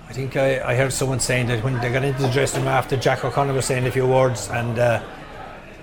I 0.09 0.13
think 0.13 0.37
I, 0.37 0.61
I 0.73 0.75
heard 0.75 0.93
someone 0.93 1.21
saying 1.21 1.47
that 1.47 1.63
when 1.63 1.79
they 1.79 1.93
got 1.93 2.03
into 2.03 2.23
the 2.23 2.31
dressing 2.31 2.63
room 2.63 2.69
after 2.71 2.97
Jack 2.97 3.25
O'Connor 3.25 3.53
was 3.53 3.65
saying 3.67 3.87
a 3.87 3.93
few 3.93 4.09
words 4.09 4.49
and 4.51 4.77
uh, 4.77 5.01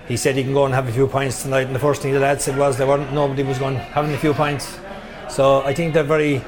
he 0.08 0.18
said 0.18 0.36
he 0.36 0.44
can 0.44 0.52
go 0.52 0.66
and 0.66 0.74
have 0.74 0.86
a 0.86 0.92
few 0.92 1.08
points 1.08 1.44
tonight 1.44 1.68
and 1.68 1.74
the 1.74 1.80
first 1.80 2.02
thing 2.02 2.12
the 2.12 2.20
lad 2.20 2.42
said 2.42 2.58
was 2.58 2.78
there 2.78 2.88
weren't 2.88 3.14
nobody 3.14 3.44
was 3.44 3.58
going 3.58 3.76
having 3.76 4.14
a 4.14 4.18
few 4.18 4.34
points 4.34 4.80
so 5.30 5.62
I 5.62 5.74
think 5.74 5.94
they're 5.94 6.04
very 6.04 6.42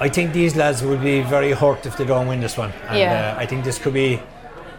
I 0.00 0.08
think 0.08 0.32
these 0.32 0.56
lads 0.56 0.82
will 0.82 0.96
be 0.98 1.20
very 1.22 1.52
hurt 1.52 1.86
if 1.86 1.96
they 1.96 2.04
don't 2.04 2.26
win 2.26 2.40
this 2.40 2.56
one 2.58 2.72
and 2.88 2.98
Yeah. 2.98 3.34
uh, 3.36 3.40
I 3.42 3.46
think 3.46 3.64
this 3.64 3.78
could 3.78 3.94
be 3.94 4.20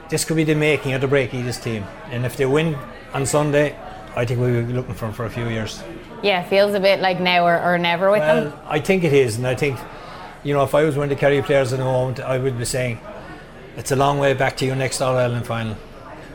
this 0.10 0.26
could 0.26 0.36
be 0.38 0.44
the 0.44 0.56
making 0.56 0.94
or 0.94 1.00
the 1.00 1.08
breaking 1.08 1.40
of 1.42 1.46
this 1.46 1.60
team 1.60 1.86
and 2.12 2.26
if 2.26 2.36
they 2.38 2.46
win 2.46 2.76
on 3.14 3.26
Sunday 3.26 3.76
I 4.16 4.26
think 4.26 4.40
we'll 4.40 4.64
be 4.66 4.74
looking 4.74 4.94
for 4.96 5.06
them 5.06 5.14
for 5.14 5.26
a 5.26 5.30
few 5.30 5.48
years 5.50 5.82
Yeah, 6.22 6.42
it 6.44 6.50
feels 6.50 6.74
a 6.74 6.80
bit 6.80 7.00
like 7.00 7.20
now 7.20 7.46
or, 7.46 7.58
or 7.62 7.78
never 7.78 8.12
with 8.12 8.22
them. 8.22 8.54
I 8.68 8.80
think 8.80 9.04
it 9.04 9.12
is, 9.14 9.38
and 9.38 9.46
I 9.46 9.56
think, 9.56 9.78
you 10.44 10.54
know, 10.54 10.64
if 10.64 10.74
I 10.74 10.84
was 10.86 10.96
one 10.96 11.04
of 11.06 11.10
the 11.10 11.16
Kerry 11.20 11.42
players 11.42 11.74
at 11.74 11.80
the 11.80 11.86
moment, 11.86 12.20
I 12.22 12.38
would 12.38 12.58
be 12.58 12.64
saying 12.66 12.98
it's 13.76 13.92
a 13.92 13.96
long 13.98 14.20
way 14.20 14.34
back 14.34 14.56
to 14.58 14.66
your 14.66 14.78
next 14.78 15.02
All 15.02 15.18
Ireland 15.18 15.46
final. 15.46 15.76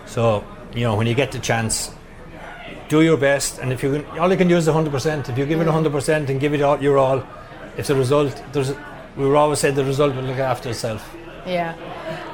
So, 0.05 0.45
you 0.75 0.83
know, 0.85 0.95
when 0.95 1.07
you 1.07 1.14
get 1.14 1.33
the 1.33 1.38
chance, 1.38 1.91
do 2.91 3.01
your 3.01 3.17
best, 3.17 3.61
and 3.61 3.73
if 3.73 3.83
you 3.83 3.91
can, 4.03 4.19
all 4.19 4.31
you 4.31 4.37
can 4.37 4.49
do 4.49 4.57
is 4.57 4.67
100%. 4.69 5.29
If 5.31 5.38
you 5.38 5.47
give 5.47 5.61
it 5.62 5.67
100% 5.67 6.29
and 6.29 6.38
give 6.41 6.53
it 6.53 6.61
all 6.61 6.79
your 6.83 6.99
all, 6.99 7.23
if 7.79 7.87
the 7.87 7.95
result, 7.95 8.43
there's, 8.53 8.73
we 9.17 9.27
were 9.27 9.37
always 9.37 9.61
said 9.61 9.75
the 9.75 9.85
result 9.85 10.14
will 10.14 10.25
look 10.25 10.38
after 10.38 10.69
itself. 10.71 11.14
Yeah. 11.47 11.75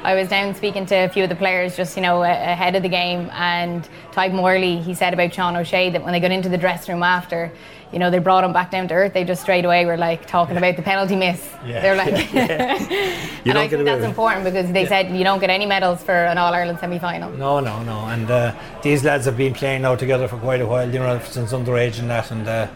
I 0.03 0.13
was 0.15 0.27
down 0.27 0.53
speaking 0.55 0.85
to 0.87 0.95
a 0.95 1.09
few 1.09 1.23
of 1.23 1.29
the 1.29 1.35
players 1.35 1.77
just, 1.77 1.95
you 1.95 2.01
know, 2.01 2.23
ahead 2.23 2.75
of 2.75 2.83
the 2.83 2.89
game 2.89 3.29
and 3.31 3.87
Tadhg 4.11 4.33
Morley, 4.33 4.81
he 4.81 4.93
said 4.93 5.13
about 5.13 5.33
Sean 5.33 5.55
O'Shea 5.55 5.89
that 5.91 6.03
when 6.03 6.11
they 6.11 6.19
got 6.19 6.31
into 6.31 6.49
the 6.49 6.57
dressing 6.57 6.93
room 6.93 7.03
after, 7.03 7.51
you 7.93 7.99
know, 7.99 8.11
they 8.11 8.19
brought 8.19 8.43
him 8.43 8.51
back 8.51 8.71
down 8.71 8.87
to 8.89 8.93
earth. 8.93 9.13
They 9.13 9.23
just 9.23 9.41
straight 9.41 9.63
away 9.63 9.85
were 9.85 9.95
like 9.95 10.27
talking 10.27 10.57
about 10.57 10.75
the 10.75 10.81
penalty 10.81 11.15
miss. 11.15 11.47
Yeah. 11.65 11.81
They're 11.81 11.95
like, 11.95 12.33
You 13.45 13.51
and 13.51 13.59
I 13.59 13.67
think 13.67 13.85
that's 13.85 14.03
important 14.03 14.43
because 14.43 14.71
they 14.71 14.85
said 14.85 15.15
you 15.15 15.23
don't 15.23 15.39
get 15.39 15.49
any 15.49 15.65
medals 15.65 16.03
for 16.03 16.11
an 16.13 16.37
All 16.37 16.53
Ireland 16.53 16.79
semi 16.79 16.99
final. 16.99 17.31
No, 17.31 17.59
no, 17.59 17.83
no. 17.83 17.99
And 18.07 18.29
uh, 18.29 18.55
these 18.81 19.03
lads 19.03 19.25
have 19.25 19.37
been 19.37 19.53
playing 19.53 19.83
now 19.83 19.95
together 19.95 20.27
for 20.27 20.37
quite 20.37 20.61
a 20.61 20.65
while, 20.65 20.91
you 20.91 20.99
know, 20.99 21.19
since 21.19 21.53
underage 21.53 21.99
and 21.99 22.09
that. 22.09 22.31
And 22.31 22.47
uh, 22.47 22.67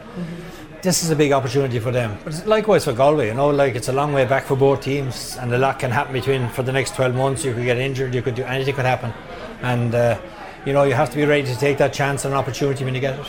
this 0.81 1.03
is 1.03 1.09
a 1.09 1.15
big 1.15 1.31
opportunity 1.31 1.79
for 1.79 1.91
them. 1.91 2.17
But 2.23 2.33
it's 2.33 2.45
likewise 2.45 2.85
for 2.85 2.93
Galway, 2.93 3.27
you 3.27 3.33
know, 3.33 3.49
like 3.49 3.75
it's 3.75 3.89
a 3.89 3.93
long 3.93 4.13
way 4.13 4.25
back 4.25 4.43
for 4.43 4.55
both 4.55 4.81
teams, 4.81 5.37
and 5.37 5.53
a 5.53 5.57
lot 5.57 5.79
can 5.79 5.91
happen 5.91 6.13
between 6.13 6.49
for 6.49 6.63
the 6.63 6.71
next 6.71 6.95
12 6.95 7.15
months. 7.15 7.43
You 7.43 7.53
could 7.53 7.65
get 7.65 7.77
injured, 7.77 8.13
you 8.15 8.21
could 8.21 8.35
do 8.35 8.43
anything 8.43 8.75
could 8.75 8.85
happen, 8.85 9.13
and 9.61 9.93
uh, 9.93 10.19
you 10.65 10.73
know 10.73 10.83
you 10.83 10.93
have 10.93 11.09
to 11.09 11.15
be 11.15 11.25
ready 11.25 11.45
to 11.47 11.55
take 11.57 11.77
that 11.79 11.93
chance 11.93 12.25
and 12.25 12.33
opportunity 12.33 12.85
when 12.85 12.95
you 12.95 13.01
get 13.01 13.19
it. 13.19 13.25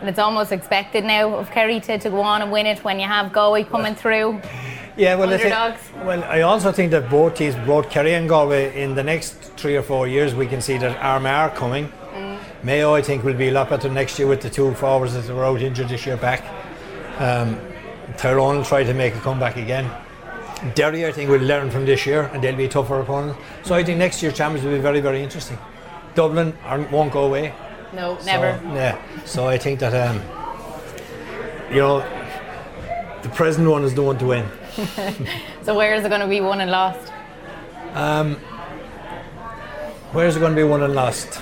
And 0.00 0.10
it's 0.10 0.18
almost 0.18 0.52
expected 0.52 1.04
now 1.04 1.34
of 1.34 1.50
Kerry 1.50 1.80
to, 1.80 1.98
to 1.98 2.10
go 2.10 2.20
on 2.20 2.42
and 2.42 2.52
win 2.52 2.66
it 2.66 2.84
when 2.84 3.00
you 3.00 3.06
have 3.06 3.32
Galway 3.32 3.64
coming 3.64 3.94
through. 3.94 4.40
Yeah, 4.98 5.14
well, 5.14 5.32
I 5.32 5.38
think, 5.38 6.04
well, 6.06 6.24
I 6.24 6.40
also 6.42 6.72
think 6.72 6.90
that 6.90 7.10
both 7.10 7.36
teams, 7.36 7.54
both 7.66 7.90
Kerry 7.90 8.14
and 8.14 8.28
Galway, 8.28 8.82
in 8.82 8.94
the 8.94 9.02
next 9.02 9.34
three 9.56 9.76
or 9.76 9.82
four 9.82 10.06
years, 10.08 10.34
we 10.34 10.46
can 10.46 10.60
see 10.60 10.78
that 10.78 10.96
Armagh 11.02 11.50
are 11.50 11.50
coming. 11.50 11.92
Mayo, 12.62 12.94
I 12.94 13.02
think, 13.02 13.22
will 13.22 13.34
be 13.34 13.48
a 13.48 13.52
lot 13.52 13.70
better 13.70 13.88
next 13.88 14.18
year 14.18 14.26
with 14.26 14.40
the 14.40 14.50
two 14.50 14.74
forwards 14.74 15.14
that 15.14 15.32
were 15.32 15.44
out 15.44 15.62
injured 15.62 15.88
this 15.88 16.04
year 16.04 16.16
back. 16.16 16.42
Um, 17.18 17.58
Tyrone 18.16 18.56
will 18.58 18.64
try 18.64 18.84
to 18.84 18.94
make 18.94 19.14
a 19.14 19.20
comeback 19.20 19.56
again. 19.56 19.90
Derry, 20.74 21.06
I 21.06 21.12
think, 21.12 21.28
will 21.30 21.40
learn 21.40 21.70
from 21.70 21.84
this 21.84 22.06
year 22.06 22.30
and 22.32 22.42
they'll 22.42 22.56
be 22.56 22.64
a 22.64 22.68
tougher 22.68 23.00
opponent. 23.00 23.36
So 23.62 23.74
I 23.74 23.82
think 23.84 23.98
next 23.98 24.22
year's 24.22 24.34
champions 24.34 24.64
will 24.64 24.72
be 24.74 24.80
very, 24.80 25.00
very 25.00 25.22
interesting. 25.22 25.58
Dublin 26.14 26.56
aren't, 26.64 26.90
won't 26.90 27.12
go 27.12 27.24
away. 27.24 27.52
No, 27.92 28.16
So, 28.18 28.26
never. 28.26 28.60
yeah. 28.74 28.98
So 29.24 29.46
I 29.46 29.58
think 29.58 29.80
that, 29.80 29.94
um, 29.94 30.20
you 31.70 31.76
know, 31.80 32.00
the 33.22 33.28
present 33.30 33.68
one 33.68 33.84
is 33.84 33.94
the 33.94 34.02
one 34.02 34.18
to 34.18 34.26
win. 34.26 34.46
So 35.62 35.74
where 35.74 35.94
is 35.96 36.04
it 36.04 36.08
going 36.10 36.20
to 36.20 36.28
be 36.28 36.40
won 36.40 36.60
and 36.60 36.70
lost? 36.70 37.10
Where's 40.12 40.36
it 40.36 40.40
going 40.40 40.52
to 40.52 40.56
be 40.56 40.62
won 40.62 40.82
and 40.82 40.94
lost? 40.94 41.40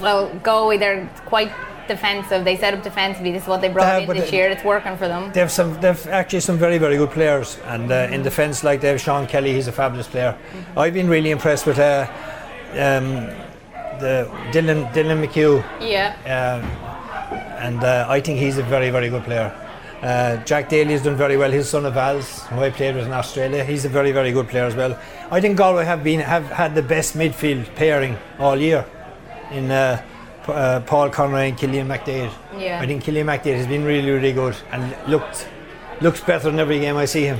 Well, 0.00 0.30
Galway, 0.42 0.78
they're 0.78 1.06
quite 1.26 1.52
defensive. 1.88 2.44
They 2.44 2.56
set 2.56 2.74
up 2.74 2.82
defensively. 2.82 3.32
This 3.32 3.42
is 3.42 3.48
what 3.48 3.60
they 3.60 3.68
brought 3.68 4.02
in 4.02 4.08
this 4.08 4.30
they- 4.30 4.36
year. 4.36 4.48
It's 4.48 4.64
working 4.64 4.96
for 4.96 5.08
them. 5.08 5.32
They've 5.32 5.50
some. 5.50 5.80
They've 5.80 6.06
actually 6.08 6.40
some 6.40 6.58
very 6.58 6.78
very 6.78 6.96
good 6.96 7.10
players, 7.10 7.58
and 7.64 7.90
uh, 7.90 8.08
in 8.10 8.22
defence, 8.22 8.62
like 8.64 8.80
they 8.80 8.88
have 8.88 9.00
Sean 9.00 9.26
Kelly, 9.26 9.52
he's 9.52 9.68
a 9.68 9.72
fabulous 9.72 10.08
player. 10.08 10.36
I've 10.76 10.94
been 10.94 11.08
really 11.08 11.30
impressed 11.30 11.66
with 11.66 11.78
uh, 11.78 12.06
um, 12.72 13.26
the 14.00 14.28
Dylan 14.52 14.92
Dylan 14.92 15.24
McHugh, 15.24 15.64
Yeah. 15.80 16.14
um, 16.26 16.62
and 17.58 17.82
uh, 17.82 18.06
I 18.08 18.20
think 18.20 18.38
he's 18.38 18.58
a 18.58 18.62
very 18.62 18.90
very 18.90 19.08
good 19.08 19.24
player. 19.24 19.52
Uh, 20.02 20.36
Jack 20.44 20.68
Daly 20.68 20.92
has 20.92 21.02
done 21.02 21.16
very 21.16 21.36
well. 21.38 21.50
His 21.50 21.68
son 21.70 21.86
of 21.86 21.94
Val's, 21.94 22.42
who 22.48 22.60
I 22.60 22.70
played 22.70 22.94
with 22.96 23.06
in 23.06 23.12
Australia, 23.12 23.64
he's 23.64 23.84
a 23.86 23.88
very 23.88 24.12
very 24.12 24.30
good 24.30 24.46
player 24.48 24.64
as 24.64 24.76
well. 24.76 24.98
I 25.30 25.40
think 25.40 25.56
Galway 25.56 25.84
have 25.86 26.04
been 26.04 26.20
have 26.20 26.44
had 26.50 26.74
the 26.74 26.82
best 26.82 27.16
midfield 27.16 27.74
pairing 27.74 28.16
all 28.38 28.56
year 28.56 28.84
in. 29.50 29.70
Uh, 29.70 30.02
uh, 30.48 30.80
Paul 30.86 31.10
Conroy 31.10 31.48
and 31.48 31.58
Cillian 31.58 31.86
McDaid. 31.86 32.30
Yeah. 32.58 32.80
I 32.80 32.86
think 32.86 33.04
Cillian 33.04 33.24
McDaid 33.26 33.56
has 33.56 33.66
been 33.66 33.84
really, 33.84 34.10
really 34.10 34.32
good 34.32 34.56
and 34.72 34.94
looked 35.08 35.48
looks 36.00 36.20
better 36.20 36.50
than 36.50 36.58
every 36.60 36.78
game 36.78 36.96
I 36.96 37.06
see 37.06 37.24
him. 37.24 37.38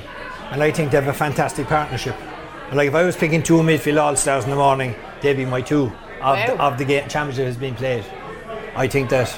And 0.51 0.63
I 0.63 0.71
think 0.71 0.91
they 0.91 0.97
have 0.99 1.09
a 1.09 1.13
fantastic 1.13 1.67
partnership. 1.67 2.17
And 2.69 2.77
like 2.77 2.89
if 2.89 2.95
I 2.95 3.03
was 3.03 3.17
picking 3.17 3.43
two 3.43 3.59
midfield 3.59 4.01
all 4.01 4.17
stars 4.17 4.45
in 4.45 4.51
the 4.51 4.57
morning, 4.57 4.95
they'd 5.21 5.37
be 5.37 5.45
my 5.45 5.61
two 5.61 5.93
of, 6.23 6.37
the, 6.47 6.55
Wow. 6.57 6.69
of 6.73 6.79
the 6.79 6.85
game 6.85 7.09
championship 7.09 7.47
has 7.47 7.57
been 7.57 7.75
played. 7.75 8.05
I 8.75 8.89
think 8.89 9.11
that 9.11 9.29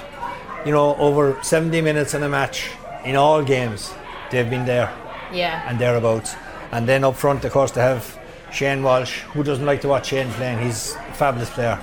you 0.64 0.72
know 0.72 0.94
over 0.96 1.36
70 1.42 1.80
minutes 1.80 2.14
in 2.14 2.22
a 2.22 2.28
match 2.28 2.70
in 3.04 3.16
all 3.16 3.42
games 3.42 3.92
they've 4.30 4.48
been 4.48 4.64
there 4.66 4.92
Yeah. 5.32 5.62
and 5.68 5.78
thereabouts. 5.78 6.34
And 6.72 6.86
then 6.88 7.02
up 7.04 7.16
front, 7.16 7.44
of 7.44 7.52
course, 7.52 7.70
they 7.72 7.80
have 7.80 8.18
Shane 8.52 8.82
Walsh. 8.82 9.20
Who 9.32 9.42
doesn't 9.42 9.64
like 9.66 9.80
to 9.82 9.88
watch 9.88 10.08
Shane 10.08 10.30
playing? 10.32 10.58
He's 10.60 10.94
a 10.94 11.12
fabulous 11.14 11.50
player. 11.50 11.78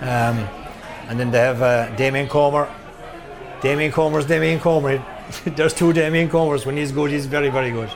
Um, 0.00 0.48
and 1.08 1.18
then 1.18 1.30
they 1.30 1.38
have 1.38 1.62
uh, 1.62 1.94
Damien 1.96 2.28
Comer. 2.28 2.68
Damien 3.60 3.92
Comer's 3.92 4.26
Damien 4.26 4.60
Comer. 4.60 5.02
There's 5.46 5.72
two 5.74 5.92
Damien 5.92 6.28
Comers. 6.28 6.66
When 6.66 6.76
he's 6.76 6.92
good, 6.92 7.10
he's 7.10 7.26
very, 7.26 7.48
very 7.50 7.70
good. 7.70 7.90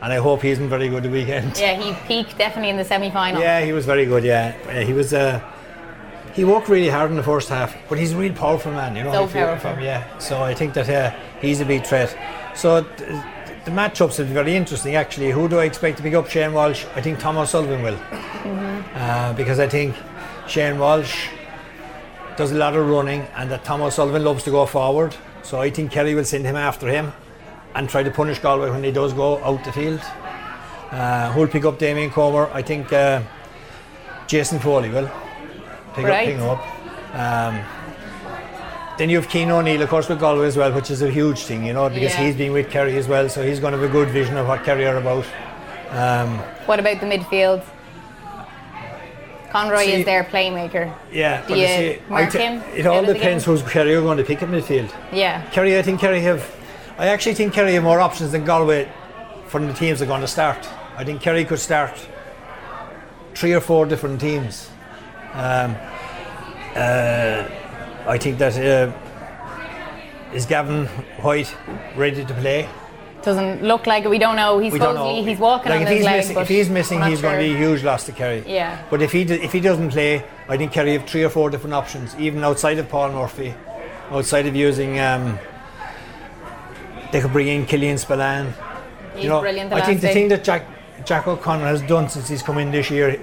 And 0.00 0.12
I 0.12 0.16
hope 0.16 0.42
he 0.42 0.50
isn't 0.50 0.68
very 0.68 0.88
good 0.88 1.02
the 1.04 1.10
weekend. 1.10 1.56
Yeah, 1.60 1.74
he 1.80 1.92
peaked 2.08 2.36
definitely 2.38 2.70
in 2.70 2.76
the 2.76 2.84
semi 2.84 3.10
final. 3.10 3.40
Yeah, 3.40 3.60
he 3.64 3.72
was 3.72 3.86
very 3.86 4.04
good. 4.06 4.24
Yeah, 4.24 4.54
Uh, 4.68 4.80
he 4.86 4.92
was. 4.92 5.12
Uh, 5.12 5.40
he 6.34 6.44
worked 6.44 6.68
really 6.70 6.88
hard 6.88 7.10
in 7.10 7.16
the 7.18 7.22
first 7.22 7.50
half, 7.50 7.76
but 7.90 7.98
he's 7.98 8.12
a 8.12 8.16
real 8.16 8.32
powerful 8.32 8.72
man. 8.72 8.96
You 8.96 9.04
know, 9.04 9.12
So 9.12 9.26
powerful. 9.28 9.78
yeah, 9.80 10.02
so 10.18 10.42
I 10.42 10.54
think 10.54 10.72
that 10.74 10.88
uh, 10.88 11.10
he's 11.42 11.60
a 11.60 11.64
big 11.66 11.84
threat. 11.84 12.16
So 12.54 12.82
th- 12.82 13.20
the 13.66 13.70
matchups 13.70 14.18
are 14.18 14.24
very 14.24 14.56
interesting. 14.56 14.94
Actually, 14.96 15.30
who 15.30 15.46
do 15.46 15.58
I 15.58 15.64
expect 15.64 15.98
to 15.98 16.02
pick 16.02 16.14
up? 16.14 16.28
Shane 16.30 16.54
Walsh. 16.54 16.86
I 16.96 17.02
think 17.02 17.18
Tom 17.18 17.36
O'Sullivan 17.36 17.82
will, 17.82 17.96
Mm-hmm. 17.96 18.96
uh, 18.96 19.32
because 19.34 19.58
I 19.58 19.68
think 19.68 19.94
Shane 20.48 20.78
Walsh 20.78 21.28
does 22.36 22.52
a 22.52 22.54
lot 22.56 22.74
of 22.76 22.88
running, 22.88 23.22
and 23.36 23.50
that 23.50 23.64
Thomas 23.64 23.94
Sullivan 23.96 24.24
loves 24.24 24.44
to 24.44 24.50
go 24.50 24.66
forward. 24.66 25.14
So 25.42 25.60
I 25.60 25.70
think 25.70 25.90
Kerry 25.90 26.14
will 26.14 26.24
send 26.24 26.44
him 26.46 26.56
after 26.56 26.88
him 26.88 27.12
and 27.74 27.88
try 27.88 28.02
to 28.02 28.10
punish 28.10 28.38
Galway 28.38 28.70
when 28.70 28.84
he 28.84 28.92
does 28.92 29.12
go 29.12 29.42
out 29.44 29.64
the 29.64 29.72
field. 29.72 30.00
Uh, 30.90 31.32
who'll 31.32 31.48
pick 31.48 31.64
up 31.64 31.78
Damien 31.78 32.10
Comer? 32.10 32.48
I 32.52 32.62
think 32.62 32.92
uh, 32.92 33.22
Jason 34.26 34.58
Foley 34.58 34.90
will 34.90 35.10
pick 35.94 36.04
Right. 36.06 36.36
up, 36.38 36.60
pick 36.60 37.14
up. 37.14 37.14
Um, 37.14 37.60
then 38.98 39.08
you 39.08 39.20
have 39.20 39.30
Cian 39.30 39.50
O'Neill, 39.50 39.82
of 39.82 39.88
course, 39.88 40.08
with 40.08 40.20
Galway 40.20 40.46
as 40.46 40.56
well, 40.56 40.70
which 40.72 40.90
is 40.90 41.00
a 41.02 41.10
huge 41.10 41.40
thing, 41.40 41.64
you 41.64 41.72
know, 41.72 41.88
because 41.88 42.12
Yeah. 42.12 42.24
he's 42.26 42.36
been 42.36 42.52
with 42.52 42.70
Kerry 42.70 42.96
as 42.98 43.08
well, 43.08 43.28
so 43.28 43.42
he's 43.42 43.58
going 43.58 43.72
to 43.72 43.78
have 43.78 43.88
a 43.88 43.92
good 43.92 44.08
vision 44.10 44.36
of 44.36 44.46
what 44.46 44.64
Kerry 44.64 44.86
are 44.86 44.96
about. 44.98 45.24
Um, 45.90 46.38
What 46.66 46.78
about 46.78 47.00
the 47.00 47.06
midfield? 47.06 47.62
Conroy 49.52 49.84
See- 49.84 49.92
is 49.92 50.04
their 50.04 50.24
playmaker. 50.24 50.92
yeah, 51.12 51.46
Do 51.46 51.54
you 51.54 51.66
see, 51.66 51.98
mark 52.08 52.30
thi- 52.32 52.38
him 52.38 52.62
it 52.74 52.86
all 52.86 53.04
depends 53.04 53.44
who's 53.44 53.62
Kerry 53.62 53.94
are 53.94 54.00
going 54.00 54.18
to 54.18 54.24
pick 54.24 54.42
at 54.42 54.48
midfield. 54.48 54.90
Yeah. 55.12 55.42
Kerry, 55.52 55.78
I 55.78 55.82
think 55.82 56.00
Kerry 56.00 56.20
have. 56.22 56.42
I 56.98 57.08
actually 57.08 57.34
think 57.34 57.52
Kerry 57.52 57.74
have 57.74 57.82
more 57.84 58.00
options 58.00 58.32
than 58.32 58.44
Galway 58.44 58.88
from 59.46 59.66
the 59.66 59.74
teams 59.74 59.98
they're 59.98 60.08
going 60.08 60.20
to 60.22 60.26
start. 60.26 60.66
I 60.96 61.04
think 61.04 61.20
Kerry 61.20 61.44
could 61.44 61.58
start 61.58 61.94
three 63.34 63.52
or 63.54 63.60
four 63.60 63.86
different 63.86 64.20
teams. 64.20 64.70
Um, 65.34 65.76
uh, 66.74 67.44
I 68.06 68.18
think 68.18 68.38
that 68.38 68.56
uh, 68.56 68.92
is 70.34 70.46
Gavin 70.46 70.86
White 71.22 71.54
ready 71.96 72.24
to 72.24 72.34
play. 72.34 72.68
Doesn't 73.24 73.62
look 73.62 73.86
like 73.86 74.04
it. 74.04 74.08
We 74.08 74.18
don't 74.18 74.36
know. 74.36 74.58
He's 74.58 74.72
We 74.72 74.78
supposedly 74.78 75.20
know. 75.20 75.24
he's 75.28 75.38
walking 75.38 75.70
like 75.70 75.80
on 75.82 75.86
his 75.86 75.96
he's 75.98 76.04
leg. 76.04 76.16
missing, 76.16 76.34
but 76.34 76.40
if 76.42 76.48
he's 76.48 76.68
missing, 76.68 77.02
he's 77.02 77.20
going 77.22 77.38
to 77.38 77.44
be 77.44 77.54
a 77.54 77.56
huge 77.56 77.82
loss 77.84 78.04
to 78.06 78.12
Kerry. 78.12 78.42
Yeah. 78.46 78.82
But 78.90 79.00
if 79.02 79.12
he 79.12 79.24
do, 79.24 79.34
if 79.34 79.52
he 79.52 79.60
doesn't 79.60 79.90
play, 79.90 80.24
I 80.48 80.56
think 80.56 80.72
Kerry 80.72 80.92
have 80.94 81.06
three 81.08 81.22
or 81.24 81.28
four 81.30 81.48
different 81.50 81.74
options, 81.74 82.14
even 82.18 82.42
outside 82.44 82.78
of 82.78 82.88
Paul 82.88 83.12
Murphy, 83.12 83.54
outside 84.10 84.46
of 84.46 84.56
using. 84.56 84.98
Um, 84.98 85.38
they 87.12 87.20
could 87.20 87.32
bring 87.32 87.48
in 87.48 87.66
Killian 87.66 87.98
Spillane. 87.98 88.52
He's 89.14 89.24
you 89.24 89.28
know, 89.28 89.40
I 89.44 89.82
think 89.82 90.00
the 90.00 90.08
thing 90.08 90.28
that 90.28 90.42
Jack 90.44 90.66
Jack 91.04 91.26
O'Connor 91.28 91.66
has 91.66 91.82
done 91.82 92.08
since 92.08 92.28
he's 92.28 92.42
come 92.42 92.58
in 92.58 92.70
this 92.70 92.90
year, 92.90 93.20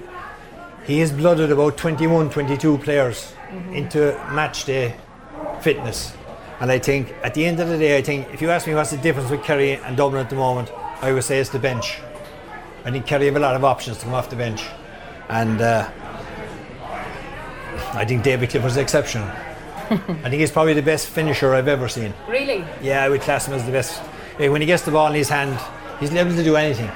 he 0.85 0.99
has 0.99 1.11
blooded 1.11 1.51
about 1.51 1.77
21, 1.77 2.29
22 2.29 2.77
players 2.79 3.33
Mm-hmm. 3.49 3.73
into 3.73 3.99
match 4.31 4.65
day 4.65 4.93
fitness. 5.61 6.13
And 6.59 6.71
I 6.71 6.79
think 6.79 7.13
at 7.23 7.33
the 7.33 7.45
end 7.45 7.59
of 7.59 7.69
the 7.69 7.77
day, 7.77 7.97
I 7.97 8.01
think 8.01 8.33
if 8.33 8.41
you 8.41 8.49
ask 8.49 8.67
me 8.67 8.73
what's 8.75 8.91
the 8.91 8.97
difference 8.97 9.29
with 9.29 9.43
Kerry 9.43 9.73
and 9.73 9.95
Dublin 9.95 10.21
at 10.21 10.29
the 10.29 10.35
moment, 10.35 10.71
I 11.01 11.13
would 11.13 11.23
say 11.23 11.39
it's 11.39 11.49
the 11.49 11.59
bench. 11.59 11.99
I 12.83 12.91
think 12.91 13.05
Kerry 13.05 13.27
have 13.27 13.35
a 13.35 13.39
lot 13.39 13.55
of 13.55 13.63
options 13.63 13.97
to 13.99 14.05
come 14.05 14.13
off 14.13 14.29
the 14.29 14.35
bench, 14.35 14.65
and 15.29 15.61
uh, 15.61 15.89
I 17.93 18.05
think 18.05 18.23
David 18.23 18.49
Clifford's 18.49 18.77
exceptional. 18.77 19.27
I 19.89 20.29
think 20.29 20.35
he's 20.35 20.51
probably 20.51 20.73
the 20.73 20.81
best 20.81 21.07
finisher 21.07 21.53
I've 21.53 21.67
ever 21.67 21.87
seen. 21.87 22.13
Really? 22.27 22.65
Yeah, 22.81 23.03
I 23.03 23.09
would 23.09 23.21
class 23.21 23.47
him 23.47 23.53
as 23.53 23.65
the 23.65 23.71
best. 23.71 23.99
When 24.37 24.61
he 24.61 24.67
gets 24.67 24.83
the 24.83 24.91
ball 24.91 25.07
in 25.07 25.15
his 25.15 25.29
hand, 25.29 25.59
he's 25.99 26.13
able 26.13 26.31
to 26.35 26.43
do 26.43 26.55
anything. 26.55 26.89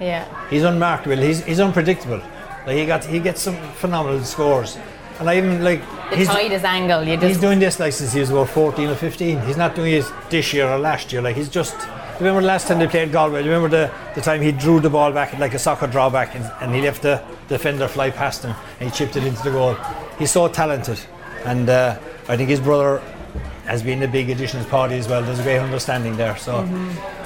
Yeah. 0.00 0.26
He's 0.48 0.62
unmarketable. 0.62 1.22
He's, 1.22 1.44
he's 1.44 1.60
unpredictable. 1.60 2.20
Like 2.66 2.76
he 2.76 2.86
got 2.86 3.04
he 3.04 3.18
gets 3.18 3.40
some 3.40 3.56
phenomenal 3.74 4.22
scores. 4.24 4.76
And 5.18 5.28
I 5.28 5.36
even 5.36 5.64
like 5.64 5.80
The 6.10 6.16
he's, 6.16 6.28
tightest 6.28 6.64
angle. 6.64 7.02
You 7.02 7.18
he's 7.18 7.40
doing 7.40 7.58
this 7.58 7.80
like 7.80 7.92
since 7.92 8.12
he 8.12 8.20
was 8.20 8.30
about 8.30 8.50
14 8.50 8.88
or 8.88 8.94
15. 8.94 9.40
He's 9.42 9.56
not 9.56 9.74
doing 9.74 9.94
it 9.94 10.04
this 10.30 10.52
year 10.52 10.68
or 10.68 10.78
last 10.78 11.12
year. 11.12 11.22
Like 11.22 11.36
he's 11.36 11.48
just. 11.48 11.76
Remember 12.20 12.40
the 12.40 12.48
last 12.48 12.66
time 12.66 12.80
they 12.80 12.88
played 12.88 13.12
Galway? 13.12 13.44
Remember 13.44 13.68
the, 13.68 13.92
the 14.16 14.20
time 14.20 14.42
he 14.42 14.50
drew 14.50 14.80
the 14.80 14.90
ball 14.90 15.12
back 15.12 15.38
like 15.38 15.54
a 15.54 15.58
soccer 15.58 15.86
drawback 15.86 16.34
and, 16.34 16.44
and 16.60 16.74
he 16.74 16.82
left 16.82 17.02
the 17.02 17.22
defender 17.46 17.86
fly 17.86 18.10
past 18.10 18.42
him 18.42 18.56
and 18.80 18.90
he 18.90 18.96
chipped 18.96 19.14
it 19.14 19.24
into 19.24 19.40
the 19.42 19.52
goal. 19.52 19.76
He's 20.18 20.32
so 20.32 20.48
talented, 20.48 20.98
and 21.44 21.68
uh, 21.68 21.96
I 22.28 22.36
think 22.36 22.50
his 22.50 22.58
brother 22.58 23.00
has 23.66 23.84
been 23.84 24.02
a 24.02 24.08
big 24.08 24.30
addition 24.30 24.58
to 24.58 24.64
his 24.64 24.66
party 24.66 24.96
as 24.96 25.06
well. 25.06 25.22
There's 25.22 25.38
a 25.38 25.42
great 25.44 25.58
understanding 25.58 26.16
there. 26.16 26.36
So 26.36 26.66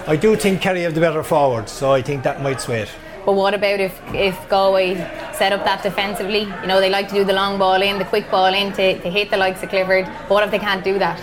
I 0.06 0.16
do 0.16 0.36
think 0.36 0.60
Kerry 0.60 0.82
have 0.82 0.94
the 0.94 1.00
better 1.00 1.22
forward. 1.22 1.70
So 1.70 1.92
I 1.92 2.02
think 2.02 2.22
that 2.24 2.42
might 2.42 2.60
sway 2.60 2.82
it. 2.82 2.90
But 3.24 3.34
what 3.34 3.54
about 3.54 3.78
if, 3.78 3.98
if 4.12 4.48
Galway 4.48 4.94
set 5.34 5.52
up 5.52 5.64
that 5.64 5.82
defensively? 5.82 6.42
You 6.42 6.66
know, 6.66 6.80
they 6.80 6.90
like 6.90 7.08
to 7.08 7.14
do 7.14 7.24
the 7.24 7.32
long 7.32 7.58
ball 7.58 7.80
in, 7.82 7.98
the 7.98 8.04
quick 8.04 8.30
ball 8.30 8.52
in 8.52 8.72
to, 8.72 9.00
to 9.00 9.10
hit 9.10 9.30
the 9.30 9.36
likes 9.36 9.62
of 9.62 9.68
Clifford. 9.68 10.04
But 10.04 10.30
what 10.30 10.44
if 10.44 10.50
they 10.50 10.58
can't 10.58 10.84
do 10.84 10.98
that? 10.98 11.20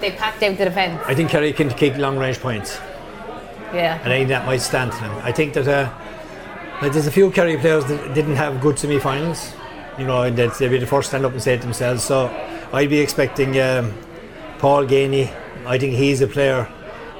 They 0.00 0.10
packed 0.10 0.42
out 0.42 0.58
the 0.58 0.64
defence. 0.64 1.02
I 1.06 1.14
think 1.14 1.30
Kerry 1.30 1.52
can 1.52 1.70
kick 1.70 1.96
long 1.96 2.18
range 2.18 2.40
points. 2.40 2.78
Yeah. 3.72 3.98
and 4.02 4.12
I 4.12 4.18
think 4.18 4.28
that 4.28 4.46
might 4.46 4.60
stand 4.60 4.92
to 4.92 5.00
them. 5.00 5.16
I 5.24 5.32
think 5.32 5.54
that 5.54 5.66
uh, 5.66 5.92
like 6.80 6.92
there's 6.92 7.06
a 7.06 7.10
few 7.10 7.30
Kerry 7.30 7.56
players 7.56 7.84
that 7.86 8.14
didn't 8.14 8.36
have 8.36 8.60
good 8.60 8.78
semi-finals. 8.78 9.52
You 9.98 10.06
know, 10.06 10.22
and 10.22 10.36
that 10.38 10.58
they'll 10.58 10.70
be 10.70 10.78
the 10.78 10.86
first 10.86 11.06
to 11.06 11.10
stand 11.10 11.24
up 11.24 11.32
and 11.32 11.40
say 11.42 11.54
it 11.54 11.60
themselves. 11.60 12.02
So 12.02 12.26
I'd 12.72 12.90
be 12.90 12.98
expecting 12.98 13.60
um, 13.60 13.94
Paul 14.58 14.86
Geaney. 14.86 15.32
I 15.66 15.78
think 15.78 15.94
he's 15.94 16.20
a 16.20 16.26
player 16.26 16.68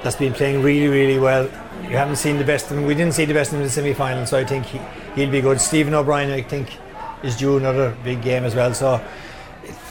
that's 0.03 0.17
been 0.17 0.33
playing 0.33 0.61
really, 0.61 0.87
really 0.89 1.17
well. 1.17 1.45
You 1.83 1.97
haven't 1.97 2.17
seen 2.17 2.37
the 2.37 2.43
best 2.43 2.69
of 2.69 2.77
him. 2.77 2.85
We 2.85 2.93
didn't 2.93 3.13
see 3.13 3.23
the 3.23 3.33
best 3.33 3.51
of 3.51 3.55
him 3.55 3.61
in 3.61 3.67
the 3.67 3.71
semi-final, 3.71 4.25
so 4.25 4.37
I 4.37 4.43
think 4.43 4.65
he, 4.65 4.79
he'll 5.15 5.31
be 5.31 5.41
good. 5.41 5.59
Stephen 5.59 5.93
O'Brien, 5.93 6.31
I 6.31 6.41
think, 6.41 6.77
is 7.23 7.35
due 7.35 7.57
another 7.57 7.95
big 8.03 8.21
game 8.21 8.43
as 8.43 8.55
well. 8.55 8.73
So 8.73 9.01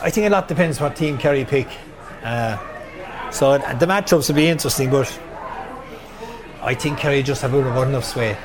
I 0.03 0.11
think 0.11 0.27
a 0.27 0.31
lot 0.31 0.49
depends 0.49 0.81
what 0.81 0.97
team 0.97 1.19
Kerry 1.19 1.45
pick. 1.45 1.69
Uh, 2.23 2.59
so 3.31 3.59
the 3.59 3.87
matchups 3.87 4.29
will 4.29 4.37
be 4.37 4.49
interesting, 4.49 4.91
but 4.91 5.09
I 6.63 6.75
think 6.75 6.99
Kerry 6.99 7.23
just 7.23 7.43
have 7.43 7.53
about 7.53 7.89
enough 7.89 8.05
sway. 8.05 8.37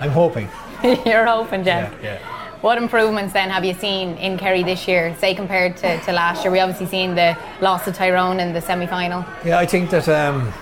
I'm 0.00 0.10
hoping. 0.10 0.48
You're 1.06 1.26
hoping, 1.26 1.64
Jeff. 1.64 1.92
yeah. 2.02 2.18
What 2.60 2.78
improvements 2.78 3.32
then 3.32 3.50
have 3.50 3.64
you 3.64 3.74
seen 3.74 4.16
in 4.16 4.38
Kerry 4.38 4.62
this 4.62 4.88
year, 4.88 5.14
say 5.18 5.34
compared 5.34 5.76
to, 5.78 6.00
to 6.00 6.12
last 6.12 6.42
year? 6.42 6.52
We 6.52 6.60
obviously 6.60 6.86
seen 6.86 7.14
the 7.14 7.36
loss 7.60 7.84
to 7.84 7.92
Tyrone 7.92 8.40
in 8.40 8.52
the 8.52 8.60
semi 8.60 8.86
final. 8.86 9.24
Yeah, 9.44 9.58
I 9.58 9.66
think 9.66 9.90
that. 9.90 10.08
Um, 10.08 10.52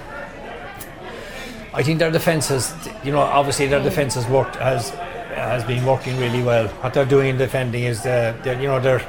I 1.74 1.82
think 1.82 1.98
their 1.98 2.12
defence 2.12 2.48
has, 2.48 2.72
you 3.04 3.10
know, 3.10 3.18
obviously 3.18 3.66
their 3.66 3.82
defence 3.82 4.14
has 4.14 4.28
worked 4.28 4.54
has 4.56 4.92
has 5.36 5.64
been 5.64 5.84
working 5.84 6.18
really 6.18 6.42
well. 6.42 6.68
What 6.68 6.94
they're 6.94 7.04
doing 7.04 7.28
in 7.30 7.36
defending 7.38 7.84
is, 7.84 8.00
uh, 8.06 8.36
they're, 8.42 8.60
you 8.60 8.68
know, 8.68 8.80
they're 8.80 9.02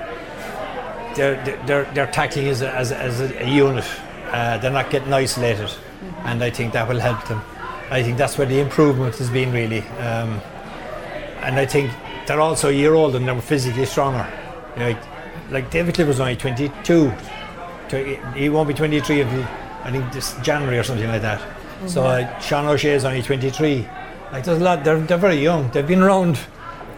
they're 1.15 1.43
they're, 1.65 1.85
they're 1.93 2.07
tackling 2.11 2.47
as 2.47 2.61
a, 2.61 2.73
as, 2.73 2.91
a- 2.91 2.97
as 2.99 3.21
a 3.21 3.47
unit. 3.49 3.85
Uh, 4.31 4.57
they're 4.57 4.71
not 4.71 4.89
getting 4.89 5.13
isolated, 5.13 5.69
and 6.25 6.43
I 6.43 6.49
think 6.49 6.73
that 6.73 6.87
will 6.87 6.99
help 6.99 7.25
them. 7.27 7.41
I 7.89 8.01
think 8.03 8.17
that's 8.17 8.37
where 8.37 8.47
the 8.47 8.59
improvement 8.59 9.15
has 9.17 9.29
been 9.29 9.51
really, 9.53 9.81
um, 9.99 10.41
and 11.41 11.57
I 11.59 11.65
think 11.65 11.91
they're 12.27 12.41
also 12.41 12.69
a 12.69 12.73
year 12.73 12.95
older 12.95 13.17
and 13.17 13.27
they're 13.27 13.39
physically 13.41 13.85
stronger. 13.85 14.27
You 14.73 14.79
know, 14.79 14.87
like, 14.89 15.51
like 15.51 15.71
David 15.71 15.93
Clifford's 15.95 16.19
only 16.19 16.35
22. 16.35 17.11
Tw- 17.87 17.93
He 18.35 18.49
won't 18.49 18.67
be 18.67 18.73
23 18.73 19.21
until 19.21 19.43
I 19.83 19.91
think 19.91 20.11
this 20.11 20.33
January 20.41 20.79
or 20.79 20.83
something 20.83 21.07
like 21.07 21.21
that. 21.21 21.39
So 21.87 22.03
uh, 22.03 22.39
Sean 22.39 22.65
O'Shea 22.65 22.95
is 22.95 23.05
only 23.05 23.21
23. 23.21 23.87
Like 24.35 24.43
there's 24.43 24.59
a 24.59 24.63
lot. 24.65 24.83
They're, 24.83 24.99
they're 24.99 25.17
very 25.17 25.41
young. 25.41 25.71
They've 25.71 25.87
been 25.87 26.01
around. 26.01 26.37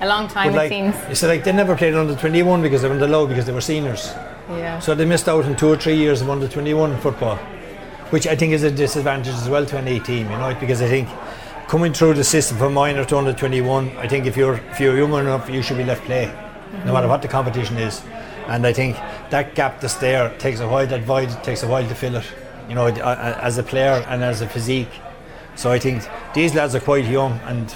A 0.02 0.08
long 0.08 0.28
time, 0.28 0.56
like, 0.56 0.71
it 0.71 0.76
seems. 0.76 0.95
It's 1.08 1.21
like 1.21 1.43
they 1.43 1.52
never 1.52 1.76
played 1.76 1.93
under 1.93 2.15
21 2.15 2.63
because 2.63 2.82
they 2.82 2.88
were 2.88 2.95
under 2.95 3.08
low 3.08 3.28
because 3.28 3.45
they 3.45 3.52
were 3.52 3.62
seniors. 3.62 4.08
Yeah. 4.50 4.80
So 4.80 4.95
they 4.95 5.06
missed 5.06 5.30
out 5.30 5.45
on 5.45 5.56
two 5.56 5.67
or 5.67 5.78
three 5.78 5.95
years 5.95 6.19
of 6.21 6.32
under 6.32 6.47
21 6.47 7.00
football, 7.00 7.36
which 8.10 8.26
I 8.26 8.36
think 8.36 8.54
is 8.54 8.63
a 8.63 8.71
disadvantage 8.71 9.36
as 9.36 9.47
well 9.47 9.67
to 9.67 9.78
an 9.78 9.88
A 9.88 10.00
team. 10.00 10.32
You 10.32 10.38
know, 10.38 10.58
because 10.60 10.82
I 10.82 10.88
think 10.88 11.10
coming 11.67 11.93
through 11.93 12.15
the 12.15 12.23
system 12.23 12.58
from 12.58 12.73
minor 12.73 13.06
to 13.06 13.17
under 13.17 13.34
21, 13.34 13.95
I 13.97 14.08
think 14.08 14.26
if 14.26 14.36
you're 14.36 14.56
if 14.71 14.80
you're 14.80 14.97
young 14.97 15.13
enough, 15.13 15.47
you 15.47 15.62
should 15.62 15.78
be 15.78 15.84
left 15.84 16.06
play, 16.06 16.26
no 16.26 16.32
matter 16.32 17.02
mm-hmm. 17.02 17.10
what 17.10 17.21
the 17.21 17.28
competition 17.28 17.78
is. 17.78 18.02
And 18.47 18.65
I 18.65 18.73
think 18.73 18.95
that 19.30 19.54
gap 19.54 19.80
that's 19.80 19.93
there 19.93 20.36
takes 20.39 20.60
a 20.60 20.67
while. 20.67 20.88
That 20.88 21.04
void 21.04 21.30
takes 21.43 21.62
a 21.62 21.67
while 21.67 21.88
to 21.88 21.93
fill 21.93 22.15
it. 22.15 22.26
You 22.67 22.73
know, 22.73 22.88
as 22.88 23.60
a 23.60 23.63
player 23.63 24.04
and 24.08 24.23
as 24.23 24.41
a 24.41 24.50
physique. 24.50 24.89
So 25.58 25.72
I 25.72 25.80
think 25.80 26.08
these 26.34 26.56
lads 26.56 26.76
are 26.76 26.80
quite 26.80 27.06
young 27.06 27.34
and 27.46 27.67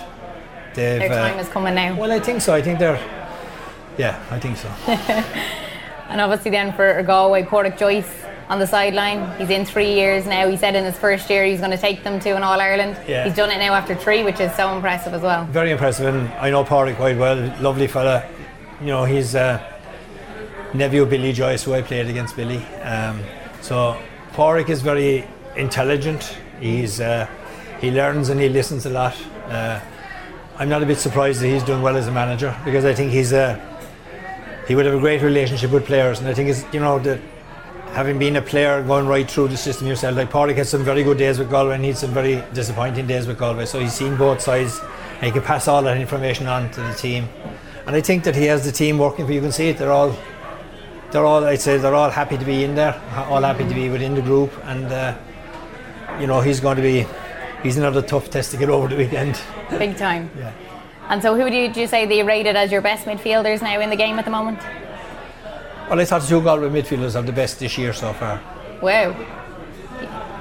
they've. 0.74 1.00
Their 1.00 1.12
uh, 1.12 1.30
time 1.30 1.40
is 1.40 1.50
coming 1.50 1.76
now. 1.76 1.98
well, 1.98 2.12
I 2.12 2.20
think 2.20 2.42
so. 2.42 2.54
I 2.54 2.62
think 2.62 2.80
they're. 2.80 3.00
Yeah, 3.98 4.24
I 4.32 4.40
think 4.40 4.56
so. 4.58 4.72
And 6.12 6.20
obviously, 6.20 6.52
then 6.52 6.74
for 6.74 7.02
Galway, 7.04 7.44
Pádraic 7.44 7.78
Joyce 7.78 8.26
on 8.50 8.60
the 8.60 8.68
sideline. 8.68 9.40
He's 9.40 9.50
in 9.50 9.64
three 9.64 9.94
years 9.94 10.26
now. 10.26 10.46
He 10.50 10.58
said 10.58 10.76
in 10.76 10.84
his 10.84 10.98
first 10.98 11.30
year 11.30 11.46
he's 11.46 11.60
going 11.60 11.72
to 11.72 11.78
take 11.78 12.04
them 12.04 12.20
to 12.20 12.32
an 12.32 12.44
All 12.44 12.60
Ireland. 12.60 12.98
Yeah. 13.08 13.24
He's 13.24 13.34
done 13.34 13.50
it 13.50 13.60
now 13.60 13.74
after 13.74 13.96
three, 13.96 14.22
which 14.22 14.42
is 14.42 14.54
so 14.56 14.76
impressive 14.76 15.14
as 15.14 15.22
well. 15.22 15.46
Very 15.46 15.72
impressive, 15.72 16.14
and 16.14 16.28
I 16.34 16.50
know 16.50 16.66
Pádraic 16.66 16.98
quite 16.98 17.18
well. 17.18 17.38
Lovely 17.62 17.88
fella. 17.88 18.28
You 18.82 18.88
know, 18.88 19.06
he's 19.06 19.36
uh, 19.36 19.64
nephew 20.74 21.04
of 21.04 21.10
Billy 21.10 21.32
Joyce, 21.32 21.64
who 21.64 21.74
I 21.74 21.82
played 21.82 22.08
against 22.08 22.36
Billy. 22.36 22.62
Um, 22.84 23.22
so 23.62 23.98
Pádraic 24.34 24.68
is 24.70 24.82
very 24.82 25.26
intelligent. 25.56 26.38
He's 26.60 27.00
uh, 27.00 27.26
he 27.82 27.92
learns 27.92 28.30
and 28.30 28.40
he 28.40 28.48
listens 28.48 28.86
a 28.86 28.90
lot. 28.90 29.16
Uh, 29.48 29.80
I'm 30.58 30.70
not 30.70 30.84
a 30.84 30.86
bit 30.86 31.00
surprised 31.00 31.42
that 31.42 31.48
he's 31.48 31.64
doing 31.64 31.82
well 31.82 31.98
as 31.98 32.08
a 32.08 32.12
manager 32.12 32.56
because 32.64 32.86
I 32.86 32.94
think 32.94 33.12
he's 33.12 33.34
a 33.34 33.60
he 34.68 34.76
would 34.76 34.86
have 34.86 34.96
a 34.96 35.00
great 35.00 35.22
relationship 35.22 35.72
with 35.72 35.86
players, 35.86 36.20
and 36.20 36.30
I 36.30 36.34
think 36.34 36.50
it's 36.50 36.64
you 36.72 36.80
know 36.80 37.00
the 37.00 37.20
having 37.94 38.18
been 38.18 38.38
a 38.38 38.42
player 38.42 38.82
going 38.84 39.08
right 39.08 39.30
through 39.30 39.50
the 39.50 39.58
system 39.58 39.88
yourself, 39.88 40.16
like 40.16 40.32
Pádraic 40.32 40.56
had 40.56 40.68
some 40.68 40.84
very 40.84 41.04
good 41.04 41.18
days 41.18 41.38
with 41.40 41.50
Galway 41.50 41.76
and 41.76 41.84
he 41.84 41.90
had 41.90 41.98
some 41.98 42.12
very 42.12 42.42
disappointing 42.54 43.06
days 43.06 43.28
with 43.28 43.38
Galway. 43.38 43.66
So 43.66 43.82
he's 43.82 43.94
seen 43.94 44.16
both 44.16 44.40
sides 44.40 44.80
and 45.16 45.26
he 45.26 45.32
can 45.32 45.42
pass 45.42 45.68
all 45.68 45.82
that 45.82 45.98
information 45.98 46.48
on 46.48 46.72
to 46.72 46.80
the 46.80 46.94
team. 46.94 47.28
And 47.86 47.94
I 47.94 48.00
think 48.00 48.24
that 48.24 48.34
he 48.34 48.46
has 48.46 48.64
the 48.64 48.72
team 48.72 48.98
working 48.98 49.26
for 49.26 49.34
you 49.34 49.42
can 49.42 49.52
see 49.52 49.68
it, 49.68 49.78
they're 49.78 49.92
all 49.92 50.16
they're 51.12 51.26
all, 51.26 51.44
I'd 51.44 51.60
say, 51.60 51.78
they're 51.78 51.94
all 51.94 52.10
happy 52.10 52.38
to 52.38 52.46
be 52.46 52.64
in 52.64 52.76
there, 52.76 53.00
all 53.30 53.42
happy 53.42 53.68
to 53.68 53.74
be 53.74 53.90
within 53.90 54.16
the 54.16 54.22
group, 54.22 54.52
and 54.64 54.86
uh, 54.86 55.18
you 56.20 56.28
know, 56.28 56.40
he's 56.40 56.60
going 56.60 56.78
to 56.78 56.82
be, 56.82 57.06
he's 57.64 57.78
another 57.78 58.02
tough 58.02 58.30
test 58.30 58.52
to 58.52 58.58
get 58.58 58.70
over 58.70 58.88
the 58.88 58.96
weekend. 58.96 59.40
Big 59.70 59.98
time. 59.98 60.30
Yeah. 60.38 60.54
And 61.10 61.22
so, 61.22 61.36
who 61.36 61.50
do 61.50 61.56
you, 61.58 61.74
do 61.74 61.82
you 61.82 61.88
say 61.88 62.06
they 62.06 62.24
rated 62.24 62.56
as 62.56 62.72
your 62.72 62.80
best 62.80 63.06
midfielders 63.06 63.62
now 63.62 63.82
in 63.82 63.90
the 63.90 63.98
game 63.98 64.18
at 64.18 64.24
the 64.24 64.32
moment? 64.32 64.60
Well, 65.90 66.00
I 66.00 66.06
thought 66.06 66.22
the 66.22 66.28
two 66.28 66.42
Galway 66.42 66.70
midfielders 66.70 67.18
are 67.18 67.22
the 67.22 67.34
best 67.34 67.60
this 67.60 67.78
year 67.78 67.92
so 67.92 68.14
far, 68.14 68.42
Wow. 68.82 69.14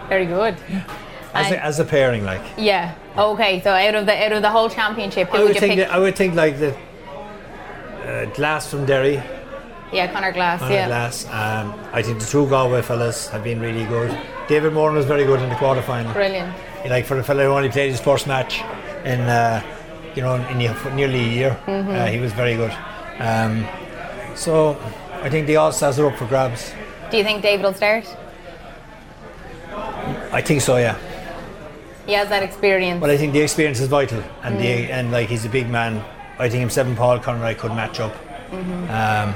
Very 0.08 0.26
good. 0.26 0.56
as, 1.34 1.50
a, 1.50 1.64
as 1.64 1.80
a 1.80 1.84
pairing, 1.84 2.24
like. 2.24 2.42
Yeah. 2.56 2.94
Okay. 3.18 3.60
So 3.62 3.72
out 3.72 3.94
of 3.96 4.06
the 4.06 4.24
out 4.24 4.32
of 4.32 4.42
the 4.42 4.50
whole 4.50 4.70
championship, 4.70 5.28
who 5.28 5.38
I 5.38 5.40
would, 5.40 5.48
would 5.48 5.54
you 5.56 5.60
think 5.60 5.74
pick? 5.74 5.88
that, 5.88 5.94
I 5.94 5.98
would 5.98 6.14
think 6.14 6.34
like 6.36 6.58
the 6.58 6.76
uh, 8.04 8.26
Glass 8.26 8.70
from 8.70 8.86
Derry, 8.86 9.20
yeah, 9.92 10.12
Conor 10.12 10.32
Glass. 10.32 10.60
Conor 10.60 10.74
yeah. 10.74 10.86
Glass. 10.86 11.24
Um, 11.26 11.78
I 11.92 12.02
think 12.02 12.20
the 12.20 12.26
two 12.26 12.48
Galway 12.48 12.82
fellas 12.82 13.28
have 13.28 13.42
been 13.42 13.60
really 13.60 13.84
good. 13.86 14.16
David 14.46 14.72
Moran 14.72 14.94
was 14.94 15.04
very 15.06 15.24
good 15.24 15.40
in 15.40 15.48
the 15.48 15.54
quarterfinal. 15.56 16.12
Brilliant. 16.12 16.54
Like 16.88 17.04
for 17.06 17.16
the 17.16 17.22
fellow 17.22 17.44
who 17.44 17.50
only 17.50 17.68
played 17.68 17.90
his 17.90 18.00
first 18.00 18.26
match 18.26 18.60
in, 19.04 19.20
uh, 19.20 19.62
you 20.14 20.22
know, 20.22 20.34
in 20.36 20.58
nearly 20.58 21.20
a 21.20 21.28
year, 21.28 21.60
Mm-hmm. 21.66 21.90
uh, 21.90 22.06
he 22.06 22.18
was 22.18 22.32
very 22.32 22.56
good. 22.56 22.72
Um, 23.18 23.66
so 24.34 24.78
I 25.22 25.28
think 25.28 25.46
the 25.46 25.56
All 25.56 25.72
Stars 25.72 25.98
are 25.98 26.06
up 26.06 26.16
for 26.16 26.26
grabs. 26.26 26.72
Do 27.10 27.16
you 27.18 27.24
think 27.24 27.42
David 27.42 27.64
will 27.64 27.74
start? 27.74 28.04
I 30.32 30.40
think 30.40 30.60
so, 30.60 30.76
yeah. 30.76 30.96
He 32.06 32.12
has 32.12 32.28
that 32.28 32.42
experience. 32.42 33.00
But 33.00 33.10
I 33.10 33.16
think 33.16 33.32
the 33.32 33.40
experience 33.40 33.80
is 33.80 33.88
vital, 33.88 34.22
and 34.42 34.58
the 34.58 34.64
Mm. 34.64 34.90
and 34.90 35.12
like 35.12 35.28
he's 35.28 35.44
a 35.44 35.48
big 35.48 35.68
man. 35.68 36.02
I 36.38 36.48
think 36.48 36.60
himself 36.60 36.86
and 36.88 36.96
Paul 36.96 37.18
Conroy 37.18 37.54
could 37.54 37.72
match 37.74 38.00
up. 38.00 38.14
Mm-hmm. 38.50 38.90
Um, 38.90 39.34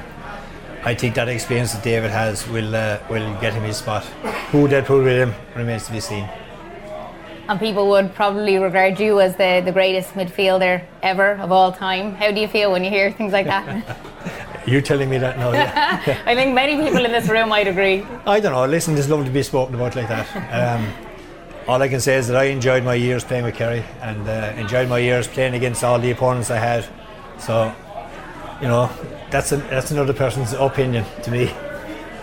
I 0.84 0.94
think 0.94 1.14
that 1.14 1.28
experience 1.28 1.72
that 1.74 1.82
David 1.84 2.10
has 2.10 2.48
will 2.48 2.74
uh, 2.74 2.98
will 3.10 3.34
get 3.40 3.52
him 3.52 3.62
his 3.64 3.76
spot. 3.76 4.04
Who 4.50 4.66
put 4.68 4.88
with 5.04 5.18
him 5.24 5.34
remains 5.54 5.86
to 5.86 5.92
be 5.92 6.00
seen. 6.00 6.28
And 7.48 7.58
people 7.58 7.88
would 7.90 8.14
probably 8.14 8.58
regard 8.58 8.98
you 8.98 9.20
as 9.20 9.36
the, 9.36 9.62
the 9.64 9.72
greatest 9.72 10.14
midfielder 10.14 10.84
ever 11.02 11.32
of 11.34 11.52
all 11.52 11.72
time. 11.72 12.14
How 12.14 12.30
do 12.30 12.40
you 12.40 12.48
feel 12.48 12.72
when 12.72 12.84
you 12.84 12.90
hear 12.90 13.12
things 13.12 13.32
like 13.32 13.46
that? 13.46 13.98
You're 14.66 14.80
telling 14.80 15.10
me 15.10 15.18
that 15.18 15.38
now? 15.38 15.52
Yeah. 15.52 16.22
I 16.26 16.34
think 16.34 16.54
many 16.54 16.82
people 16.82 17.04
in 17.04 17.12
this 17.12 17.28
room 17.28 17.50
might 17.50 17.68
agree. 17.68 18.06
I 18.24 18.40
don't 18.40 18.52
know. 18.52 18.64
Listen, 18.64 18.96
it's 18.96 19.08
lovely 19.08 19.26
to 19.26 19.30
be 19.30 19.42
spoken 19.42 19.74
about 19.74 19.94
like 19.94 20.08
that. 20.08 20.26
Um, 20.52 20.90
all 21.68 21.80
I 21.82 21.88
can 21.88 22.00
say 22.00 22.16
is 22.16 22.28
that 22.28 22.36
I 22.36 22.44
enjoyed 22.44 22.82
my 22.82 22.94
years 22.94 23.24
playing 23.24 23.44
with 23.44 23.54
Kerry 23.54 23.84
and 24.00 24.26
uh, 24.26 24.54
enjoyed 24.56 24.88
my 24.88 24.98
years 24.98 25.28
playing 25.28 25.54
against 25.54 25.84
all 25.84 25.98
the 25.98 26.10
opponents 26.10 26.50
I 26.50 26.56
had. 26.56 26.86
So, 27.38 27.74
you 28.62 28.68
know, 28.68 28.90
that's 29.30 29.52
a, 29.52 29.56
that's 29.56 29.90
another 29.90 30.14
person's 30.14 30.54
opinion 30.54 31.04
to 31.24 31.30
me. 31.30 31.50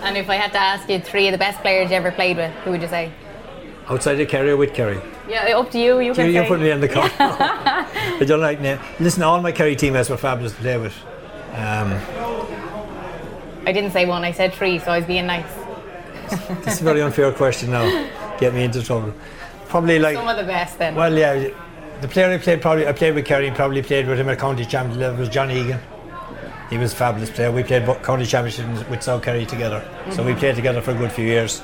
And 0.01 0.17
if 0.17 0.29
I 0.29 0.35
had 0.35 0.51
to 0.53 0.59
ask 0.59 0.89
you 0.89 0.99
three 0.99 1.27
of 1.27 1.31
the 1.31 1.37
best 1.37 1.59
players 1.61 1.91
you 1.91 1.95
ever 1.95 2.11
played 2.11 2.37
with, 2.37 2.51
who 2.63 2.71
would 2.71 2.81
you 2.81 2.87
say? 2.87 3.11
Outside 3.89 4.15
the 4.15 4.25
Kerry 4.25 4.51
or 4.51 4.57
with 4.57 4.73
Kerry? 4.73 5.01
Yeah, 5.27 5.57
up 5.57 5.71
to 5.71 5.79
you. 5.79 5.99
You 5.99 6.07
You, 6.07 6.13
can 6.13 6.27
you 6.27 6.33
say. 6.41 6.47
put 6.47 6.59
me 6.59 6.69
in 6.71 6.79
the 6.81 6.87
corner. 6.89 7.11
I 7.19 8.23
don't 8.25 8.39
like 8.41 8.59
name. 8.61 8.79
Listen, 8.99 9.23
all 9.23 9.41
my 9.41 9.51
Kerry 9.51 9.75
teammates 9.75 10.09
were 10.09 10.17
fabulous 10.17 10.53
to 10.53 10.61
play 10.61 10.77
with. 10.77 10.95
Um, 11.53 11.99
I 13.65 13.71
didn't 13.73 13.91
say 13.91 14.05
one. 14.05 14.23
I 14.23 14.31
said 14.31 14.53
three, 14.53 14.79
so 14.79 14.91
I 14.91 14.97
was 14.99 15.05
being 15.07 15.25
nice. 15.27 15.45
it's 16.65 16.81
a 16.81 16.83
very 16.83 17.01
unfair 17.01 17.31
question 17.33 17.71
now. 17.71 17.83
Get 18.39 18.53
me 18.53 18.63
into 18.63 18.81
trouble. 18.81 19.13
Probably 19.67 19.99
like, 19.99 20.15
Some 20.15 20.27
of 20.27 20.37
the 20.37 20.43
best 20.43 20.77
then. 20.79 20.95
well, 20.95 21.15
yeah. 21.15 21.49
The 22.01 22.07
player 22.07 22.31
I 22.31 22.37
played 22.39 22.61
probably 22.61 22.87
I 22.87 22.93
played 22.93 23.13
with 23.13 23.25
Kerry 23.25 23.47
and 23.47 23.55
probably 23.55 23.83
played 23.83 24.07
with 24.07 24.19
him 24.19 24.27
at 24.29 24.39
county 24.39 24.65
championship 24.65 25.01
level 25.01 25.19
was 25.19 25.29
John 25.29 25.51
Egan. 25.51 25.79
He 26.71 26.77
was 26.77 26.93
a 26.93 26.95
fabulous 26.95 27.29
player. 27.29 27.51
We 27.51 27.61
played 27.63 27.85
county 28.01 28.25
championship 28.25 28.89
with 28.89 29.03
South 29.03 29.21
Kerry 29.21 29.45
together, 29.45 29.83
so 30.11 30.23
we 30.23 30.33
played 30.33 30.55
together 30.55 30.81
for 30.81 30.91
a 30.91 30.95
good 30.95 31.11
few 31.11 31.25
years. 31.25 31.61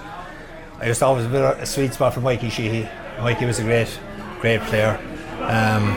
I 0.80 0.86
to 0.86 1.02
always 1.02 1.26
have 1.26 1.34
a 1.34 1.66
sweet 1.66 1.94
spot 1.94 2.14
for 2.14 2.22
Mikey 2.22 2.50
Sheehy. 2.50 2.88
Mikey 3.20 3.46
was 3.46 3.60
a 3.60 3.64
great, 3.64 4.00
great 4.42 4.62
player. 4.62 5.00
Um, 5.42 5.94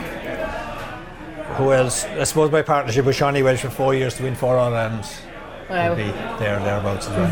who 1.55 1.71
else? 1.73 2.05
I 2.05 2.23
suppose 2.23 2.51
my 2.51 2.61
partnership 2.61 3.05
with 3.05 3.15
Seánie 3.17 3.43
Walsh 3.43 3.61
for 3.61 3.69
four 3.69 3.93
years 3.93 4.15
to 4.17 4.23
win 4.23 4.35
four 4.35 4.57
All 4.57 4.73
Irelands 4.73 5.21
Wow. 5.69 5.89
would 5.89 5.97
be 5.97 6.11
there 6.39 6.59
thereabouts 6.59 7.07
as 7.07 7.15
well. 7.15 7.27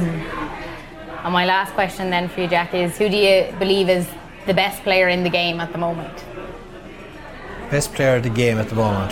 And 1.24 1.34
my 1.34 1.45
last 1.45 1.74
question 1.74 2.10
then 2.10 2.30
for 2.30 2.41
you, 2.41 2.47
Jack, 2.47 2.74
is 2.74 2.97
who 2.97 3.10
do 3.10 3.18
you 3.18 3.54
believe 3.58 3.89
is 3.89 4.08
the 4.45 4.54
best 4.54 4.84
player 4.84 5.10
in 5.10 5.24
the 5.24 5.30
game 5.30 5.60
at 5.60 5.72
the 5.72 5.78
moment? 5.78 6.24
Best 7.72 7.93
player 7.93 8.16
of 8.18 8.24
the 8.24 8.30
game 8.30 8.58
at 8.58 8.70
the 8.70 8.76
moment. 8.76 9.12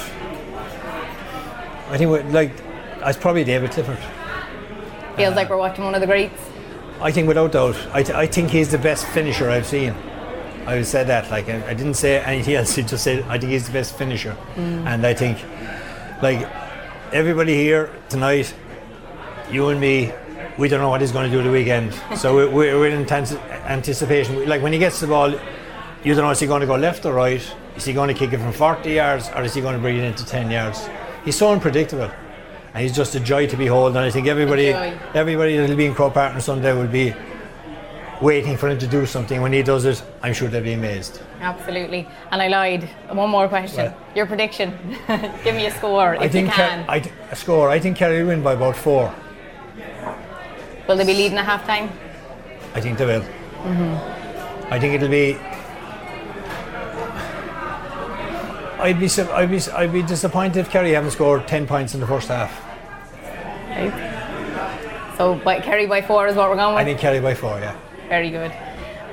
I 1.89 1.97
think 1.97 2.31
like 2.33 2.51
it's 3.05 3.17
probably 3.17 3.43
David 3.43 3.71
Clifford. 3.71 3.97
Feels 5.15 5.33
Uh, 5.33 5.35
like 5.35 5.49
we're 5.49 5.57
watching 5.57 5.83
one 5.83 5.95
of 5.95 6.01
the 6.01 6.07
greats. 6.07 6.41
I 6.99 7.11
think 7.11 7.27
without 7.27 7.51
doubt, 7.51 7.75
I, 7.93 8.03
th- 8.03 8.15
I 8.15 8.25
think 8.25 8.49
he's 8.49 8.71
the 8.71 8.77
best 8.77 9.05
finisher 9.07 9.49
I've 9.49 9.67
seen. 9.67 9.93
I 10.65 10.75
would 10.75 10.85
say 10.85 11.03
that. 11.03 11.29
Like 11.31 11.47
I, 11.47 11.69
I 11.69 11.73
didn't 11.73 11.93
say 11.93 12.19
anything 12.19 12.55
else. 12.59 12.77
I 12.77 12.81
just 12.81 13.03
said 13.03 13.23
I 13.29 13.37
think 13.37 13.51
he's 13.51 13.67
the 13.67 13.73
best 13.73 13.97
finisher, 13.97 14.35
mm. 14.55 14.85
and 14.85 15.05
I 15.05 15.13
think 15.13 15.37
like 16.21 16.47
everybody 17.13 17.55
here 17.55 17.91
tonight, 18.09 18.53
you 19.51 19.69
and 19.69 19.79
me, 19.79 20.11
we 20.57 20.67
don't 20.67 20.81
know 20.81 20.89
what 20.89 21.01
he's 21.01 21.11
going 21.11 21.29
to 21.29 21.37
do 21.37 21.43
the 21.43 21.51
weekend. 21.51 21.93
so 22.17 22.35
we're, 22.35 22.49
we're 22.49 22.79
we're 22.79 22.89
in 22.89 22.99
intense 22.99 23.33
anticipation. 23.33 24.47
Like 24.47 24.61
when 24.61 24.73
he 24.73 24.79
gets 24.79 24.99
the 24.99 25.07
ball, 25.07 25.31
you 26.03 26.13
don't 26.15 26.23
know 26.23 26.31
is 26.31 26.39
he 26.39 26.47
going 26.47 26.61
to 26.61 26.67
go 26.67 26.75
left 26.75 27.05
or 27.05 27.13
right? 27.13 27.41
Is 27.75 27.85
he 27.85 27.93
going 27.93 28.07
to 28.07 28.13
kick 28.13 28.33
it 28.33 28.39
from 28.39 28.51
40 28.51 28.89
yards 28.91 29.29
or 29.35 29.43
is 29.43 29.53
he 29.53 29.61
going 29.61 29.75
to 29.75 29.79
bring 29.79 29.97
it 29.97 30.03
into 30.03 30.25
10 30.25 30.49
yards? 30.49 30.89
He's 31.23 31.37
so 31.37 31.51
unpredictable. 31.51 32.09
And 32.77 32.83
he's 32.83 32.95
just 32.95 33.15
a 33.15 33.19
joy 33.19 33.47
to 33.47 33.57
behold. 33.57 33.95
And 33.95 34.05
I 34.05 34.11
think 34.11 34.27
everybody, 34.27 34.67
everybody 34.67 35.57
that'll 35.57 35.75
be 35.75 35.87
in 35.87 35.95
Croke 35.95 36.13
Park 36.13 36.35
on 36.35 36.41
Sunday 36.41 36.73
will 36.73 36.85
be 36.85 37.11
waiting 38.21 38.55
for 38.55 38.69
him 38.69 38.77
to 38.77 38.85
do 38.85 39.07
something. 39.07 39.41
When 39.41 39.51
he 39.51 39.63
does 39.63 39.85
it, 39.85 40.03
I'm 40.21 40.31
sure 40.31 40.47
they'll 40.47 40.61
be 40.61 40.73
amazed. 40.73 41.19
Absolutely. 41.41 42.07
And 42.29 42.39
I 42.39 42.49
lied. 42.49 42.83
One 43.09 43.31
more 43.31 43.47
question. 43.47 43.87
Right. 43.87 44.15
Your 44.15 44.27
prediction. 44.27 44.77
Give 45.43 45.55
me 45.55 45.65
a 45.65 45.71
score 45.71 46.13
if 46.23 46.31
think 46.31 46.49
you 46.49 46.53
Ker- 46.53 46.67
can. 46.67 46.85
I 46.87 46.99
th- 46.99 47.15
a 47.31 47.35
score. 47.35 47.67
I 47.71 47.79
think 47.79 47.97
Kerry 47.97 48.21
will 48.21 48.27
win 48.27 48.43
by 48.43 48.53
about 48.53 48.75
four. 48.75 49.11
Will 50.87 50.97
they 50.97 51.03
be 51.03 51.15
leading 51.15 51.39
at 51.39 51.45
half 51.45 51.65
time? 51.65 51.89
I 52.75 52.79
think 52.79 52.99
they 52.99 53.07
will. 53.07 53.21
Mm-hmm. 53.21 54.71
I 54.71 54.79
think 54.79 54.93
it'll 54.93 55.09
be. 55.09 55.35
I'd 58.79 58.99
be, 58.99 59.09
I'd 59.33 59.49
be 59.49 59.71
I'd 59.71 59.91
be 59.91 60.03
disappointed 60.03 60.59
if 60.59 60.69
Kerry 60.69 60.91
haven't 60.91 61.09
scored 61.09 61.47
ten 61.47 61.65
points 61.65 61.95
in 61.95 62.01
the 62.01 62.05
first 62.05 62.27
half. 62.27 62.66
So 65.17 65.35
by, 65.35 65.59
Kerry 65.59 65.87
by 65.87 66.01
four 66.01 66.27
is 66.27 66.35
what 66.35 66.49
we're 66.49 66.55
going 66.55 66.75
with? 66.75 66.81
I 66.81 66.85
think 66.85 66.99
Kerry 66.99 67.19
by 67.19 67.33
four. 67.33 67.59
Yeah. 67.59 67.75
Very 68.07 68.29
good. 68.29 68.51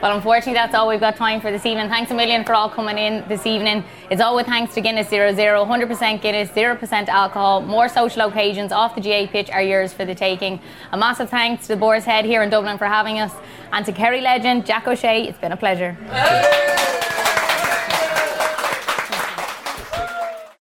Well, 0.03 0.15
unfortunately, 0.15 0.53
that's 0.53 0.75
all 0.75 0.87
we've 0.87 1.01
got 1.01 1.17
time 1.17 1.41
for 1.41 1.51
this 1.51 1.65
evening. 1.65 1.89
Thanks 1.89 2.11
a 2.11 2.15
million 2.15 2.45
for 2.45 2.53
all 2.53 2.69
coming 2.69 2.99
in 2.99 3.27
this 3.27 3.47
evening. 3.47 3.83
It's 4.11 4.21
all 4.21 4.37
with 4.37 4.45
thanks 4.45 4.75
to 4.75 4.83
Guinness 4.83 5.09
00, 5.09 5.35
100% 5.35 6.21
Guinness, 6.21 6.51
0% 6.51 7.09
alcohol. 7.09 7.63
More 7.63 7.89
social 7.89 8.21
occasions 8.29 8.71
off 8.71 8.95
the 8.95 9.01
GAA 9.01 9.33
pitch 9.33 9.49
are 9.51 9.63
yours 9.63 9.95
for 9.95 10.05
the 10.05 10.15
taking. 10.15 10.61
A 10.93 10.99
massive 10.99 11.31
thanks 11.31 11.63
to 11.63 11.69
the 11.69 11.77
Boar's 11.77 12.05
Head 12.05 12.27
here 12.27 12.43
in 12.43 12.51
Dublin 12.51 12.77
for 12.77 12.85
having 12.85 13.19
us, 13.19 13.33
and 13.73 13.87
to 13.87 13.93
Kerry 13.93 14.21
legend 14.21 14.67
Jack 14.67 14.87
O'Shea. 14.87 15.27
It's 15.27 15.39
been 15.39 15.53
a 15.53 15.57
pleasure. 15.57 15.97